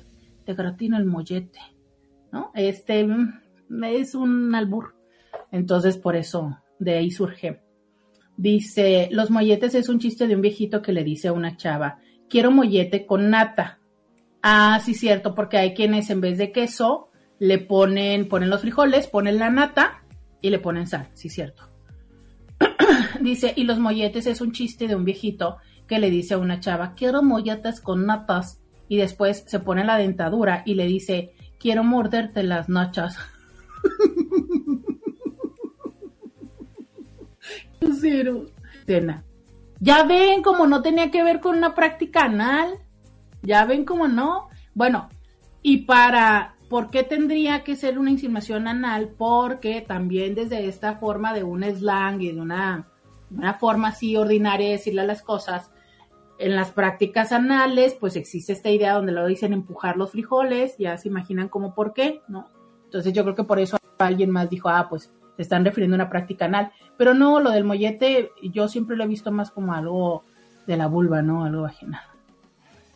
te 0.43 0.51
el 0.51 1.05
mollete, 1.05 1.59
¿no? 2.34 2.51
Este 2.55 3.07
es 3.84 4.15
un 4.15 4.55
albur. 4.55 4.95
Entonces, 5.51 5.97
por 5.97 6.15
eso, 6.15 6.57
de 6.79 6.95
ahí 6.95 7.11
surge. 7.11 7.61
Dice, 8.36 9.07
los 9.11 9.29
molletes 9.29 9.75
es 9.75 9.88
un 9.88 9.99
chiste 9.99 10.27
de 10.27 10.36
un 10.36 10.41
viejito 10.41 10.81
que 10.81 10.91
le 10.91 11.03
dice 11.03 11.27
a 11.27 11.34
una 11.34 11.55
chava, 11.55 11.99
quiero 12.27 12.49
mollete 12.49 13.05
con 13.05 13.29
nata. 13.29 13.79
Ah, 14.41 14.81
sí, 14.84 14.95
cierto, 14.95 15.36
porque 15.36 15.57
hay 15.57 15.75
quienes 15.75 16.09
en 16.09 16.21
vez 16.21 16.39
de 16.39 16.51
queso 16.51 17.09
le 17.38 17.59
ponen, 17.59 18.27
ponen 18.27 18.49
los 18.49 18.61
frijoles, 18.61 19.07
ponen 19.07 19.38
la 19.38 19.51
nata 19.51 20.03
y 20.41 20.49
le 20.49 20.57
ponen 20.57 20.88
sal, 20.88 21.09
sí, 21.13 21.29
cierto. 21.29 21.69
dice, 23.21 23.53
y 23.55 23.63
los 23.65 23.77
molletes 23.77 24.25
es 24.25 24.41
un 24.41 24.51
chiste 24.51 24.88
de 24.88 24.95
un 24.95 25.05
viejito 25.05 25.57
que 25.88 25.99
le 25.99 26.09
dice 26.09 26.34
a 26.34 26.39
una 26.39 26.59
chava, 26.59 26.95
quiero 26.95 27.21
molletes 27.21 27.79
con 27.79 28.07
natas. 28.07 28.59
Y 28.89 28.97
después 28.97 29.45
se 29.47 29.59
pone 29.59 29.86
la 29.86 29.97
dentadura 29.97 30.61
y 30.65 30.75
le 30.75 30.86
dice, 30.86 31.34
quiero 31.64 31.86
morderte 31.86 32.43
las 32.43 32.68
nachas. 32.68 33.18
Cero. 38.01 38.47
Ya 39.80 40.03
ven 40.03 40.43
como 40.43 40.68
no 40.68 40.82
tenía 40.82 41.09
que 41.09 41.24
ver 41.24 41.39
con 41.39 41.57
una 41.57 41.74
práctica 41.74 42.26
anal. 42.26 42.80
Ya 43.41 43.64
ven 43.64 43.86
como 43.86 44.09
no. 44.09 44.49
Bueno, 44.74 45.07
y 45.61 45.86
para, 45.86 46.57
¿por 46.70 46.89
qué 46.89 47.03
tendría 47.03 47.64
que 47.64 47.78
ser 47.78 47.97
una 47.97 48.11
insinuación 48.11 48.68
anal? 48.68 49.16
Porque 49.18 49.80
también 49.80 50.36
desde 50.36 50.68
esta 50.68 50.97
forma 50.97 51.34
de 51.34 51.43
un 51.43 51.64
slang 51.64 52.22
y 52.22 52.34
de 52.34 52.41
una, 52.41 52.89
una 53.32 53.53
forma 53.53 53.88
así 53.89 54.18
ordinaria 54.18 54.68
de 54.68 54.74
decirle 54.74 55.07
las 55.07 55.22
cosas, 55.22 55.72
en 56.43 56.57
las 56.57 56.71
prácticas 56.71 57.31
anales, 57.31 57.95
pues 57.97 58.17
existe 58.17 58.51
esta 58.51 58.69
idea 58.69 58.93
donde 58.93 59.13
lo 59.13 59.25
dicen 59.25 59.53
empujar 59.53 59.95
los 59.95 60.11
frijoles, 60.11 60.75
ya 60.77 60.97
se 60.97 61.07
imaginan 61.07 61.47
como 61.47 61.73
por 61.73 61.93
qué, 61.93 62.21
¿no? 62.27 62.49
Entonces 62.83 63.13
yo 63.13 63.23
creo 63.23 63.33
que 63.33 63.45
por 63.45 63.59
eso 63.59 63.77
alguien 63.97 64.29
más 64.29 64.49
dijo, 64.49 64.67
ah, 64.67 64.87
pues 64.89 65.09
se 65.37 65.41
están 65.41 65.63
refiriendo 65.63 65.95
a 65.95 65.99
una 65.99 66.09
práctica 66.09 66.45
anal. 66.45 66.71
Pero 66.97 67.13
no, 67.13 67.39
lo 67.39 67.51
del 67.51 67.63
mollete 67.63 68.31
yo 68.51 68.67
siempre 68.67 68.97
lo 68.97 69.05
he 69.05 69.07
visto 69.07 69.31
más 69.31 69.51
como 69.51 69.73
algo 69.73 70.25
de 70.67 70.75
la 70.75 70.87
vulva, 70.87 71.21
¿no? 71.21 71.45
Algo 71.45 71.61
vaginal. 71.61 72.01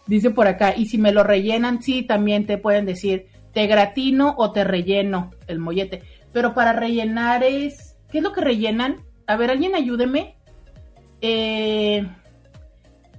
Dice 0.07 0.29
por 0.29 0.47
acá, 0.47 0.75
y 0.75 0.87
si 0.87 0.97
me 0.97 1.13
lo 1.13 1.23
rellenan, 1.23 1.81
sí, 1.81 2.03
también 2.03 2.45
te 2.45 2.57
pueden 2.57 2.85
decir, 2.85 3.27
te 3.53 3.65
gratino 3.65 4.35
o 4.37 4.51
te 4.51 4.65
relleno 4.65 5.31
el 5.47 5.59
mollete. 5.59 6.03
Pero 6.33 6.53
para 6.53 6.73
rellenar 6.73 7.43
es, 7.43 7.95
¿qué 8.11 8.17
es 8.17 8.23
lo 8.23 8.33
que 8.33 8.41
rellenan? 8.41 9.05
A 9.25 9.37
ver, 9.37 9.51
alguien 9.51 9.73
ayúdeme. 9.73 10.35
Eh, 11.21 12.05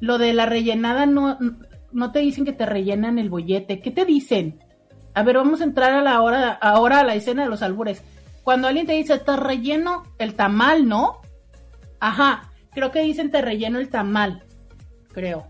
lo 0.01 0.19
de 0.19 0.33
la 0.33 0.47
rellenada 0.47 1.07
no, 1.07 1.39
no 1.93 2.13
te 2.13 2.21
dicen 2.21 2.45
que 2.45 2.53
te 2.53 2.67
rellenan 2.67 3.19
el 3.19 3.31
bollete. 3.31 3.81
¿Qué 3.81 3.91
te 3.91 4.05
dicen? 4.05 4.63
A 5.15 5.23
ver, 5.23 5.37
vamos 5.37 5.61
a 5.61 5.65
entrar 5.65 5.93
a 5.93 6.03
la 6.03 6.21
hora, 6.23 6.53
ahora 6.53 7.01
a 7.01 7.05
la 7.05 7.15
escena 7.15 7.45
de 7.45 7.49
los 7.49 7.63
albures. 7.63 8.03
Cuando 8.45 8.69
alguien 8.69 8.87
te 8.87 8.93
dice, 8.93 9.19
te 9.19 9.37
relleno 9.37 10.05
el 10.19 10.35
tamal, 10.35 10.89
¿no? 10.89 11.21
Ajá, 12.01 12.53
creo 12.73 12.93
que 12.93 13.01
dicen 13.01 13.31
te 13.31 13.43
relleno 13.43 13.79
el 13.79 13.89
tamal. 13.89 14.45
Creo. 15.13 15.49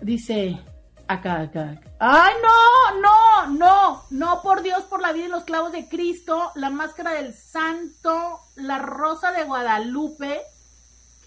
Dice, 0.00 0.58
acá, 1.06 1.40
acá. 1.40 1.80
¡Ay, 1.98 2.34
no! 2.42 3.00
¡No! 3.00 3.58
¡No! 3.58 4.02
No, 4.10 4.42
por 4.42 4.62
Dios, 4.62 4.84
por 4.84 5.02
la 5.02 5.12
vida 5.12 5.26
y 5.26 5.28
los 5.28 5.44
clavos 5.44 5.72
de 5.72 5.88
Cristo, 5.88 6.52
la 6.54 6.70
máscara 6.70 7.12
del 7.12 7.34
santo, 7.34 8.38
la 8.56 8.78
rosa 8.78 9.32
de 9.32 9.44
Guadalupe 9.44 10.40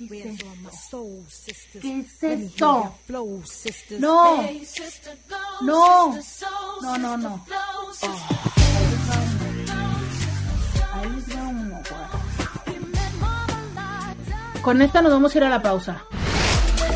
¿Qué 0.10 2.00
es 2.00 2.24
esto? 2.24 2.96
No. 4.00 4.44
No. 5.62 6.18
No, 6.82 6.98
no, 6.98 7.18
no. 7.18 7.46
Ahí 10.94 11.24
va 11.36 11.48
uno, 11.48 11.82
Con 14.62 14.82
esta 14.82 15.02
nos 15.02 15.12
vamos 15.12 15.34
a 15.34 15.38
ir 15.38 15.44
a 15.44 15.50
la 15.50 15.62
pausa. 15.62 16.04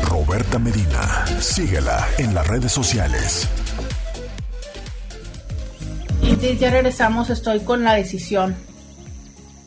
Roberta 0.04 0.58
Medina, 0.58 1.26
síguela 1.40 2.06
en 2.18 2.34
las 2.34 2.46
redes 2.46 2.72
sociales. 2.72 3.48
Y 6.22 6.56
ya 6.56 6.70
regresamos, 6.70 7.30
estoy 7.30 7.60
con 7.60 7.84
la 7.84 7.94
decisión. 7.94 8.56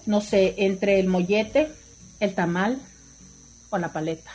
No 0.06 0.22
sé, 0.22 0.56
entre 0.58 1.00
el 1.00 1.08
mollete, 1.08 1.72
el 2.20 2.34
tamal 2.36 2.80
o 3.70 3.78
la 3.78 3.94
paleta. 3.94 4.32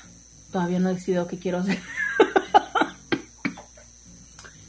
Todavía 0.53 0.78
no 0.78 0.91
he 0.91 0.95
decidido 0.95 1.26
qué 1.26 1.39
quiero 1.39 1.59
hacer. 1.59 1.78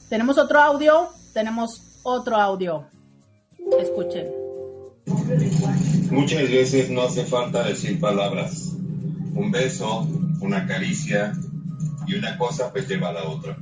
tenemos 0.09 0.37
otro 0.37 0.59
audio, 0.59 1.09
tenemos 1.33 1.81
otro 2.03 2.37
audio. 2.37 2.87
Escuchen. 3.79 4.27
Muchas 6.11 6.49
veces 6.49 6.89
no 6.89 7.03
hace 7.03 7.25
falta 7.25 7.63
decir 7.63 7.99
palabras. 7.99 8.73
Un 9.33 9.51
beso, 9.51 10.07
una 10.41 10.65
caricia 10.65 11.33
y 12.07 12.15
una 12.15 12.37
cosa 12.37 12.71
pues 12.71 12.87
lleva 12.87 13.09
a 13.09 13.13
la 13.13 13.23
otra. 13.25 13.57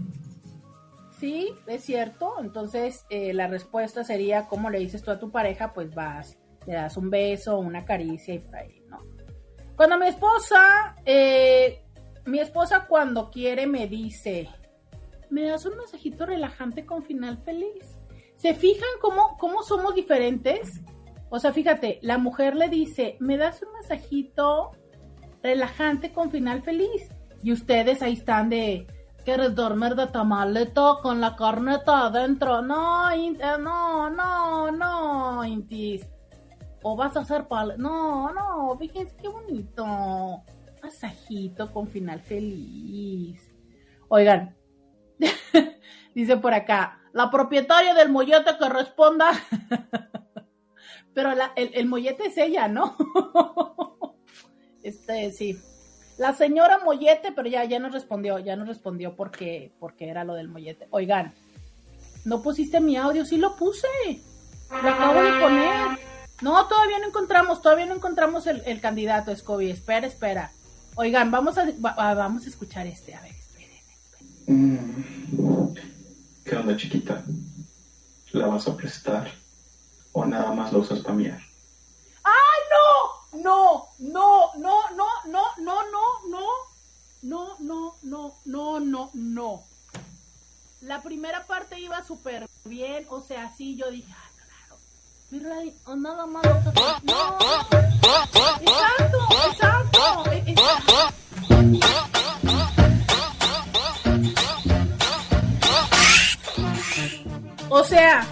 Sí, 1.20 1.50
es 1.68 1.84
cierto. 1.84 2.36
Entonces 2.40 3.06
eh, 3.10 3.34
la 3.34 3.48
respuesta 3.48 4.04
sería, 4.04 4.48
¿cómo 4.48 4.70
le 4.70 4.80
dices 4.80 5.04
tú 5.04 5.12
a 5.12 5.20
tu 5.20 5.32
pareja? 5.32 5.74
Pues 5.74 5.94
vas, 5.94 6.38
le 6.68 6.74
das 6.74 6.98
un 6.98 7.10
beso, 7.10 7.60
una 7.60 7.86
caricia 7.86 8.34
y 8.34 8.40
por 8.40 8.56
ahí. 8.56 8.83
Cuando 9.76 9.98
mi 9.98 10.08
esposa, 10.08 10.96
eh, 11.06 11.84
mi 12.26 12.40
esposa 12.40 12.86
cuando 12.88 13.32
quiere 13.32 13.66
me 13.66 13.88
dice, 13.88 14.50
¿me 15.30 15.44
das 15.44 15.66
un 15.66 15.78
masajito 15.78 16.26
relajante 16.26 16.86
con 16.86 17.04
final 17.04 17.38
feliz? 17.40 17.98
¿Se 18.36 18.54
fijan 18.54 18.90
cómo, 19.02 19.38
cómo 19.38 19.64
somos 19.64 19.96
diferentes? 19.96 20.82
O 21.30 21.40
sea, 21.40 21.52
fíjate, 21.52 21.98
la 22.04 22.20
mujer 22.20 22.56
le 22.56 22.70
dice, 22.70 23.18
¿me 23.20 23.38
das 23.38 23.64
un 23.64 23.74
masajito 23.74 24.72
relajante 25.42 26.14
con 26.14 26.30
final 26.30 26.62
feliz? 26.62 27.10
Y 27.42 27.52
ustedes 27.52 28.04
ahí 28.04 28.14
están 28.14 28.50
de, 28.50 28.86
¿quieres 29.26 29.56
dormir 29.56 29.96
de 29.96 30.08
tamalito 30.08 31.00
con 31.02 31.20
la 31.20 31.36
carneta 31.36 32.06
adentro? 32.06 32.62
No, 32.62 33.10
eh, 33.10 33.34
no, 33.60 34.10
no, 34.12 34.72
no, 34.72 35.44
Intis. 35.44 36.06
O 36.84 36.96
vas 36.96 37.16
a 37.18 37.22
hacer 37.22 37.48
pal... 37.48 37.76
No, 37.78 38.32
no, 38.34 38.78
fíjense 38.78 39.16
qué 39.22 39.28
bonito. 39.28 40.44
Masajito 40.82 41.72
con 41.72 41.88
final 41.88 42.22
feliz. 42.22 43.52
Oigan, 44.10 44.56
dice 46.16 46.38
por 46.38 46.54
acá, 46.54 47.00
la 47.14 47.32
propietaria 47.32 47.94
del 47.94 48.10
mollete 48.10 48.52
que 48.60 48.70
responda. 48.70 49.32
Pero 51.14 51.32
el, 51.32 51.72
el 51.74 51.86
mollete 51.86 52.28
es 52.28 52.38
ella, 52.38 52.68
¿no? 52.68 52.96
este, 54.84 55.32
sí. 55.32 55.58
La 56.18 56.34
señora 56.34 56.80
Mollete, 56.84 57.32
pero 57.32 57.50
ya, 57.50 57.64
ya 57.66 57.80
nos 57.80 57.92
respondió, 57.92 58.38
ya 58.38 58.56
nos 58.56 58.68
respondió 58.68 59.16
porque, 59.16 59.72
porque 59.80 60.10
era 60.10 60.24
lo 60.24 60.36
del 60.36 60.48
mollete. 60.48 60.88
Oigan, 60.92 61.34
no 62.26 62.42
pusiste 62.42 62.80
mi 62.80 62.96
audio, 62.98 63.26
sí 63.26 63.38
lo 63.38 63.56
puse. 63.56 63.88
Lo 64.70 64.90
acabo 64.90 65.22
de 65.22 65.40
poner. 65.40 66.13
No, 66.42 66.68
todavía 66.68 67.00
no 67.00 67.08
encontramos, 67.08 67.62
todavía 67.62 67.86
no 67.86 67.96
encontramos 67.96 68.48
el, 68.48 68.62
el 68.66 68.82
candidato, 68.82 69.36
Scobie. 69.36 69.72
Espera, 69.72 70.08
espera. 70.08 70.52
Oigan, 70.96 71.32
vamos 71.32 71.58
a, 71.58 71.66
va, 71.66 72.14
vamos 72.14 72.46
a 72.46 72.50
escuchar 72.50 72.86
este. 72.88 73.16
A 73.16 73.22
ver, 73.22 73.32
esperen, 73.32 73.72
esperen. 74.46 75.74
¿Qué 76.44 76.56
onda, 76.56 76.76
chiquita? 76.76 77.24
¿La 78.32 78.48
vas 78.48 78.68
a 78.68 78.76
prestar? 78.76 79.32
¿O 80.12 80.26
nada 80.26 80.52
más 80.54 80.74
la 80.74 80.80
usas 80.80 81.00
para 81.00 81.16
mirar? 81.16 81.42
¡Ay, 82.24 82.62
no! 82.72 83.42
No, 83.42 83.88
no, 84.00 84.54
no, 84.58 84.80
no, 84.96 85.08
no, 85.28 85.44
no, 85.58 85.92
no, 85.92 86.30
no. 86.30 86.74
No, 87.22 87.56
no, 87.60 87.96
no, 88.04 88.36
no, 88.46 88.80
no, 88.80 89.10
no. 89.14 89.64
La 90.82 91.02
primera 91.02 91.48
parte 91.48 91.80
iba 91.80 92.04
súper 92.04 92.50
bien, 92.66 93.06
o 93.10 93.22
sea, 93.22 93.54
sí, 93.56 93.78
yo 93.78 93.90
dije, 93.90 94.14
o 95.86 95.96
nada 95.96 96.26
más. 96.28 96.46
Exacto, 98.62 99.18
exacto. 99.48 100.32
eh, 100.32 100.44
eh. 100.48 100.56
O 107.70 107.84
sea, 107.84 108.28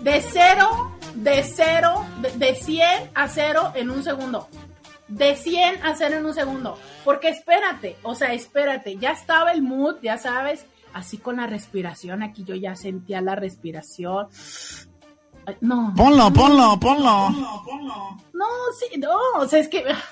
de 0.00 0.20
cero, 0.20 0.96
de 1.14 1.44
cero, 1.44 2.04
de, 2.20 2.32
de 2.32 2.54
100 2.56 3.10
a 3.14 3.28
cero 3.28 3.72
en 3.76 3.90
un 3.90 4.02
segundo. 4.02 4.48
De 5.06 5.36
100 5.36 5.84
a 5.84 5.94
cero 5.94 6.16
en 6.16 6.26
un 6.26 6.34
segundo. 6.34 6.76
Porque 7.04 7.28
espérate, 7.28 7.96
o 8.02 8.16
sea, 8.16 8.32
espérate, 8.32 8.96
ya 8.96 9.12
estaba 9.12 9.52
el 9.52 9.62
mood, 9.62 9.98
ya 10.02 10.18
sabes, 10.18 10.66
así 10.92 11.18
con 11.18 11.36
la 11.36 11.46
respiración, 11.46 12.24
aquí 12.24 12.42
yo 12.42 12.56
ya 12.56 12.74
sentía 12.74 13.20
la 13.20 13.36
respiración. 13.36 14.26
Ay, 15.46 15.56
No. 15.60 15.92
Ponlo, 15.96 16.32
ponlo, 16.32 16.78
ponlo. 16.78 17.30
No, 18.32 18.46
sí, 18.78 18.98
no, 18.98 19.16
o 19.38 19.46
sea, 19.48 19.60
es 19.60 19.68
que... 19.68 19.84
ah, 19.88 20.02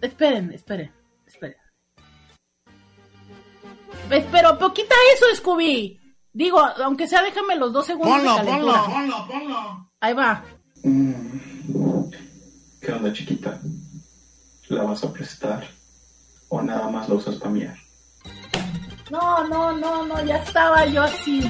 Esperen, 0.00 0.52
esperen, 0.52 0.92
esperen. 1.26 1.56
Pues, 4.08 4.24
Pero, 4.30 4.56
pero 4.58 4.72
quita 4.74 4.94
eso, 5.14 5.26
Scooby. 5.36 6.00
Digo, 6.32 6.60
aunque 6.60 7.08
sea, 7.08 7.22
déjame 7.22 7.56
los 7.56 7.72
dos 7.72 7.86
segundos 7.86 8.16
Ponlo, 8.16 8.34
de 8.36 8.44
calentura. 8.44 8.82
ponlo. 9.26 9.90
Ahí 10.00 10.14
va. 10.14 10.44
Mm. 10.84 12.10
¿Qué 12.80 12.92
onda, 12.92 13.12
chiquita? 13.12 13.60
¿La 14.68 14.84
vas 14.84 15.02
a 15.04 15.12
prestar? 15.12 15.66
¿O 16.48 16.62
nada 16.62 16.88
más 16.88 17.08
la 17.08 17.16
usas 17.16 17.36
para 17.36 17.50
mirar? 17.50 17.76
No, 19.10 19.46
no, 19.48 19.72
no, 19.72 20.04
no, 20.06 20.24
ya 20.24 20.36
estaba 20.36 20.86
yo 20.86 21.02
así. 21.02 21.40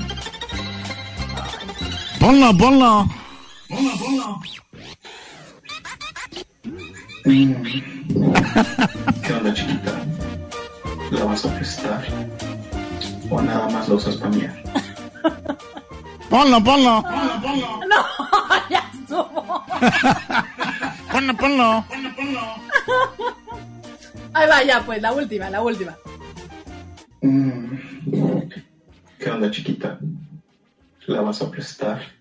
Ponlo, 2.28 2.54
ponlo. 2.58 3.08
Mm. 7.24 7.62
¿Qué 9.24 9.32
onda, 9.32 9.54
chiquita? 9.54 9.92
¿La 11.10 11.24
vas 11.24 11.46
a 11.46 11.54
prestar? 11.56 12.04
¿O 13.30 13.40
nada 13.40 13.70
más 13.70 13.88
la 13.88 13.94
usas 13.94 14.16
para 14.16 14.30
mirar? 14.30 14.62
Ponlo, 16.28 16.62
ponlo. 16.62 17.00
No, 17.00 18.00
ya 18.68 18.90
estuvo. 18.92 19.64
Ponlo, 21.10 21.34
ponlo. 21.34 21.84
Ahí 24.34 24.48
va, 24.50 24.62
ya, 24.64 24.82
pues, 24.84 25.00
la 25.00 25.12
última, 25.12 25.48
la 25.48 25.62
última. 25.62 25.96
Mm. 27.22 27.72
¿Qué 29.18 29.30
onda, 29.30 29.50
chiquita? 29.50 29.98
¿La 31.06 31.22
vas 31.22 31.40
a 31.40 31.50
prestar? 31.50 32.17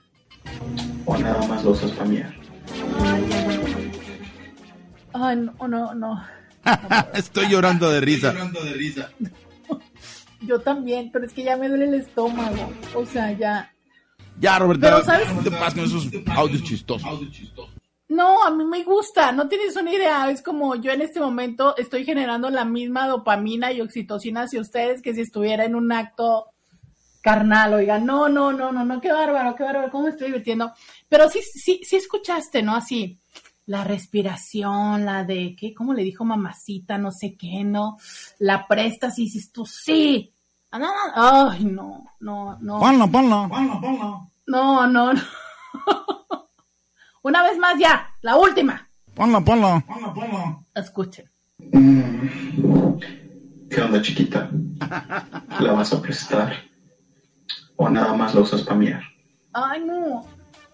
¿O 1.06 1.18
nada 1.18 1.48
más 1.48 1.64
la 1.64 1.70
usas 1.70 1.92
para 1.92 2.10
mirar? 2.10 2.34
Ay, 5.14 5.36
no, 5.38 5.68
no, 5.68 5.94
no. 5.96 6.24
Estoy 7.14 7.50
llorando 7.50 7.90
de 7.90 8.02
risa. 8.02 8.34
Yo 10.42 10.60
también, 10.60 11.10
pero 11.12 11.26
es 11.26 11.34
que 11.34 11.44
ya 11.44 11.58
me 11.58 11.70
duele 11.70 11.86
el 11.86 11.96
estómago. 11.96 12.72
O 12.94 13.06
sea, 13.06 13.32
ya. 13.32 13.74
Ya, 14.40 14.60
Roberta, 14.60 14.88
Pero, 14.88 15.04
¿sabes? 15.04 15.34
no 15.34 15.42
te 15.42 15.50
con 15.50 15.80
esos 15.80 16.10
audios 16.36 16.64
chistosos. 16.64 17.10
No, 18.10 18.44
a 18.44 18.52
mí 18.52 18.64
me 18.64 18.84
gusta, 18.84 19.34
no 19.34 19.50
tienes 19.50 19.76
una 19.76 19.92
idea, 19.92 20.30
es 20.30 20.42
como 20.42 20.76
yo 20.76 20.92
en 20.92 21.02
este 21.02 21.20
momento 21.20 21.76
estoy 21.76 22.06
generando 22.06 22.50
la 22.50 22.64
misma 22.64 23.06
dopamina 23.06 23.74
y 23.74 23.82
oxitocina 23.82 24.44
hacia 24.44 24.62
ustedes 24.62 25.02
que 25.02 25.14
si 25.14 25.22
estuviera 25.22 25.66
en 25.66 25.76
un 25.76 25.92
acto 25.92 26.46
carnal, 27.28 27.74
oigan, 27.74 28.06
no, 28.06 28.30
no, 28.30 28.54
no, 28.54 28.72
no, 28.72 28.86
no, 28.86 29.02
qué 29.02 29.12
bárbaro, 29.12 29.54
qué 29.54 29.64
bárbaro, 29.64 29.92
cómo 29.92 30.06
me 30.06 30.12
estoy 30.12 30.28
divirtiendo. 30.28 30.72
Pero 31.10 31.30
sí, 31.30 31.42
sí, 31.42 31.82
sí 31.84 31.98
escuchaste, 31.98 32.64
¿no? 32.64 32.74
Así, 32.74 33.20
la 33.66 33.84
respiración, 33.84 35.04
la 35.04 35.26
de, 35.26 35.54
¿qué? 35.60 35.74
¿Cómo 35.74 35.94
le 35.94 36.04
dijo 36.04 36.24
mamacita? 36.24 36.98
No 36.98 37.12
sé 37.12 37.36
qué, 37.36 37.66
¿no? 37.66 37.98
La 38.40 38.66
prestas 38.66 39.20
y 39.20 39.24
dices 39.24 39.52
tú, 39.52 39.66
sí. 39.66 40.34
Ah, 40.72 40.80
no, 40.80 40.88
no, 40.88 41.50
Ay, 41.52 41.66
no, 41.66 42.06
no, 42.22 42.58
no. 42.62 42.80
Ponlo, 42.80 43.12
ponlo. 43.12 43.50
No, 44.48 44.88
no, 44.88 45.14
no. 45.14 45.22
Una 47.24 47.44
vez 47.44 47.58
más 47.58 47.78
ya, 47.78 48.10
la 48.22 48.38
última. 48.38 48.90
Ponlo, 49.14 49.44
ponlo. 49.44 49.84
Escuchen. 50.74 51.30
Mm. 51.74 53.00
¿Qué 53.70 53.82
onda, 53.82 54.02
chiquita? 54.02 54.50
¿La 55.60 55.74
vas 55.74 55.92
a 55.92 56.02
prestar? 56.02 56.54
¿O 57.78 57.90
nada 57.90 58.14
más 58.14 58.36
la 58.36 58.42
usas 58.42 58.62
para 58.64 58.76
mirar? 58.76 59.04
Ay, 59.54 59.82
no. 59.86 60.26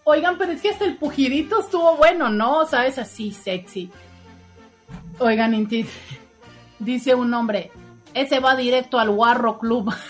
Oigan, 0.06 0.38
pero 0.38 0.52
es 0.52 0.62
que 0.62 0.70
hasta 0.70 0.86
el 0.86 0.98
pujidito 0.98 1.62
estuvo 1.62 1.96
bueno, 1.96 2.30
¿no? 2.30 2.66
¿Sabes? 2.66 2.98
Así, 2.98 3.32
sexy. 3.32 3.92
Oigan, 5.20 5.54
Inti, 5.54 5.86
dice 6.80 7.16
un 7.16 7.34
hombre, 7.34 7.72
ese 8.14 8.40
va 8.40 8.56
directo 8.56 9.00
al 9.00 9.10
Warro 9.10 9.60
Club. 9.60 9.94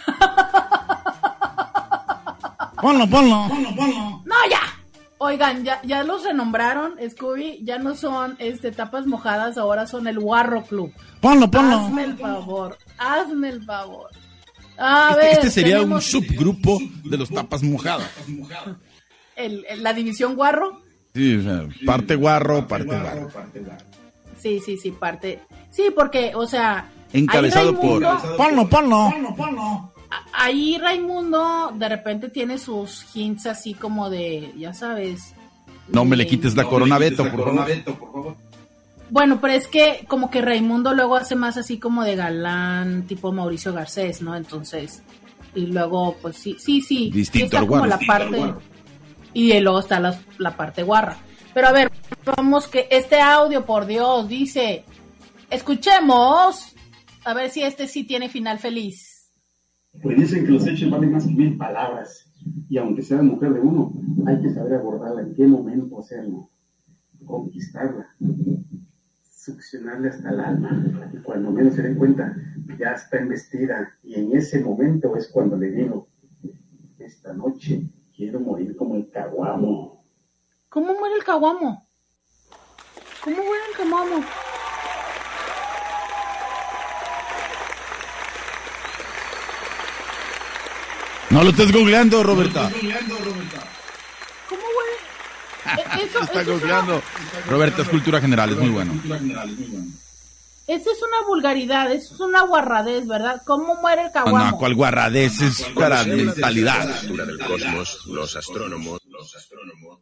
Ponlo, 2.81 3.07
ponlo. 3.07 3.47
no, 4.25 4.35
ya. 4.49 4.59
Oigan, 5.17 5.63
ya, 5.63 5.81
ya 5.83 6.03
los 6.03 6.25
renombraron, 6.25 6.95
Scooby, 7.09 7.63
ya 7.63 7.77
no 7.79 7.95
son 7.95 8.35
este 8.39 8.73
tapas 8.73 9.05
mojadas, 9.05 9.57
ahora 9.57 9.87
son 9.87 10.07
el 10.07 10.19
Guarro 10.19 10.63
Club. 10.63 10.91
Ponlo, 11.21 11.49
ponlo. 11.49 11.77
Hazme 11.77 12.03
el 12.03 12.17
favor, 12.17 12.77
hazme 12.97 13.47
el 13.47 13.63
favor. 13.63 14.09
A 14.77 15.09
Este, 15.11 15.21
ver, 15.21 15.31
este 15.33 15.51
sería 15.51 15.81
un 15.81 16.01
subgrupo 16.01 16.79
de 17.03 17.17
los 17.17 17.29
tapas 17.29 17.61
mojadas. 17.63 18.09
el- 19.35 19.65
el- 19.69 19.83
la 19.83 19.93
división 19.93 20.35
Guarro. 20.35 20.81
Sí, 21.13 21.35
o 21.35 21.43
sea, 21.43 21.67
parte 21.85 22.15
guarro, 22.15 22.67
parte 22.67 22.85
guarro. 22.87 23.29
Sí, 24.39 24.59
sí, 24.65 24.77
sí, 24.77 24.91
parte. 24.91 25.39
Sí, 25.69 25.85
porque, 25.95 26.31
o 26.35 26.45
sea. 26.47 26.89
Encabezado 27.13 27.79
por. 27.79 28.01
Ponlo, 28.35 28.67
ponlo. 28.67 28.95
a- 30.09 30.23
Ahí 30.33 30.77
Raimundo 30.79 31.71
de 31.75 31.89
repente 31.89 32.29
tiene 32.29 32.57
sus 32.57 33.05
hints 33.15 33.45
así 33.47 33.73
como 33.73 34.09
de, 34.09 34.53
ya 34.57 34.73
sabes. 34.73 35.33
No 35.87 36.05
me 36.05 36.15
le 36.15 36.25
quites 36.27 36.55
la 36.55 36.63
corona 36.67 36.97
Beto, 36.97 37.29
por 37.31 38.11
favor. 38.13 38.35
Bueno, 39.13 39.39
pero 39.39 39.53
es 39.53 39.67
que 39.67 40.05
como 40.07 40.31
que 40.31 40.41
Raimundo 40.41 40.95
luego 40.95 41.15
hace 41.15 41.35
más 41.35 41.55
así 41.55 41.77
como 41.77 42.03
de 42.03 42.15
galán, 42.15 43.03
tipo 43.05 43.31
Mauricio 43.31 43.71
Garcés, 43.71 44.23
¿no? 44.23 44.35
Entonces, 44.35 45.03
y 45.53 45.67
luego, 45.67 46.15
pues 46.19 46.35
sí, 46.37 46.55
sí, 46.57 46.81
sí. 46.81 47.11
Distinto 47.13 47.45
está 47.45 47.59
al 47.59 47.67
como 47.67 47.81
guarro. 47.81 47.89
la 47.89 47.97
Distinto 47.97 48.13
al 48.15 48.21
parte. 48.23 48.37
guarro. 48.39 48.61
Y 49.33 49.59
luego 49.59 49.79
está 49.81 49.99
la, 49.99 50.19
la 50.39 50.57
parte 50.57 50.81
guarra. 50.81 51.17
Pero 51.53 51.67
a 51.67 51.71
ver, 51.71 51.91
vamos 52.25 52.67
que 52.67 52.87
este 52.89 53.21
audio, 53.21 53.63
por 53.67 53.85
Dios, 53.85 54.27
dice, 54.27 54.83
escuchemos, 55.51 56.73
a 57.23 57.35
ver 57.35 57.51
si 57.51 57.61
este 57.61 57.87
sí 57.87 58.05
tiene 58.05 58.29
final 58.29 58.57
feliz. 58.57 59.29
Pues 60.01 60.17
dicen 60.17 60.43
que 60.43 60.53
los 60.53 60.65
hechos 60.65 60.89
valen 60.89 61.11
más 61.11 61.27
que 61.27 61.33
mil 61.33 61.55
palabras. 61.55 62.25
Y 62.67 62.79
aunque 62.79 63.03
sea 63.03 63.21
mujer 63.21 63.53
de 63.53 63.59
uno, 63.59 63.93
hay 64.25 64.41
que 64.41 64.51
saber 64.55 64.73
abordarla, 64.73 65.21
en 65.21 65.35
qué 65.35 65.45
momento 65.45 65.99
hacerlo, 65.99 66.49
conquistarla, 67.23 68.07
succionarle 69.43 70.09
hasta 70.09 70.29
el 70.29 70.39
alma. 70.39 71.09
Y 71.13 71.17
cuando 71.17 71.51
menos 71.51 71.75
se 71.75 71.81
den 71.81 71.95
cuenta, 71.95 72.35
ya 72.77 72.93
está 72.93 73.17
embestida. 73.17 73.91
Y 74.03 74.15
en 74.15 74.35
ese 74.35 74.59
momento 74.61 75.15
es 75.17 75.27
cuando 75.27 75.57
le 75.57 75.71
digo, 75.71 76.07
esta 76.99 77.33
noche 77.33 77.89
quiero 78.15 78.39
morir 78.39 78.75
como 78.75 78.95
el 78.95 79.09
caguamo. 79.09 80.05
¿Cómo 80.69 80.93
muere 80.93 81.15
el 81.15 81.23
caguamo? 81.23 81.85
¿Cómo 83.23 83.35
muere 83.35 83.63
el 83.71 83.77
caguamo? 83.77 84.23
No 91.29 91.43
lo 91.43 91.49
estés 91.49 91.71
googleando, 91.71 92.23
Roberta. 92.23 92.69
¿Cómo 92.71 92.83
muere? 92.83 92.99
Eh, 92.99 93.82
Eso, 96.01 96.19
Está 96.21 96.41
eso 96.41 96.55
es. 96.57 97.47
Roberta, 97.47 97.81
es 97.81 97.89
cultura 97.89 98.19
general, 98.21 98.51
es 98.51 98.57
muy 98.57 98.69
bueno. 98.69 98.93
Esa 100.65 100.91
es 100.91 100.97
una 101.01 101.27
vulgaridad, 101.27 101.91
eso 101.91 102.13
es 102.13 102.19
una 102.21 102.41
guarradez, 102.43 103.05
¿verdad? 103.07 103.41
¿Cómo 103.45 103.75
muere 103.75 104.01
el 104.03 104.07
No, 104.07 104.13
caguamo? 104.13 104.51
no, 104.51 104.57
cual 104.57 104.75
guarradez 104.75 105.41
es 105.41 105.63
para 105.75 106.03
mentalidad. 106.05 106.87
Cultura 107.01 107.25
del 107.25 107.39
cosmos, 107.39 108.05
los 108.07 108.35
astrónomos, 108.35 108.99
los 109.05 109.35
astrónomos. 109.35 109.99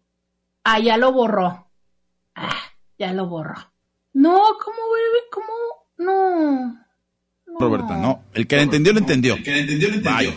Ah, 0.64 0.80
ya 0.80 0.98
lo 0.98 1.12
borró. 1.12 1.68
Ah, 2.36 2.56
ya 3.00 3.12
lo 3.14 3.26
borró. 3.28 3.56
No, 4.14 4.40
¿cómo 4.64 4.78
vuelve? 4.88 5.20
¿Cómo? 5.32 5.48
No. 5.98 6.78
Roberta, 7.60 7.98
no. 7.98 8.26
El 8.34 8.46
que 8.48 8.56
le 8.58 8.62
entendió, 8.64 8.94
lo 8.94 9.00
entendió. 9.00 9.36
El 9.36 9.44
que 9.44 9.52
le 9.52 9.60
entendió, 9.62 9.90
lo 9.90 9.96
entendió. 9.96 10.32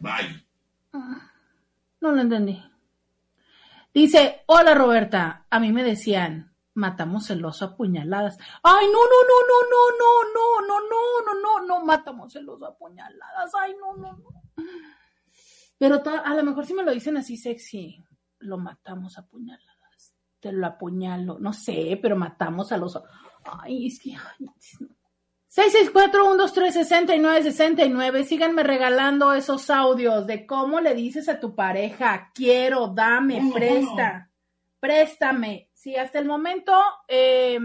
Bye. 0.00 0.44
Bye. 0.92 1.00
No 2.00 2.12
lo 2.12 2.20
entendí. 2.20 2.62
Dice, 3.94 4.42
hola 4.46 4.74
Roberta, 4.74 5.46
a 5.48 5.60
mí 5.60 5.70
me 5.70 5.84
decían, 5.84 6.52
matamos 6.74 7.30
el 7.30 7.44
oso 7.44 7.64
a 7.64 7.76
puñaladas. 7.76 8.36
Ay, 8.60 8.86
no, 8.88 8.98
no, 8.98 9.20
no, 9.30 9.46
no, 9.48 9.68
no, 9.70 10.32
no, 10.34 10.66
no, 10.66 10.80
no, 10.80 11.32
no, 11.32 11.40
no, 11.40 11.66
no, 11.66 11.84
matamos 11.84 12.34
el 12.34 12.48
oso 12.48 12.66
a 12.66 12.76
puñaladas. 12.76 13.52
Ay, 13.54 13.72
no, 13.80 13.96
no, 13.96 14.16
no. 14.16 14.28
Pero 15.78 16.02
a 16.24 16.34
lo 16.34 16.42
mejor 16.42 16.66
si 16.66 16.74
me 16.74 16.82
lo 16.82 16.90
dicen 16.90 17.16
así 17.16 17.36
sexy, 17.36 18.04
lo 18.40 18.58
matamos 18.58 19.16
a 19.16 19.26
puñaladas. 19.26 20.12
Te 20.40 20.50
lo 20.50 20.66
apuñalo, 20.66 21.38
no 21.38 21.52
sé, 21.52 21.96
pero 22.02 22.16
matamos 22.16 22.72
al 22.72 22.82
oso. 22.82 23.04
Ay, 23.44 23.86
es 23.86 24.00
que... 24.00 24.14
ay, 24.14 24.40
no. 24.40 24.54
664-123-6969. 25.54 28.24
Síganme 28.24 28.64
regalando 28.64 29.32
esos 29.32 29.70
audios 29.70 30.26
de 30.26 30.44
cómo 30.46 30.80
le 30.80 30.96
dices 30.96 31.28
a 31.28 31.38
tu 31.38 31.54
pareja, 31.54 32.32
quiero, 32.34 32.88
dame, 32.88 33.52
presta, 33.54 34.32
préstame. 34.80 35.70
Sí, 35.72 35.94
hasta 35.94 36.18
el 36.18 36.26
momento, 36.26 36.72
eh, 37.06 37.56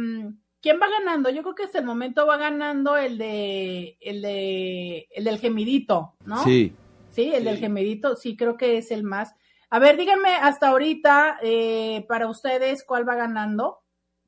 ¿quién 0.61 0.79
va 0.79 0.87
ganando? 0.87 1.31
Yo 1.31 1.41
creo 1.41 1.55
que 1.55 1.63
hasta 1.63 1.79
el 1.79 1.85
momento 1.85 2.27
va 2.27 2.37
ganando 2.37 2.95
el 2.95 3.17
de, 3.17 3.97
el 4.01 4.21
de, 4.21 5.07
el 5.09 5.23
del 5.23 5.39
gemidito, 5.39 6.13
¿no? 6.25 6.43
Sí. 6.43 6.75
Sí, 7.09 7.33
el 7.33 7.43
del 7.43 7.57
gemidito, 7.57 8.15
sí, 8.15 8.37
creo 8.37 8.55
que 8.55 8.77
es 8.77 8.91
el 8.91 9.03
más. 9.03 9.33
A 9.71 9.79
ver, 9.79 9.97
díganme 9.97 10.35
hasta 10.35 10.67
ahorita, 10.67 11.39
eh, 11.41 12.05
para 12.07 12.27
ustedes, 12.27 12.83
¿cuál 12.83 13.09
va 13.09 13.15
ganando? 13.15 13.79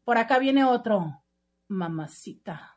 Por 0.04 0.18
acá 0.18 0.40
viene 0.40 0.66
otro. 0.66 1.22
Mamacita, 1.68 2.71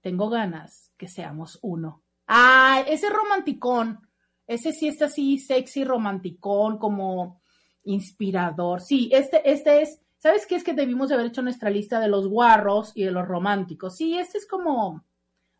tengo 0.00 0.28
ganas 0.30 0.90
que 0.96 1.08
seamos 1.08 1.58
uno. 1.62 2.02
Ah, 2.26 2.82
ese 2.86 3.06
es 3.08 3.12
romanticón. 3.12 4.00
Ese 4.46 4.72
sí 4.72 4.88
está 4.88 5.04
así, 5.06 5.38
sexy, 5.38 5.84
romanticón, 5.84 6.78
como 6.78 7.40
inspirador. 7.84 8.80
Sí, 8.80 9.08
este, 9.12 9.48
este 9.50 9.82
es, 9.82 10.00
¿sabes 10.18 10.46
qué? 10.46 10.56
Es 10.56 10.64
que 10.64 10.74
debimos 10.74 11.08
de 11.08 11.14
haber 11.14 11.26
hecho 11.26 11.42
nuestra 11.42 11.70
lista 11.70 12.00
de 12.00 12.08
los 12.08 12.26
guarros 12.28 12.92
y 12.94 13.04
de 13.04 13.12
los 13.12 13.26
románticos. 13.26 13.96
Sí, 13.96 14.18
este 14.18 14.38
es 14.38 14.46
como 14.48 15.04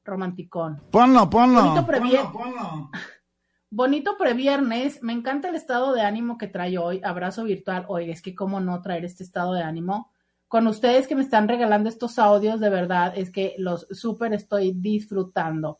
romanticón. 0.05 0.81
Ponlo, 0.91 1.29
ponlo. 1.31 1.63
Bonito 1.63 1.87
previer- 1.87 2.91
Bonito 3.73 4.17
previernes. 4.19 5.03
Me 5.03 5.13
encanta 5.13 5.49
el 5.49 5.55
estado 5.55 5.93
de 5.93 6.03
ánimo 6.03 6.39
que 6.39 6.49
trae 6.49 6.77
hoy. 6.79 7.01
Abrazo 7.05 7.45
virtual. 7.45 7.85
Oye, 7.89 8.11
es 8.11 8.21
que 8.23 8.35
cómo 8.35 8.59
no 8.61 8.83
traer 8.83 9.05
este 9.05 9.23
estado 9.23 9.53
de 9.53 9.63
ánimo. 9.63 10.11
Con 10.51 10.67
ustedes 10.67 11.07
que 11.07 11.15
me 11.15 11.23
están 11.23 11.47
regalando 11.47 11.89
estos 11.89 12.19
audios, 12.19 12.59
de 12.59 12.71
verdad, 12.71 13.13
es 13.15 13.31
que 13.31 13.55
los 13.57 13.87
súper 13.93 14.35
estoy 14.35 14.73
disfrutando. 14.73 15.79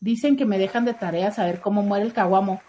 Dicen 0.00 0.34
que 0.34 0.46
me 0.46 0.56
dejan 0.56 0.86
de 0.86 0.94
tarea 0.94 1.30
saber 1.30 1.60
cómo 1.60 1.82
muere 1.82 2.06
el 2.06 2.14
caguamo. 2.14 2.62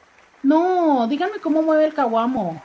No, 0.44 1.08
díganme 1.08 1.40
cómo 1.40 1.62
mueve 1.62 1.86
el 1.86 1.94
caguamo. 1.94 2.62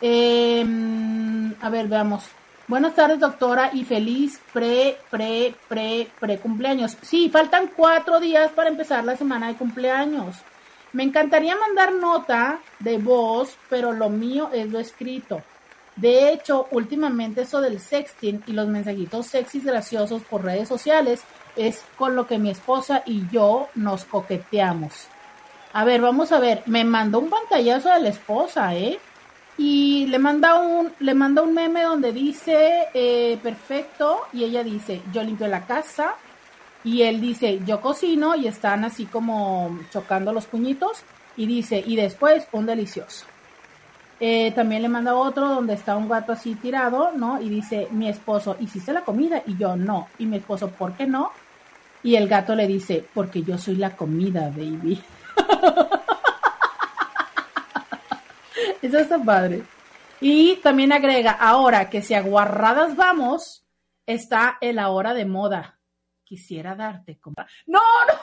Em, 0.00 1.56
a 1.60 1.68
ver, 1.68 1.88
veamos. 1.88 2.28
Buenas 2.68 2.94
tardes, 2.94 3.18
doctora, 3.18 3.70
y 3.72 3.82
feliz 3.82 4.40
pre, 4.52 4.98
pre, 5.10 5.56
pre, 5.66 6.06
pre 6.20 6.38
cumpleaños. 6.38 6.96
Sí, 7.02 7.30
faltan 7.30 7.72
cuatro 7.76 8.20
días 8.20 8.52
para 8.52 8.68
empezar 8.68 9.04
la 9.04 9.16
semana 9.16 9.48
de 9.48 9.56
cumpleaños. 9.56 10.36
Me 10.92 11.02
encantaría 11.02 11.56
mandar 11.56 11.92
nota 11.94 12.60
de 12.78 12.98
voz, 12.98 13.58
pero 13.68 13.92
lo 13.92 14.08
mío 14.08 14.50
es 14.52 14.70
lo 14.70 14.78
escrito. 14.78 15.42
De 15.96 16.30
hecho, 16.30 16.68
últimamente 16.70 17.42
eso 17.42 17.60
del 17.60 17.80
sexting 17.80 18.42
y 18.46 18.52
los 18.52 18.68
mensajitos 18.68 19.26
sexys 19.26 19.64
graciosos 19.64 20.22
por 20.22 20.44
redes 20.44 20.68
sociales 20.68 21.22
es 21.56 21.82
con 21.96 22.14
lo 22.14 22.26
que 22.26 22.38
mi 22.38 22.50
esposa 22.50 23.02
y 23.06 23.26
yo 23.30 23.68
nos 23.74 24.04
coqueteamos. 24.04 25.08
A 25.72 25.84
ver, 25.84 26.02
vamos 26.02 26.32
a 26.32 26.38
ver. 26.38 26.62
Me 26.66 26.84
mandó 26.84 27.18
un 27.18 27.30
pantallazo 27.30 27.90
de 27.90 28.00
la 28.00 28.08
esposa, 28.10 28.74
¿eh? 28.74 28.98
Y 29.58 30.06
le 30.06 30.18
manda 30.18 30.58
un, 30.60 30.92
le 31.00 31.14
manda 31.14 31.40
un 31.40 31.54
meme 31.54 31.82
donde 31.82 32.12
dice 32.12 32.88
eh, 32.92 33.38
perfecto 33.42 34.20
y 34.34 34.44
ella 34.44 34.62
dice 34.62 35.00
yo 35.14 35.22
limpio 35.22 35.46
la 35.48 35.64
casa 35.64 36.14
y 36.84 37.02
él 37.02 37.22
dice 37.22 37.60
yo 37.66 37.80
cocino 37.80 38.34
y 38.36 38.48
están 38.48 38.84
así 38.84 39.06
como 39.06 39.78
chocando 39.90 40.34
los 40.34 40.44
puñitos 40.44 41.04
y 41.38 41.46
dice 41.46 41.82
y 41.86 41.96
después 41.96 42.46
un 42.52 42.66
delicioso. 42.66 43.24
Eh, 44.18 44.50
también 44.52 44.80
le 44.80 44.88
manda 44.88 45.14
otro 45.14 45.46
donde 45.48 45.74
está 45.74 45.94
un 45.94 46.08
gato 46.08 46.32
así 46.32 46.54
tirado, 46.54 47.12
¿no? 47.12 47.40
Y 47.40 47.50
dice 47.50 47.88
mi 47.90 48.08
esposo 48.08 48.56
hiciste 48.58 48.94
la 48.94 49.02
comida 49.02 49.42
y 49.46 49.58
yo 49.58 49.76
no 49.76 50.08
y 50.18 50.24
mi 50.24 50.38
esposo 50.38 50.70
¿por 50.70 50.94
qué 50.94 51.06
no? 51.06 51.32
Y 52.02 52.16
el 52.16 52.26
gato 52.26 52.54
le 52.54 52.66
dice 52.66 53.06
porque 53.12 53.42
yo 53.42 53.58
soy 53.58 53.76
la 53.76 53.94
comida, 53.94 54.48
baby. 54.48 55.02
Eso 58.82 58.98
está 58.98 59.18
padre. 59.18 59.64
Y 60.20 60.56
también 60.56 60.92
agrega, 60.92 61.32
ahora 61.32 61.90
que 61.90 62.00
si 62.00 62.14
aguarradas 62.14 62.96
vamos, 62.96 63.66
está 64.06 64.56
el 64.60 64.78
ahora 64.78 65.12
de 65.12 65.26
moda. 65.26 65.78
Quisiera 66.24 66.74
darte 66.74 67.18
como... 67.18 67.34
No, 67.66 67.80
no. 68.08 68.14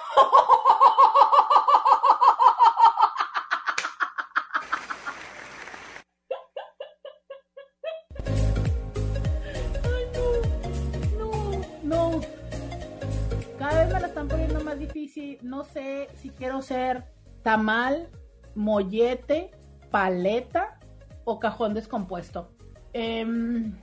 Están 14.14 14.28
poniendo 14.28 14.64
más 14.64 14.78
difícil. 14.78 15.40
No 15.42 15.64
sé 15.64 16.08
si 16.14 16.30
quiero 16.30 16.62
ser 16.62 17.06
tamal, 17.42 18.10
mollete, 18.54 19.50
paleta 19.90 20.78
o 21.24 21.40
cajón 21.40 21.74
descompuesto? 21.74 22.52
Em, 22.94 23.74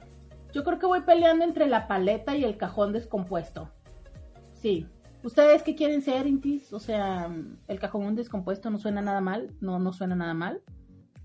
yo 0.53 0.63
creo 0.63 0.79
que 0.79 0.87
voy 0.87 1.01
peleando 1.01 1.45
entre 1.45 1.67
la 1.67 1.89
paleta 1.89 2.37
y 2.37 2.45
el 2.45 2.57
cajón 2.57 2.93
descompuesto. 2.93 3.73
Sí. 4.53 4.87
¿Ustedes 5.25 5.65
qué 5.65 5.75
quieren 5.75 6.01
ser, 6.01 6.29
Intis? 6.29 6.73
O 6.73 6.79
sea, 6.79 7.29
el 7.67 7.81
cajón 7.81 8.15
descompuesto 8.15 8.71
no 8.71 8.79
suena 8.79 9.03
nada 9.03 9.21
mal. 9.21 9.53
No, 9.61 9.81
no 9.81 9.93
suena 9.93 10.15
nada 10.15 10.35
mal. 10.35 10.63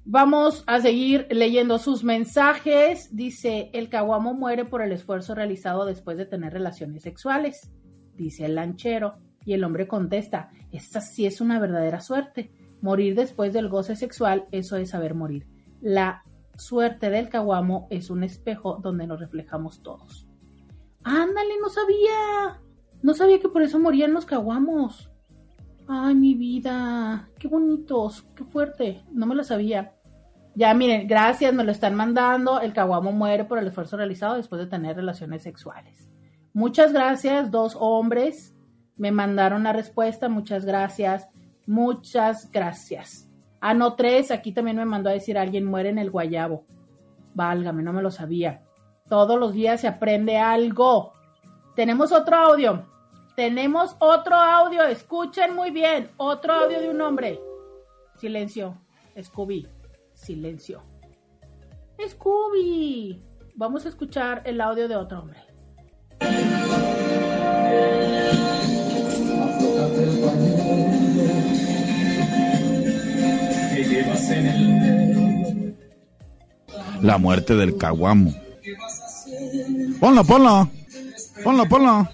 Vamos 0.04 0.64
a 0.66 0.80
seguir 0.80 1.28
leyendo 1.30 1.78
sus 1.78 2.04
mensajes. 2.04 3.16
Dice, 3.16 3.70
el 3.74 3.88
caguamo 3.88 4.34
muere 4.34 4.66
por 4.66 4.82
el 4.82 4.92
esfuerzo 4.92 5.36
realizado 5.36 5.86
después 5.86 6.18
de 6.18 6.26
tener 6.26 6.54
relaciones 6.54 7.04
sexuales. 7.04 7.72
Dice 8.16 8.46
el 8.46 8.56
lanchero. 8.56 9.16
Y 9.46 9.54
el 9.54 9.64
hombre 9.64 9.88
contesta, 9.88 10.50
esta 10.72 11.02
sí 11.02 11.26
es 11.26 11.40
una 11.40 11.60
verdadera 11.60 12.02
suerte. 12.02 12.52
Morir 12.82 13.16
después 13.16 13.54
del 13.54 13.70
goce 13.70 13.96
sexual, 13.96 14.48
eso 14.52 14.76
es 14.78 14.90
saber 14.90 15.14
morir. 15.14 15.48
La 15.82 16.24
suerte 16.58 17.10
del 17.10 17.30
caguamo 17.30 17.88
es 17.92 18.10
un 18.10 18.24
espejo 18.24 18.80
donde 18.82 19.06
nos 19.06 19.20
reflejamos 19.20 19.84
todos. 19.84 20.28
Ándale, 21.04 21.54
no 21.62 21.70
sabía. 21.70 22.62
No 23.04 23.14
sabía 23.14 23.40
que 23.40 23.50
por 23.50 23.62
eso 23.62 23.80
morían 23.80 24.14
los 24.14 24.26
caguamos. 24.26 25.12
Ay, 25.88 26.16
mi 26.16 26.34
vida. 26.34 27.30
Qué 27.38 27.48
bonitos. 27.48 28.24
Qué 28.36 28.44
fuerte. 28.44 29.04
No 29.12 29.28
me 29.28 29.36
lo 29.36 29.44
sabía. 29.44 29.94
Ya, 30.56 30.74
miren, 30.74 31.08
gracias, 31.08 31.54
me 31.54 31.64
lo 31.64 31.72
están 31.72 31.96
mandando. 31.96 32.62
El 32.62 32.74
caguamo 32.74 33.12
muere 33.12 33.44
por 33.44 33.60
el 33.60 33.68
esfuerzo 33.68 33.98
realizado 33.98 34.36
después 34.36 34.60
de 34.60 34.68
tener 34.68 34.96
relaciones 34.96 35.44
sexuales. 35.44 36.10
Muchas 36.56 36.94
gracias, 36.94 37.52
dos 37.52 37.78
hombres 37.80 38.56
me 38.98 39.12
mandaron 39.12 39.64
la 39.64 39.74
respuesta, 39.74 40.30
muchas 40.30 40.66
gracias, 40.66 41.28
muchas 41.66 42.50
gracias. 42.52 43.30
Ah, 43.60 43.74
no, 43.74 43.96
tres, 43.96 44.32
aquí 44.32 44.54
también 44.54 44.78
me 44.78 44.86
mandó 44.86 45.10
a 45.10 45.14
decir 45.14 45.38
alguien 45.38 45.66
muere 45.66 45.90
en 45.90 45.98
el 45.98 46.12
guayabo. 46.12 46.66
Válgame, 47.34 47.84
no 47.84 47.92
me 47.92 48.02
lo 48.02 48.12
sabía. 48.12 48.64
Todos 49.10 49.40
los 49.40 49.54
días 49.54 49.82
se 49.82 49.88
aprende 49.88 50.38
algo. 50.38 51.14
Tenemos 51.76 52.12
otro 52.12 52.38
audio. 52.38 52.86
Tenemos 53.36 53.96
otro 54.00 54.36
audio. 54.36 54.84
Escuchen 54.84 55.54
muy 55.54 55.72
bien. 55.72 56.12
Otro 56.18 56.54
audio 56.54 56.80
de 56.80 56.90
un 56.90 57.02
hombre. 57.02 57.40
Silencio. 58.16 58.78
Scooby. 59.22 59.68
Silencio. 60.14 60.82
Scooby. 62.08 63.22
Vamos 63.56 63.86
a 63.86 63.90
escuchar 63.90 64.42
el 64.46 64.62
audio 64.62 64.88
de 64.88 64.96
otro 64.96 65.20
hombre. 65.20 65.45
La 77.02 77.20
muerte 77.20 77.56
del 77.56 77.78
caguamo. 77.78 78.34
Ponla, 80.00 80.24
ponla. 80.24 80.68
Ponla, 81.44 81.66
ponla. 81.66 82.12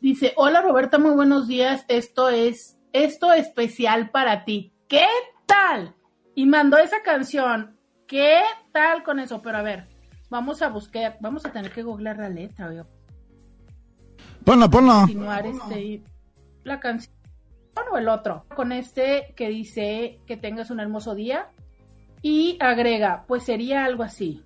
Dice, 0.00 0.32
hola 0.36 0.60
Roberta, 0.60 0.98
muy 0.98 1.12
buenos 1.12 1.46
días. 1.46 1.84
Esto 1.88 2.28
es, 2.28 2.76
esto 2.92 3.32
especial 3.32 4.10
para 4.10 4.44
ti. 4.44 4.74
¿Qué 4.88 5.06
tal? 5.46 5.94
Y 6.34 6.46
mandó 6.46 6.78
esa 6.78 7.02
canción. 7.02 7.78
¿Qué 8.06 8.40
tal 8.72 9.02
con 9.04 9.20
eso? 9.20 9.40
Pero 9.40 9.58
a 9.58 9.62
ver, 9.62 9.88
vamos 10.28 10.62
a 10.62 10.68
buscar, 10.68 11.16
vamos 11.20 11.46
a 11.46 11.52
tener 11.52 11.70
que 11.70 11.82
googlear 11.82 12.18
la 12.18 12.28
letra. 12.28 12.70
Ponla, 14.44 14.68
ponla. 14.68 15.00
Continuar 15.00 15.46
este, 15.46 16.02
la 16.64 16.78
canción 16.78 17.14
o 17.90 17.96
el 17.96 18.08
otro. 18.08 18.44
Con 18.54 18.72
este 18.72 19.32
que 19.36 19.48
dice 19.48 20.20
que 20.26 20.36
tengas 20.36 20.70
un 20.70 20.80
hermoso 20.80 21.14
día 21.14 21.48
y 22.20 22.58
agrega, 22.60 23.24
pues 23.26 23.44
sería 23.44 23.84
algo 23.84 24.02
así. 24.02 24.44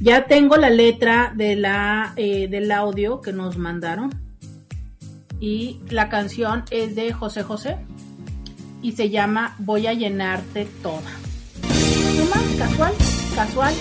ya 0.00 0.24
tengo 0.24 0.56
la 0.56 0.70
letra 0.70 1.34
de 1.36 1.56
la, 1.56 2.14
eh, 2.16 2.48
del 2.48 2.72
audio 2.72 3.20
que 3.20 3.34
nos 3.34 3.58
mandaron. 3.58 4.14
Y 5.40 5.82
la 5.90 6.08
canción 6.08 6.64
es 6.70 6.96
de 6.96 7.12
José 7.12 7.42
José. 7.42 7.76
Y 8.80 8.92
se 8.92 9.10
llama 9.10 9.56
Voy 9.58 9.86
a 9.86 9.92
llenarte 9.92 10.66
toda. 10.82 11.12
¿Qué 11.68 12.24
más? 12.34 12.44
Casual, 12.56 12.94
casual. 13.34 13.74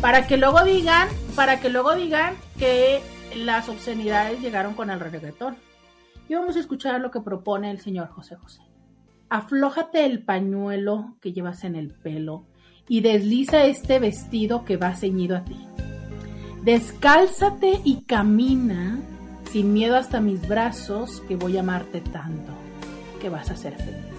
Para 0.00 0.26
que 0.26 0.38
luego 0.38 0.64
digan, 0.64 1.06
para 1.36 1.60
que 1.60 1.68
luego 1.68 1.94
digan 1.94 2.34
que 2.58 3.00
las 3.36 3.68
obscenidades 3.68 4.40
llegaron 4.40 4.74
con 4.74 4.90
el 4.90 4.98
reggaetón. 4.98 5.56
Y 6.28 6.34
vamos 6.34 6.56
a 6.56 6.60
escuchar 6.60 7.00
lo 7.00 7.10
que 7.10 7.20
propone 7.20 7.70
el 7.70 7.80
señor 7.80 8.08
José 8.08 8.36
José. 8.36 8.62
Aflójate 9.28 10.04
el 10.06 10.22
pañuelo 10.22 11.16
que 11.20 11.32
llevas 11.32 11.64
en 11.64 11.74
el 11.74 11.90
pelo 11.90 12.46
y 12.88 13.00
desliza 13.00 13.64
este 13.64 13.98
vestido 13.98 14.64
que 14.64 14.76
va 14.76 14.94
ceñido 14.94 15.36
a 15.36 15.44
ti. 15.44 15.56
Descálzate 16.62 17.80
y 17.84 18.02
camina 18.04 19.00
sin 19.50 19.72
miedo 19.72 19.96
hasta 19.96 20.20
mis 20.20 20.46
brazos 20.48 21.20
que 21.28 21.36
voy 21.36 21.56
a 21.56 21.60
amarte 21.60 22.00
tanto 22.00 22.52
que 23.20 23.28
vas 23.28 23.50
a 23.50 23.56
ser 23.56 23.76
feliz. 23.76 24.14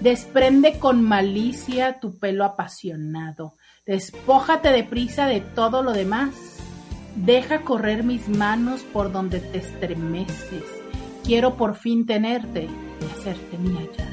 Desprende 0.00 0.78
con 0.78 1.02
malicia 1.02 2.00
tu 2.00 2.18
pelo 2.18 2.44
apasionado. 2.44 3.56
Despójate 3.86 4.70
deprisa 4.70 5.26
de 5.26 5.40
todo 5.40 5.82
lo 5.82 5.92
demás. 5.92 6.34
Deja 7.16 7.62
correr 7.62 8.02
mis 8.02 8.28
manos 8.28 8.82
por 8.82 9.12
donde 9.12 9.40
te 9.40 9.58
estremeces. 9.58 10.83
Quiero 11.24 11.56
por 11.56 11.74
fin 11.74 12.04
tenerte 12.04 12.68
y 13.00 13.04
hacerte 13.18 13.56
mía 13.58 13.88
ya. 13.96 14.04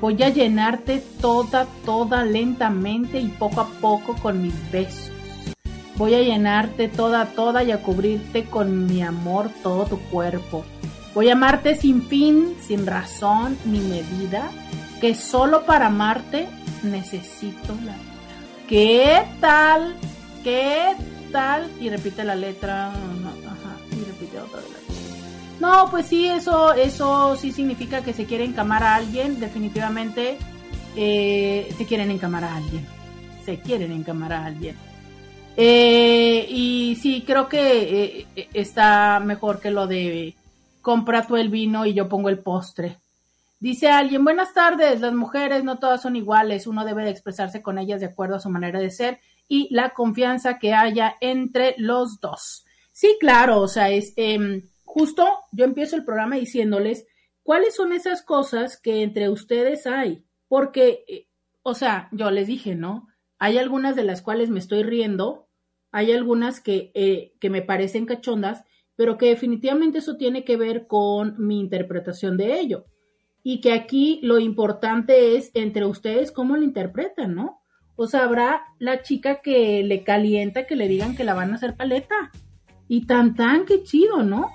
Voy 0.00 0.20
a 0.22 0.30
llenarte 0.30 1.02
toda, 1.20 1.66
toda 1.84 2.24
lentamente 2.24 3.20
y 3.20 3.28
poco 3.28 3.60
a 3.60 3.68
poco 3.80 4.16
con 4.16 4.42
mis 4.42 4.54
besos. 4.72 5.12
Voy 5.96 6.14
a 6.14 6.22
llenarte 6.22 6.88
toda, 6.88 7.26
toda 7.26 7.62
y 7.62 7.70
a 7.70 7.82
cubrirte 7.82 8.46
con 8.46 8.86
mi 8.86 9.02
amor 9.02 9.50
todo 9.62 9.84
tu 9.84 9.98
cuerpo. 9.98 10.64
Voy 11.14 11.28
a 11.28 11.32
amarte 11.32 11.76
sin 11.76 12.02
fin, 12.02 12.56
sin 12.60 12.86
razón 12.86 13.58
ni 13.66 13.80
medida, 13.80 14.50
que 15.00 15.14
solo 15.14 15.66
para 15.66 15.88
amarte 15.88 16.48
necesito 16.82 17.74
la 17.84 17.92
vida. 17.92 18.10
¿Qué 18.66 19.22
tal? 19.40 19.94
¿Qué 20.42 20.96
tal? 21.30 21.70
Y 21.80 21.90
repite 21.90 22.24
la 22.24 22.34
letra. 22.34 22.88
Ajá, 22.88 23.76
y 23.92 24.04
repite 24.04 24.40
otra 24.40 24.60
vez. 24.60 24.79
No, 25.60 25.88
pues 25.90 26.06
sí, 26.06 26.26
eso, 26.26 26.72
eso 26.72 27.36
sí 27.36 27.52
significa 27.52 28.02
que 28.02 28.14
se 28.14 28.24
quiere 28.24 28.44
encamar 28.44 28.82
a 28.82 28.94
alguien, 28.94 29.38
definitivamente 29.38 30.38
eh, 30.96 31.72
se 31.76 31.84
quieren 31.84 32.10
encamar 32.10 32.44
a 32.44 32.56
alguien, 32.56 32.86
se 33.44 33.60
quieren 33.60 33.92
encamar 33.92 34.32
a 34.32 34.46
alguien. 34.46 34.74
Eh, 35.58 36.46
y 36.48 36.96
sí, 37.02 37.24
creo 37.26 37.46
que 37.46 38.26
eh, 38.34 38.48
está 38.54 39.20
mejor 39.20 39.60
que 39.60 39.70
lo 39.70 39.86
de 39.86 40.34
compra 40.80 41.26
tú 41.26 41.36
el 41.36 41.50
vino 41.50 41.84
y 41.84 41.92
yo 41.92 42.08
pongo 42.08 42.30
el 42.30 42.38
postre. 42.38 42.96
Dice 43.58 43.90
alguien, 43.90 44.24
buenas 44.24 44.54
tardes, 44.54 45.02
las 45.02 45.12
mujeres 45.12 45.62
no 45.62 45.78
todas 45.78 46.00
son 46.00 46.16
iguales, 46.16 46.66
uno 46.66 46.86
debe 46.86 47.04
de 47.04 47.10
expresarse 47.10 47.60
con 47.60 47.78
ellas 47.78 48.00
de 48.00 48.06
acuerdo 48.06 48.36
a 48.36 48.40
su 48.40 48.48
manera 48.48 48.80
de 48.80 48.90
ser 48.90 49.18
y 49.46 49.68
la 49.74 49.90
confianza 49.90 50.58
que 50.58 50.72
haya 50.72 51.16
entre 51.20 51.74
los 51.76 52.18
dos. 52.18 52.64
Sí, 52.92 53.18
claro, 53.20 53.60
o 53.60 53.68
sea, 53.68 53.90
es... 53.90 54.14
Em, 54.16 54.69
justo 54.92 55.26
yo 55.52 55.64
empiezo 55.64 55.96
el 55.96 56.04
programa 56.04 56.36
diciéndoles 56.36 57.06
cuáles 57.42 57.74
son 57.74 57.92
esas 57.92 58.22
cosas 58.22 58.80
que 58.80 59.02
entre 59.02 59.28
ustedes 59.28 59.86
hay, 59.86 60.24
porque, 60.48 61.04
eh, 61.08 61.28
o 61.62 61.74
sea, 61.74 62.08
yo 62.12 62.30
les 62.30 62.46
dije, 62.46 62.74
¿no? 62.74 63.08
Hay 63.38 63.58
algunas 63.58 63.96
de 63.96 64.04
las 64.04 64.22
cuales 64.22 64.50
me 64.50 64.58
estoy 64.58 64.82
riendo, 64.82 65.48
hay 65.92 66.12
algunas 66.12 66.60
que, 66.60 66.90
eh, 66.94 67.34
que 67.40 67.50
me 67.50 67.62
parecen 67.62 68.06
cachondas, 68.06 68.64
pero 68.96 69.16
que 69.16 69.26
definitivamente 69.26 69.98
eso 69.98 70.16
tiene 70.16 70.44
que 70.44 70.56
ver 70.56 70.86
con 70.86 71.34
mi 71.38 71.60
interpretación 71.60 72.36
de 72.36 72.60
ello. 72.60 72.84
Y 73.42 73.60
que 73.62 73.72
aquí 73.72 74.20
lo 74.22 74.38
importante 74.38 75.36
es 75.36 75.50
entre 75.54 75.86
ustedes 75.86 76.32
cómo 76.32 76.56
lo 76.56 76.64
interpretan, 76.64 77.34
¿no? 77.34 77.62
O 77.96 78.06
sea, 78.06 78.24
habrá 78.24 78.64
la 78.78 79.02
chica 79.02 79.40
que 79.40 79.82
le 79.82 80.04
calienta 80.04 80.66
que 80.66 80.76
le 80.76 80.88
digan 80.88 81.16
que 81.16 81.24
la 81.24 81.34
van 81.34 81.52
a 81.52 81.54
hacer 81.54 81.76
paleta. 81.76 82.30
Y 82.88 83.06
tan 83.06 83.34
tan, 83.34 83.64
qué 83.64 83.82
chido, 83.82 84.22
¿no? 84.22 84.50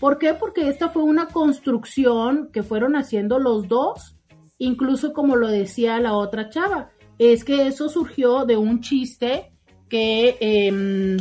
¿Por 0.00 0.16
qué? 0.18 0.32
Porque 0.32 0.68
esta 0.68 0.88
fue 0.88 1.02
una 1.02 1.26
construcción 1.26 2.48
que 2.52 2.62
fueron 2.62 2.96
haciendo 2.96 3.38
los 3.38 3.68
dos, 3.68 4.16
incluso 4.56 5.12
como 5.12 5.36
lo 5.36 5.46
decía 5.46 6.00
la 6.00 6.14
otra 6.14 6.48
chava, 6.48 6.90
es 7.18 7.44
que 7.44 7.66
eso 7.66 7.90
surgió 7.90 8.46
de 8.46 8.56
un 8.56 8.80
chiste 8.80 9.52
que 9.90 10.38
em, 10.40 11.18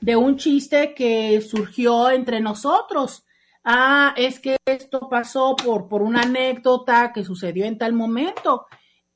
de 0.00 0.16
un 0.16 0.36
chiste 0.36 0.94
que 0.94 1.42
surgió 1.42 2.10
entre 2.10 2.40
nosotros. 2.40 3.24
Ah, 3.62 4.14
es 4.16 4.40
que 4.40 4.56
esto 4.64 5.08
pasó 5.10 5.54
por, 5.54 5.88
por 5.88 6.02
una 6.02 6.22
anécdota 6.22 7.12
que 7.14 7.24
sucedió 7.24 7.66
en 7.66 7.76
tal 7.76 7.92
momento. 7.92 8.66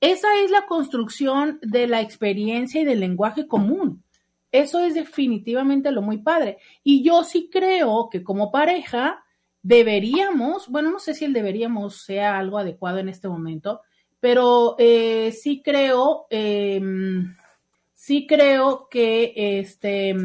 Esa 0.00 0.28
es 0.44 0.50
la 0.50 0.66
construcción 0.66 1.58
de 1.62 1.86
la 1.86 2.02
experiencia 2.02 2.82
y 2.82 2.84
del 2.84 3.00
lenguaje 3.00 3.46
común. 3.46 4.04
Eso 4.50 4.80
es 4.80 4.94
definitivamente 4.94 5.90
lo 5.90 6.02
muy 6.02 6.18
padre. 6.18 6.58
Y 6.82 7.02
yo 7.02 7.24
sí 7.24 7.50
creo 7.52 8.08
que 8.10 8.22
como 8.22 8.50
pareja 8.50 9.22
deberíamos, 9.62 10.68
bueno, 10.68 10.90
no 10.90 10.98
sé 10.98 11.14
si 11.14 11.24
el 11.24 11.32
deberíamos 11.32 12.02
sea 12.02 12.38
algo 12.38 12.58
adecuado 12.58 12.98
en 12.98 13.08
este 13.08 13.28
momento, 13.28 13.82
pero 14.20 14.76
eh, 14.78 15.32
sí 15.32 15.62
creo, 15.62 16.26
em, 16.30 17.36
sí 17.94 18.26
creo 18.26 18.88
que 18.90 19.32
este 19.36 20.16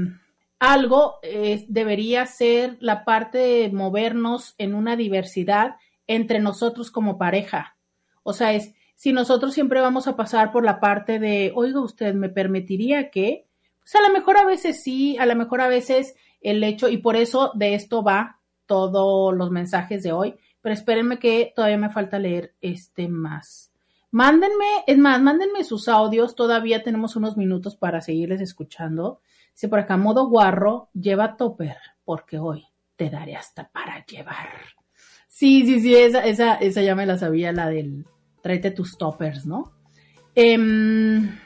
algo 0.60 1.20
eh, 1.24 1.66
debería 1.68 2.26
ser 2.26 2.78
la 2.80 3.04
parte 3.04 3.38
de 3.38 3.70
movernos 3.70 4.56
en 4.58 4.76
una 4.76 4.96
diversidad 4.96 5.76
entre 6.08 6.40
nosotros 6.40 6.90
como 6.90 7.18
pareja. 7.18 7.76
O 8.24 8.32
sea, 8.32 8.54
es 8.54 8.74
si 8.96 9.12
nosotros 9.12 9.54
siempre 9.54 9.82
vamos 9.82 10.08
a 10.08 10.16
pasar 10.16 10.54
por 10.54 10.64
la 10.64 10.80
parte 10.80 11.20
de, 11.20 11.52
oiga, 11.54 11.82
usted 11.82 12.14
me 12.14 12.30
permitiría 12.30 13.10
que, 13.10 13.46
pues 13.84 13.96
a 13.96 14.08
lo 14.08 14.14
mejor 14.14 14.38
a 14.38 14.46
veces 14.46 14.82
sí, 14.82 15.18
a 15.18 15.26
lo 15.26 15.36
mejor 15.36 15.62
a 15.62 15.68
veces 15.68 16.16
el 16.42 16.64
hecho, 16.64 16.90
y 16.90 16.98
por 16.98 17.16
eso 17.16 17.52
de 17.56 17.76
esto 17.76 18.04
va 18.04 18.40
todos 18.66 19.36
los 19.36 19.52
mensajes 19.52 20.04
de 20.04 20.12
hoy, 20.12 20.36
pero 20.62 20.74
espérenme 20.74 21.20
que 21.20 21.52
todavía 21.56 21.78
me 21.78 21.90
falta 21.90 22.20
leer 22.20 22.54
este 22.62 23.08
más. 23.08 23.72
Mándenme, 24.12 24.84
es 24.88 24.98
más, 24.98 25.22
mándenme 25.22 25.64
sus 25.64 25.88
audios, 25.88 26.36
todavía 26.36 26.84
tenemos 26.84 27.16
unos 27.16 27.36
minutos 27.36 27.76
para 27.76 28.00
seguirles 28.00 28.42
escuchando. 28.42 29.20
Si 29.54 29.68
por 29.68 29.80
acá, 29.80 29.98
modo 29.98 30.28
guarro, 30.28 30.90
lleva 30.94 31.36
topper, 31.36 31.78
porque 32.06 32.38
hoy 32.38 32.66
te 32.96 33.10
daré 33.10 33.36
hasta 33.36 33.70
para 33.70 34.06
llevar. 34.06 34.50
Sí, 35.28 35.66
sí, 35.66 35.82
sí, 35.82 35.96
esa, 35.96 36.24
esa, 36.26 36.56
esa 36.56 36.82
ya 36.84 36.96
me 36.96 37.08
la 37.08 37.18
sabía, 37.18 37.52
la 37.52 37.68
del 37.70 38.06
tráete 38.42 38.72
tus 38.72 38.98
toppers, 38.98 39.46
¿no? 39.46 39.72
Em, 40.36 41.38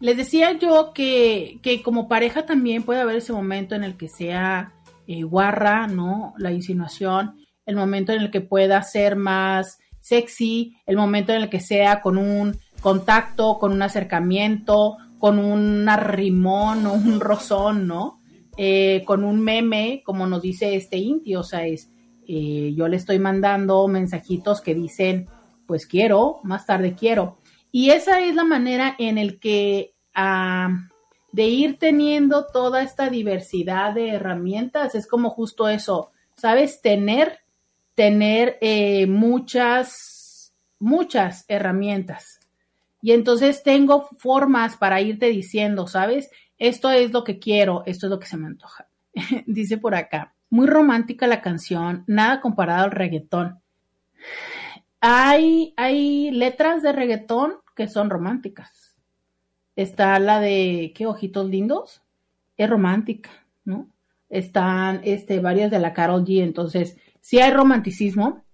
les 0.00 0.16
decía 0.16 0.58
yo 0.58 0.92
que, 0.94 1.60
que, 1.62 1.82
como 1.82 2.08
pareja 2.08 2.46
también 2.46 2.82
puede 2.82 3.00
haber 3.00 3.16
ese 3.16 3.32
momento 3.32 3.74
en 3.74 3.84
el 3.84 3.96
que 3.96 4.08
sea 4.08 4.72
eh, 5.06 5.22
guarra, 5.22 5.86
¿no? 5.86 6.34
La 6.38 6.52
insinuación, 6.52 7.36
el 7.66 7.76
momento 7.76 8.12
en 8.12 8.22
el 8.22 8.30
que 8.30 8.40
pueda 8.40 8.82
ser 8.82 9.16
más 9.16 9.78
sexy, 10.00 10.76
el 10.86 10.96
momento 10.96 11.32
en 11.32 11.42
el 11.42 11.50
que 11.50 11.60
sea 11.60 12.00
con 12.00 12.16
un 12.16 12.58
contacto, 12.80 13.58
con 13.58 13.72
un 13.72 13.82
acercamiento, 13.82 14.96
con 15.18 15.38
un 15.38 15.88
arrimón 15.88 16.86
o 16.86 16.94
un 16.94 17.20
rozón, 17.20 17.86
¿no? 17.86 18.20
Eh, 18.56 19.04
con 19.04 19.22
un 19.22 19.40
meme, 19.40 20.02
como 20.04 20.26
nos 20.26 20.42
dice 20.42 20.74
este 20.74 20.96
Inti, 20.96 21.36
o 21.36 21.42
sea, 21.42 21.66
es, 21.66 21.90
eh, 22.26 22.72
yo 22.74 22.88
le 22.88 22.96
estoy 22.96 23.18
mandando 23.18 23.86
mensajitos 23.86 24.60
que 24.60 24.74
dicen, 24.74 25.28
pues 25.66 25.86
quiero, 25.86 26.40
más 26.42 26.66
tarde 26.66 26.94
quiero. 26.94 27.38
Y 27.72 27.90
esa 27.90 28.20
es 28.20 28.34
la 28.34 28.44
manera 28.44 28.94
en 28.98 29.18
el 29.18 29.38
que 29.38 29.94
ah, 30.14 30.88
de 31.32 31.44
ir 31.44 31.78
teniendo 31.78 32.46
toda 32.46 32.82
esta 32.82 33.08
diversidad 33.08 33.94
de 33.94 34.10
herramientas, 34.10 34.94
es 34.94 35.06
como 35.06 35.30
justo 35.30 35.68
eso, 35.68 36.10
¿sabes? 36.36 36.80
Tener, 36.82 37.40
tener 37.94 38.58
eh, 38.60 39.06
muchas, 39.06 40.52
muchas 40.78 41.44
herramientas. 41.48 42.40
Y 43.02 43.12
entonces 43.12 43.62
tengo 43.62 44.08
formas 44.18 44.76
para 44.76 45.00
irte 45.00 45.26
diciendo, 45.26 45.86
¿sabes? 45.86 46.30
Esto 46.58 46.90
es 46.90 47.12
lo 47.12 47.24
que 47.24 47.38
quiero, 47.38 47.82
esto 47.86 48.06
es 48.06 48.10
lo 48.10 48.18
que 48.18 48.26
se 48.26 48.36
me 48.36 48.46
antoja. 48.46 48.88
Dice 49.46 49.78
por 49.78 49.94
acá, 49.94 50.34
muy 50.50 50.66
romántica 50.66 51.26
la 51.26 51.40
canción, 51.40 52.04
nada 52.06 52.40
comparado 52.40 52.84
al 52.84 52.90
reggaetón. 52.90 53.60
Hay, 55.00 55.74
hay 55.76 56.30
letras 56.30 56.82
de 56.82 56.92
reggaetón 56.92 57.54
que 57.74 57.88
son 57.88 58.10
románticas. 58.10 59.00
Está 59.76 60.18
la 60.18 60.40
de 60.40 60.92
¿Qué 60.94 61.06
ojitos 61.06 61.48
lindos? 61.48 62.02
Es 62.56 62.68
romántica, 62.68 63.30
¿no? 63.64 63.88
Están 64.28 65.00
este, 65.04 65.40
varias 65.40 65.70
de 65.70 65.78
la 65.78 65.94
Carol 65.94 66.24
G. 66.24 66.42
Entonces, 66.42 66.96
sí 67.20 67.40
hay 67.40 67.50
romanticismo, 67.50 68.44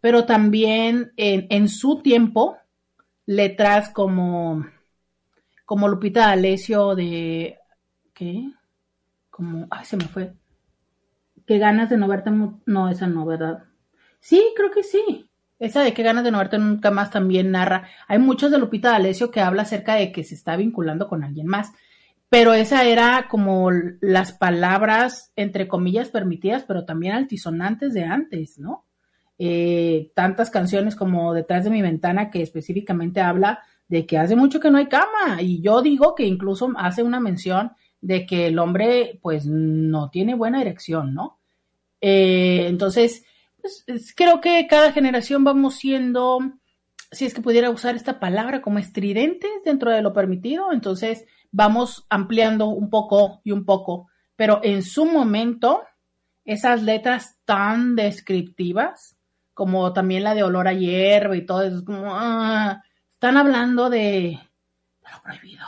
pero 0.00 0.26
también 0.26 1.12
en, 1.16 1.46
en 1.48 1.68
su 1.68 2.02
tiempo, 2.02 2.58
letras 3.26 3.88
como, 3.88 4.66
como 5.64 5.88
Lupita 5.88 6.26
D'Alessio 6.26 6.94
de 6.94 7.58
¿qué? 8.12 8.50
Como, 9.30 9.66
ay, 9.70 9.84
se 9.84 9.96
me 9.96 10.04
fue. 10.04 10.34
Qué 11.46 11.58
ganas 11.58 11.90
de 11.90 11.96
no 11.96 12.08
verte, 12.08 12.30
no, 12.30 12.88
esa 12.88 13.06
no, 13.06 13.26
¿verdad? 13.26 13.64
Sí, 14.20 14.52
creo 14.56 14.70
que 14.70 14.82
sí. 14.82 15.28
Esa 15.64 15.82
de 15.82 15.94
qué 15.94 16.02
ganas 16.02 16.24
de 16.24 16.30
no 16.30 16.38
verte 16.38 16.58
nunca 16.58 16.90
más 16.90 17.10
también 17.10 17.50
narra. 17.50 17.88
Hay 18.06 18.18
muchos 18.18 18.50
de 18.50 18.58
Lupita 18.58 18.90
D'Alessio 18.90 19.30
que 19.30 19.40
habla 19.40 19.62
acerca 19.62 19.94
de 19.94 20.12
que 20.12 20.22
se 20.22 20.34
está 20.34 20.56
vinculando 20.56 21.08
con 21.08 21.24
alguien 21.24 21.46
más. 21.46 21.72
Pero 22.28 22.52
esa 22.52 22.84
era 22.84 23.28
como 23.30 23.70
las 24.00 24.32
palabras, 24.32 25.32
entre 25.36 25.66
comillas, 25.66 26.10
permitidas, 26.10 26.64
pero 26.64 26.84
también 26.84 27.14
altisonantes 27.14 27.94
de 27.94 28.04
antes, 28.04 28.58
¿no? 28.58 28.84
Eh, 29.38 30.10
tantas 30.14 30.50
canciones 30.50 30.96
como 30.96 31.32
Detrás 31.32 31.64
de 31.64 31.70
mi 31.70 31.80
ventana 31.80 32.30
que 32.30 32.42
específicamente 32.42 33.22
habla 33.22 33.60
de 33.88 34.04
que 34.04 34.18
hace 34.18 34.36
mucho 34.36 34.60
que 34.60 34.70
no 34.70 34.76
hay 34.76 34.88
cama. 34.88 35.40
Y 35.40 35.62
yo 35.62 35.80
digo 35.80 36.14
que 36.14 36.26
incluso 36.26 36.70
hace 36.76 37.02
una 37.02 37.20
mención 37.20 37.72
de 38.02 38.26
que 38.26 38.48
el 38.48 38.58
hombre 38.58 39.18
pues 39.22 39.46
no 39.46 40.10
tiene 40.10 40.34
buena 40.34 40.60
erección, 40.60 41.14
¿no? 41.14 41.38
Eh, 42.02 42.66
entonces, 42.68 43.24
pues, 43.86 44.14
creo 44.14 44.40
que 44.40 44.66
cada 44.66 44.92
generación 44.92 45.42
vamos 45.42 45.76
siendo, 45.76 46.38
si 47.10 47.24
es 47.24 47.32
que 47.32 47.40
pudiera 47.40 47.70
usar 47.70 47.96
esta 47.96 48.20
palabra 48.20 48.60
como 48.60 48.78
estridentes 48.78 49.50
dentro 49.64 49.90
de 49.90 50.02
lo 50.02 50.12
permitido, 50.12 50.72
entonces 50.72 51.24
vamos 51.50 52.06
ampliando 52.10 52.68
un 52.68 52.90
poco 52.90 53.40
y 53.42 53.52
un 53.52 53.64
poco, 53.64 54.08
pero 54.36 54.60
en 54.62 54.82
su 54.82 55.06
momento, 55.06 55.82
esas 56.44 56.82
letras 56.82 57.38
tan 57.46 57.96
descriptivas, 57.96 59.16
como 59.54 59.92
también 59.92 60.24
la 60.24 60.34
de 60.34 60.42
olor 60.42 60.68
a 60.68 60.74
hierba 60.74 61.36
y 61.36 61.46
todo 61.46 61.62
eso, 61.62 61.84
como, 61.84 62.14
ah, 62.14 62.82
están 63.12 63.36
hablando 63.38 63.88
de, 63.88 63.98
de 63.98 65.10
lo 65.10 65.22
prohibido 65.22 65.64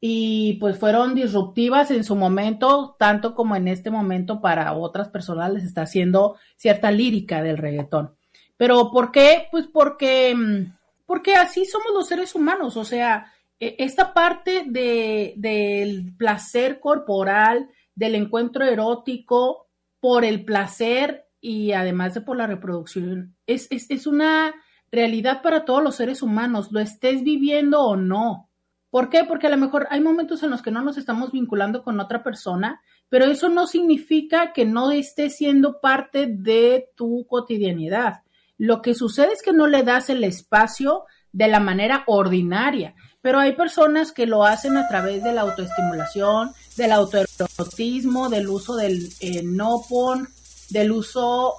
y 0.00 0.54
pues 0.54 0.78
fueron 0.78 1.14
disruptivas 1.14 1.90
en 1.90 2.04
su 2.04 2.16
momento, 2.16 2.96
tanto 2.98 3.34
como 3.34 3.54
en 3.54 3.68
este 3.68 3.90
momento 3.90 4.40
para 4.40 4.72
otras 4.72 5.10
personas 5.10 5.52
les 5.52 5.64
está 5.64 5.82
haciendo 5.82 6.36
cierta 6.56 6.90
lírica 6.90 7.42
del 7.42 7.58
reggaetón. 7.58 8.14
Pero 8.56 8.90
¿por 8.90 9.12
qué? 9.12 9.48
Pues 9.50 9.66
porque, 9.66 10.34
mm, 10.34 10.72
porque 11.04 11.34
así 11.34 11.66
somos 11.66 11.92
los 11.92 12.08
seres 12.08 12.34
humanos, 12.34 12.76
o 12.76 12.84
sea, 12.84 13.32
e, 13.58 13.76
esta 13.78 14.14
parte 14.14 14.64
de, 14.66 15.34
del 15.36 16.14
placer 16.16 16.80
corporal, 16.80 17.68
del 17.94 18.14
encuentro 18.14 18.64
erótico, 18.64 19.68
por 20.00 20.24
el 20.24 20.44
placer 20.46 21.26
y 21.42 21.72
además 21.72 22.14
de 22.14 22.22
por 22.22 22.36
la 22.36 22.46
reproducción, 22.46 23.36
es, 23.46 23.66
es, 23.70 23.90
es 23.90 24.06
una 24.06 24.54
realidad 24.90 25.42
para 25.42 25.64
todos 25.66 25.82
los 25.82 25.96
seres 25.96 26.22
humanos, 26.22 26.72
lo 26.72 26.80
estés 26.80 27.22
viviendo 27.22 27.82
o 27.82 27.96
no. 27.96 28.49
¿Por 28.90 29.08
qué? 29.08 29.24
Porque 29.24 29.46
a 29.46 29.50
lo 29.50 29.56
mejor 29.56 29.86
hay 29.90 30.00
momentos 30.00 30.42
en 30.42 30.50
los 30.50 30.62
que 30.62 30.72
no 30.72 30.82
nos 30.82 30.98
estamos 30.98 31.30
vinculando 31.30 31.84
con 31.84 32.00
otra 32.00 32.24
persona, 32.24 32.82
pero 33.08 33.26
eso 33.26 33.48
no 33.48 33.66
significa 33.66 34.52
que 34.52 34.64
no 34.64 34.90
esté 34.90 35.30
siendo 35.30 35.80
parte 35.80 36.26
de 36.26 36.88
tu 36.96 37.24
cotidianidad. 37.28 38.22
Lo 38.58 38.82
que 38.82 38.94
sucede 38.94 39.32
es 39.32 39.42
que 39.42 39.52
no 39.52 39.68
le 39.68 39.84
das 39.84 40.10
el 40.10 40.24
espacio 40.24 41.04
de 41.32 41.46
la 41.46 41.60
manera 41.60 42.02
ordinaria, 42.06 42.94
pero 43.22 43.38
hay 43.38 43.52
personas 43.52 44.10
que 44.10 44.26
lo 44.26 44.44
hacen 44.44 44.76
a 44.76 44.88
través 44.88 45.22
de 45.22 45.32
la 45.32 45.42
autoestimulación, 45.42 46.52
del 46.76 46.92
autoerotismo, 46.92 48.28
del 48.28 48.48
uso 48.48 48.74
del 48.74 49.08
eh, 49.20 49.42
no 49.44 49.82
pon, 49.88 50.28
del 50.70 50.90
uso, 50.90 51.54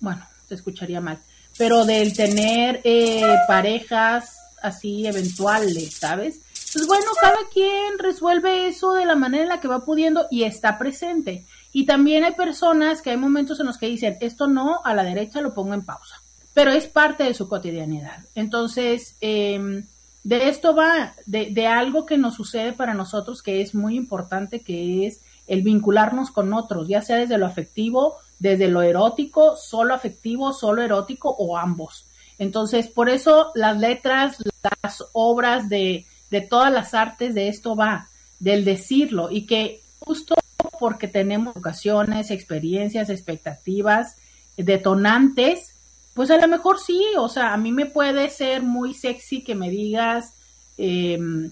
bueno, 0.00 0.24
se 0.48 0.54
escucharía 0.54 1.00
mal, 1.00 1.18
pero 1.58 1.84
del 1.84 2.16
tener 2.16 2.80
eh, 2.84 3.36
parejas 3.46 4.37
así 4.62 5.06
eventuales, 5.06 5.94
¿sabes? 5.94 6.40
Pues 6.72 6.86
bueno, 6.86 7.06
cada 7.20 7.38
quien 7.52 7.98
resuelve 7.98 8.68
eso 8.68 8.92
de 8.92 9.06
la 9.06 9.16
manera 9.16 9.44
en 9.44 9.48
la 9.48 9.60
que 9.60 9.68
va 9.68 9.84
pudiendo 9.84 10.26
y 10.30 10.44
está 10.44 10.78
presente. 10.78 11.46
Y 11.72 11.86
también 11.86 12.24
hay 12.24 12.32
personas 12.32 13.00
que 13.00 13.10
hay 13.10 13.16
momentos 13.16 13.58
en 13.60 13.66
los 13.66 13.78
que 13.78 13.86
dicen, 13.86 14.18
esto 14.20 14.48
no, 14.48 14.80
a 14.84 14.94
la 14.94 15.04
derecha 15.04 15.40
lo 15.40 15.54
pongo 15.54 15.74
en 15.74 15.84
pausa. 15.84 16.20
Pero 16.52 16.72
es 16.72 16.86
parte 16.86 17.24
de 17.24 17.34
su 17.34 17.48
cotidianidad. 17.48 18.18
Entonces, 18.34 19.16
em, 19.20 19.86
de 20.24 20.48
esto 20.48 20.74
va, 20.74 21.14
de, 21.24 21.50
de 21.50 21.66
algo 21.66 22.04
que 22.04 22.18
nos 22.18 22.34
sucede 22.34 22.72
para 22.72 22.94
nosotros 22.94 23.42
que 23.42 23.62
es 23.62 23.74
muy 23.74 23.96
importante, 23.96 24.60
que 24.60 25.06
es 25.06 25.20
el 25.46 25.62
vincularnos 25.62 26.30
con 26.30 26.52
otros, 26.52 26.86
ya 26.86 27.00
sea 27.00 27.16
desde 27.16 27.38
lo 27.38 27.46
afectivo, 27.46 28.16
desde 28.38 28.68
lo 28.68 28.82
erótico, 28.82 29.56
solo 29.56 29.94
afectivo, 29.94 30.52
solo 30.52 30.82
erótico 30.82 31.30
o 31.30 31.56
ambos. 31.56 32.04
Entonces, 32.38 32.88
por 32.88 33.08
eso 33.08 33.50
las 33.54 33.78
letras, 33.78 34.36
las 34.82 35.04
obras 35.12 35.68
de, 35.68 36.06
de 36.30 36.40
todas 36.40 36.72
las 36.72 36.94
artes 36.94 37.34
de 37.34 37.48
esto 37.48 37.76
va. 37.76 38.08
del 38.38 38.64
decirlo 38.64 39.30
y 39.32 39.46
que 39.46 39.80
justo 39.98 40.36
porque 40.78 41.08
tenemos 41.08 41.56
ocasiones, 41.56 42.30
experiencias, 42.30 43.10
expectativas, 43.10 44.16
detonantes, 44.56 45.74
pues 46.14 46.30
a 46.30 46.36
lo 46.36 46.48
mejor 46.48 46.78
sí, 46.78 47.04
o 47.16 47.28
sea, 47.28 47.52
a 47.52 47.56
mí 47.56 47.72
me 47.72 47.86
puede 47.86 48.28
ser 48.30 48.62
muy 48.62 48.94
sexy 48.94 49.42
que 49.42 49.54
me 49.54 49.70
digas, 49.70 50.34
em, 50.76 51.50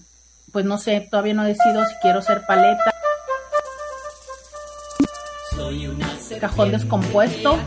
pues 0.51 0.65
no 0.65 0.77
sé, 0.77 1.07
todavía 1.09 1.33
no 1.33 1.43
decido 1.43 1.85
si 1.85 1.95
quiero 2.01 2.21
ser 2.21 2.45
paleta. 2.45 2.91
Cajón 6.39 6.71
descompuesto. 6.71 7.57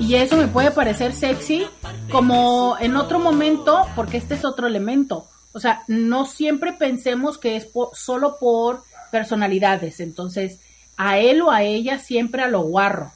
Y 0.00 0.14
eso 0.14 0.36
me 0.36 0.46
puede 0.46 0.70
parecer 0.70 1.12
sexy 1.12 1.66
como 2.10 2.76
en 2.80 2.96
otro 2.96 3.18
momento, 3.18 3.86
porque 3.94 4.16
este 4.16 4.34
es 4.34 4.44
otro 4.44 4.66
elemento. 4.66 5.28
O 5.52 5.60
sea, 5.60 5.82
no 5.88 6.24
siempre 6.24 6.72
pensemos 6.72 7.38
que 7.38 7.56
es 7.56 7.68
solo 7.92 8.38
por 8.38 8.82
personalidades. 9.10 10.00
Entonces, 10.00 10.60
a 10.96 11.18
él 11.18 11.42
o 11.42 11.50
a 11.50 11.62
ella 11.62 11.98
siempre 11.98 12.42
a 12.42 12.48
lo 12.48 12.62
guarro. 12.62 13.12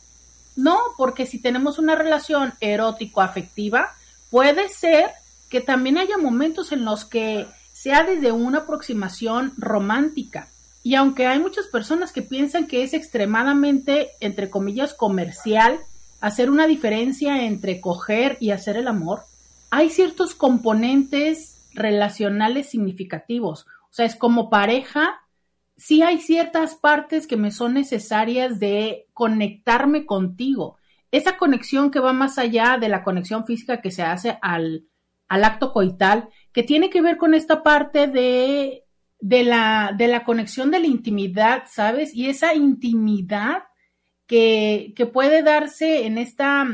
No, 0.57 0.79
porque 0.97 1.27
si 1.27 1.41
tenemos 1.41 1.79
una 1.79 1.95
relación 1.95 2.53
erótico-afectiva, 2.61 3.91
puede 4.31 4.69
ser 4.69 5.11
que 5.49 5.61
también 5.61 5.99
haya 5.99 6.19
momentos 6.19 6.73
en 6.73 6.85
los 6.85 7.05
que 7.05 7.47
sea 7.73 8.05
desde 8.05 8.33
una 8.33 8.59
aproximación 8.59 9.53
romántica. 9.57 10.49
Y 10.83 10.95
aunque 10.95 11.27
hay 11.27 11.39
muchas 11.39 11.67
personas 11.67 12.13
que 12.13 12.23
piensan 12.23 12.67
que 12.67 12.83
es 12.83 12.93
extremadamente, 12.93 14.11
entre 14.21 14.51
comillas, 14.51 14.95
comercial 14.95 15.81
hacer 16.23 16.51
una 16.51 16.69
diferencia 16.69 17.45
entre 17.45 17.81
coger 17.81 18.39
y 18.41 18.53
hacer 18.53 18.77
el 18.77 18.87
amor, 18.87 19.23
hay 19.71 19.91
ciertos 19.91 20.35
componentes 20.35 21.69
relacionales 21.75 22.71
significativos. 22.71 23.67
O 23.91 23.93
sea, 23.93 24.07
es 24.07 24.15
como 24.15 24.49
pareja, 24.49 25.21
sí 25.77 26.03
hay 26.03 26.19
ciertas 26.19 26.77
partes 26.77 27.27
que 27.27 27.37
me 27.37 27.51
son 27.51 27.75
necesarias 27.75 28.61
de 28.61 29.09
conectarme 29.13 30.07
contigo. 30.07 30.79
Esa 31.11 31.37
conexión 31.37 31.91
que 31.91 31.99
va 31.99 32.13
más 32.13 32.39
allá 32.39 32.79
de 32.81 32.89
la 32.89 33.03
conexión 33.03 33.45
física 33.45 33.81
que 33.81 33.91
se 33.91 34.05
hace 34.05 34.39
al, 34.43 34.87
al 35.29 35.45
acto 35.45 35.73
coital, 35.73 36.29
que 36.53 36.63
tiene 36.63 36.89
que 36.89 37.03
ver 37.03 37.17
con 37.17 37.35
esta 37.35 37.65
parte 37.65 38.07
de, 38.07 38.85
de, 39.19 39.43
la, 39.43 39.93
de 39.99 40.07
la 40.07 40.23
conexión 40.23 40.71
de 40.71 40.79
la 40.79 40.87
intimidad, 40.87 41.65
¿sabes? 41.67 42.15
Y 42.15 42.29
esa 42.29 42.55
intimidad 42.55 43.65
que, 44.27 44.95
puede 45.13 45.43
darse 45.43 46.07
en 46.07 46.19
esta 46.19 46.67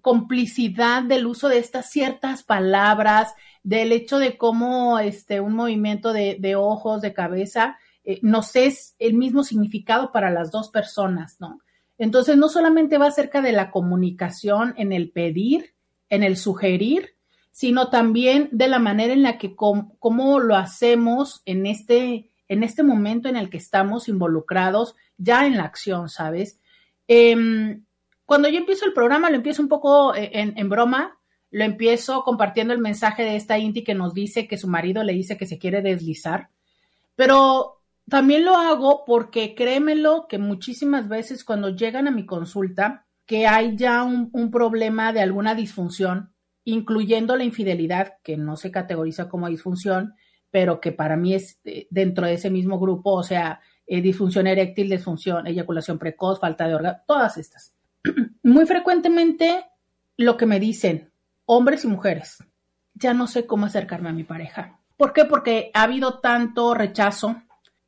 complicidad 0.00 1.02
del 1.02 1.26
uso 1.26 1.48
de 1.48 1.58
estas 1.58 1.90
ciertas 1.90 2.42
palabras, 2.42 3.34
del 3.62 3.92
hecho 3.92 4.18
de 4.18 4.36
cómo 4.36 4.98
este, 4.98 5.40
un 5.40 5.54
movimiento 5.54 6.12
de, 6.12 6.56
ojos, 6.56 7.00
de 7.00 7.14
cabeza, 7.14 7.78
eh, 8.04 8.18
nos 8.22 8.54
es 8.56 8.94
el 8.98 9.14
mismo 9.14 9.44
significado 9.44 10.12
para 10.12 10.30
las 10.30 10.50
dos 10.50 10.70
personas, 10.70 11.36
¿no? 11.40 11.60
Entonces, 11.96 12.36
no 12.36 12.48
solamente 12.48 12.98
va 12.98 13.06
acerca 13.06 13.40
de 13.40 13.52
la 13.52 13.70
comunicación 13.70 14.74
en 14.76 14.92
el 14.92 15.10
pedir, 15.10 15.74
en 16.10 16.22
el 16.22 16.36
sugerir, 16.36 17.14
sino 17.50 17.88
también 17.88 18.48
de 18.50 18.66
la 18.66 18.80
manera 18.80 19.12
en 19.12 19.22
la 19.22 19.38
que 19.38 19.54
cómo 19.54 20.40
lo 20.40 20.56
hacemos 20.56 21.40
en 21.44 21.66
este, 21.66 22.32
en 22.48 22.64
este 22.64 22.82
momento 22.82 23.28
en 23.28 23.36
el 23.36 23.48
que 23.48 23.58
estamos 23.58 24.08
involucrados 24.08 24.96
ya 25.16 25.46
en 25.46 25.56
la 25.56 25.62
acción, 25.62 26.08
¿sabes? 26.08 26.58
Em, 27.06 27.84
cuando 28.24 28.48
yo 28.48 28.58
empiezo 28.58 28.86
el 28.86 28.92
programa, 28.92 29.30
lo 29.30 29.36
empiezo 29.36 29.62
un 29.62 29.68
poco 29.68 30.14
eh, 30.14 30.30
en, 30.34 30.56
en, 30.56 30.68
broma, 30.68 31.18
lo 31.50 31.64
empiezo 31.64 32.24
compartiendo 32.24 32.72
el 32.72 32.80
mensaje 32.80 33.22
de 33.22 33.36
esta 33.36 33.58
Inti 33.58 33.84
que 33.84 33.94
nos 33.94 34.14
dice 34.14 34.48
que 34.48 34.56
su 34.56 34.68
marido 34.68 35.02
le 35.04 35.12
dice 35.12 35.36
que 35.36 35.46
se 35.46 35.58
quiere 35.58 35.82
deslizar, 35.82 36.48
pero 37.16 37.82
también 38.08 38.44
lo 38.44 38.56
hago 38.56 39.04
porque 39.06 39.54
créemelo 39.54 40.26
que 40.28 40.38
muchísimas 40.38 41.08
veces 41.08 41.44
cuando 41.44 41.70
llegan 41.70 42.08
a 42.08 42.10
mi 42.10 42.26
consulta, 42.26 43.06
que 43.26 43.46
hay 43.46 43.76
ya 43.76 44.02
un, 44.02 44.28
un, 44.32 44.50
problema 44.50 45.12
de 45.12 45.20
alguna 45.20 45.54
disfunción, 45.54 46.34
incluyendo 46.64 47.36
la 47.36 47.44
infidelidad, 47.44 48.14
que 48.22 48.36
no 48.36 48.56
se 48.56 48.70
categoriza 48.70 49.28
como 49.28 49.48
disfunción, 49.48 50.14
pero 50.50 50.80
que 50.80 50.92
para 50.92 51.16
mí 51.16 51.34
es 51.34 51.58
eh, 51.64 51.88
dentro 51.90 52.26
de 52.26 52.34
ese 52.34 52.50
mismo 52.50 52.78
grupo, 52.78 53.12
o 53.12 53.22
sea, 53.22 53.60
eh, 53.86 54.00
disfunción 54.00 54.46
eréctil, 54.46 54.88
disfunción, 54.88 55.46
eyaculación 55.46 55.98
precoz, 55.98 56.40
falta 56.40 56.66
de 56.66 56.74
órgano, 56.74 56.98
todas 57.06 57.36
estas. 57.36 57.74
Muy 58.42 58.66
frecuentemente 58.66 59.64
lo 60.16 60.36
que 60.36 60.46
me 60.46 60.60
dicen 60.60 61.10
hombres 61.46 61.84
y 61.84 61.88
mujeres, 61.88 62.42
ya 62.94 63.12
no 63.14 63.26
sé 63.26 63.46
cómo 63.46 63.66
acercarme 63.66 64.08
a 64.08 64.12
mi 64.12 64.24
pareja. 64.24 64.80
¿Por 64.96 65.12
qué? 65.12 65.24
Porque 65.24 65.70
ha 65.74 65.82
habido 65.82 66.20
tanto 66.20 66.74
rechazo 66.74 67.42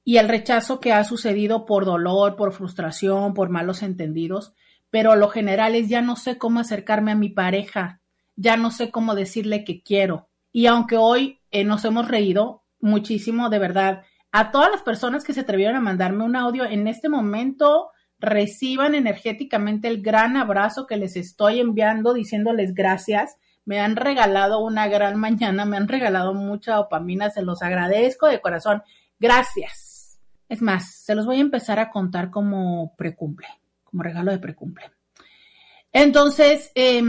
y 0.04 0.18
el 0.18 0.28
rechazo 0.28 0.80
que 0.80 0.92
ha 0.92 1.02
sucedido 1.04 1.66
por 1.66 1.84
dolor, 1.84 2.36
por 2.36 2.52
frustración, 2.52 3.34
por 3.34 3.48
malos 3.48 3.82
entendidos, 3.82 4.54
pero 4.90 5.16
lo 5.16 5.28
general 5.28 5.74
es 5.74 5.88
ya 5.88 6.00
no 6.02 6.16
sé 6.16 6.38
cómo 6.38 6.60
acercarme 6.60 7.12
a 7.12 7.16
mi 7.16 7.28
pareja, 7.28 8.00
ya 8.36 8.56
no 8.56 8.70
sé 8.70 8.90
cómo 8.90 9.14
decirle 9.14 9.64
que 9.64 9.82
quiero. 9.82 10.28
Y 10.52 10.66
aunque 10.66 10.96
hoy 10.96 11.40
eh, 11.50 11.64
nos 11.64 11.84
hemos 11.84 12.08
reído 12.08 12.64
muchísimo, 12.80 13.50
de 13.50 13.58
verdad, 13.58 14.02
a 14.38 14.50
todas 14.50 14.70
las 14.70 14.82
personas 14.82 15.24
que 15.24 15.32
se 15.32 15.40
atrevieron 15.40 15.76
a 15.76 15.80
mandarme 15.80 16.22
un 16.22 16.36
audio 16.36 16.66
en 16.66 16.88
este 16.88 17.08
momento, 17.08 17.88
reciban 18.18 18.94
energéticamente 18.94 19.88
el 19.88 20.02
gran 20.02 20.36
abrazo 20.36 20.86
que 20.86 20.98
les 20.98 21.16
estoy 21.16 21.58
enviando 21.58 22.12
diciéndoles 22.12 22.74
gracias. 22.74 23.38
Me 23.64 23.80
han 23.80 23.96
regalado 23.96 24.58
una 24.58 24.88
gran 24.88 25.18
mañana, 25.20 25.64
me 25.64 25.78
han 25.78 25.88
regalado 25.88 26.34
mucha 26.34 26.74
dopamina, 26.74 27.30
se 27.30 27.40
los 27.40 27.62
agradezco 27.62 28.26
de 28.26 28.42
corazón. 28.42 28.82
Gracias. 29.18 30.20
Es 30.50 30.60
más, 30.60 31.02
se 31.02 31.14
los 31.14 31.24
voy 31.24 31.38
a 31.38 31.40
empezar 31.40 31.78
a 31.78 31.88
contar 31.88 32.30
como 32.30 32.94
precumple, 32.94 33.48
como 33.84 34.02
regalo 34.02 34.32
de 34.32 34.38
precumple. 34.38 34.90
Entonces, 35.92 36.72
eh, 36.74 37.02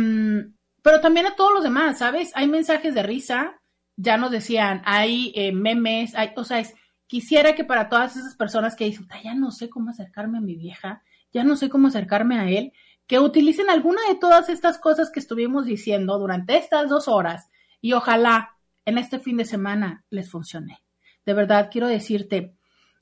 pero 0.82 1.02
también 1.02 1.26
a 1.26 1.36
todos 1.36 1.54
los 1.54 1.64
demás, 1.64 2.00
¿sabes? 2.00 2.32
Hay 2.36 2.48
mensajes 2.48 2.96
de 2.96 3.04
risa, 3.04 3.60
ya 3.98 4.16
nos 4.16 4.32
decían, 4.32 4.82
hay 4.86 5.34
eh, 5.36 5.52
memes, 5.52 6.16
hay, 6.16 6.32
o 6.38 6.46
sea, 6.46 6.60
es, 6.60 6.74
quisiera 7.08 7.56
que 7.56 7.64
para 7.64 7.90
todas 7.90 8.16
esas 8.16 8.36
personas 8.36 8.76
que 8.76 8.86
dicen, 8.86 9.08
ya 9.24 9.34
no 9.34 9.52
sé 9.52 9.70
cómo 9.70 9.90
acercarme 9.90 10.38
a 10.38 10.42
mi 10.42 10.56
vieja, 10.56 11.04
ya 11.32 11.44
no 11.44 11.56
sé 11.56 11.70
cómo 11.70 11.88
acercarme 11.88 12.40
a 12.40 12.50
él, 12.50 12.74
que 13.08 13.20
utilicen 13.20 13.70
alguna 13.70 14.02
de 14.10 14.16
todas 14.16 14.50
estas 14.50 14.78
cosas 14.78 15.10
que 15.10 15.20
estuvimos 15.20 15.66
diciendo 15.66 16.20
durante 16.20 16.58
estas 16.58 16.90
dos 16.90 17.08
horas 17.08 17.50
y 17.82 17.94
ojalá 17.94 18.58
en 18.86 18.98
este 18.98 19.20
fin 19.20 19.38
de 19.38 19.46
semana 19.46 20.04
les 20.10 20.30
funcione. 20.30 20.84
De 21.26 21.34
verdad, 21.34 21.70
quiero 21.72 21.88
decirte, 21.88 22.56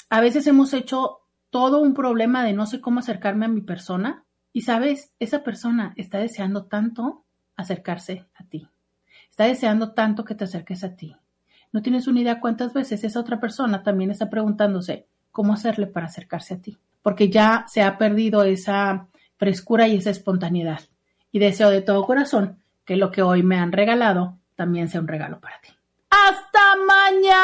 a 0.10 0.22
veces 0.22 0.48
hemos 0.48 0.74
hecho 0.74 1.22
todo 1.50 1.80
un 1.82 1.94
problema 1.94 2.44
de 2.44 2.54
no 2.54 2.66
sé 2.68 2.82
cómo 2.82 3.00
acercarme 3.00 3.46
a 3.46 3.50
mi 3.50 3.62
persona 3.62 4.26
y 4.54 4.62
sabes, 4.62 5.12
esa 5.20 5.44
persona 5.44 5.94
está 5.98 6.20
deseando 6.20 6.66
tanto 6.66 7.26
acercarse 7.56 8.28
a 8.36 8.44
ti. 8.46 8.68
Está 9.30 9.46
deseando 9.46 9.94
tanto 9.94 10.24
que 10.24 10.36
te 10.36 10.46
acerques 10.46 10.84
a 10.84 10.96
ti. 10.96 11.16
No 11.76 11.82
tienes 11.82 12.08
una 12.08 12.22
idea 12.22 12.40
cuántas 12.40 12.72
veces 12.72 13.04
esa 13.04 13.20
otra 13.20 13.42
persona 13.42 13.84
también 13.84 14.10
está 14.10 14.30
preguntándose 14.30 15.08
cómo 15.30 15.52
hacerle 15.52 15.88
para 15.88 16.06
acercarse 16.06 16.54
a 16.54 16.62
ti, 16.62 16.78
porque 17.02 17.30
ya 17.30 17.66
se 17.68 17.82
ha 17.82 17.98
perdido 17.98 18.46
esa 18.46 19.08
frescura 19.36 19.86
y 19.86 19.98
esa 19.98 20.10
espontaneidad. 20.10 20.80
Y 21.34 21.40
deseo 21.40 21.70
de 21.70 21.82
todo 21.82 22.06
corazón 22.06 22.60
que 22.86 22.96
lo 22.96 23.12
que 23.12 23.24
hoy 23.24 23.44
me 23.44 23.58
han 23.58 23.74
regalado 23.74 24.38
también 24.56 24.88
sea 24.88 25.02
un 25.02 25.10
regalo 25.10 25.42
para 25.42 25.60
ti. 25.60 25.68
Hasta 26.12 26.78
mañana. 26.88 27.44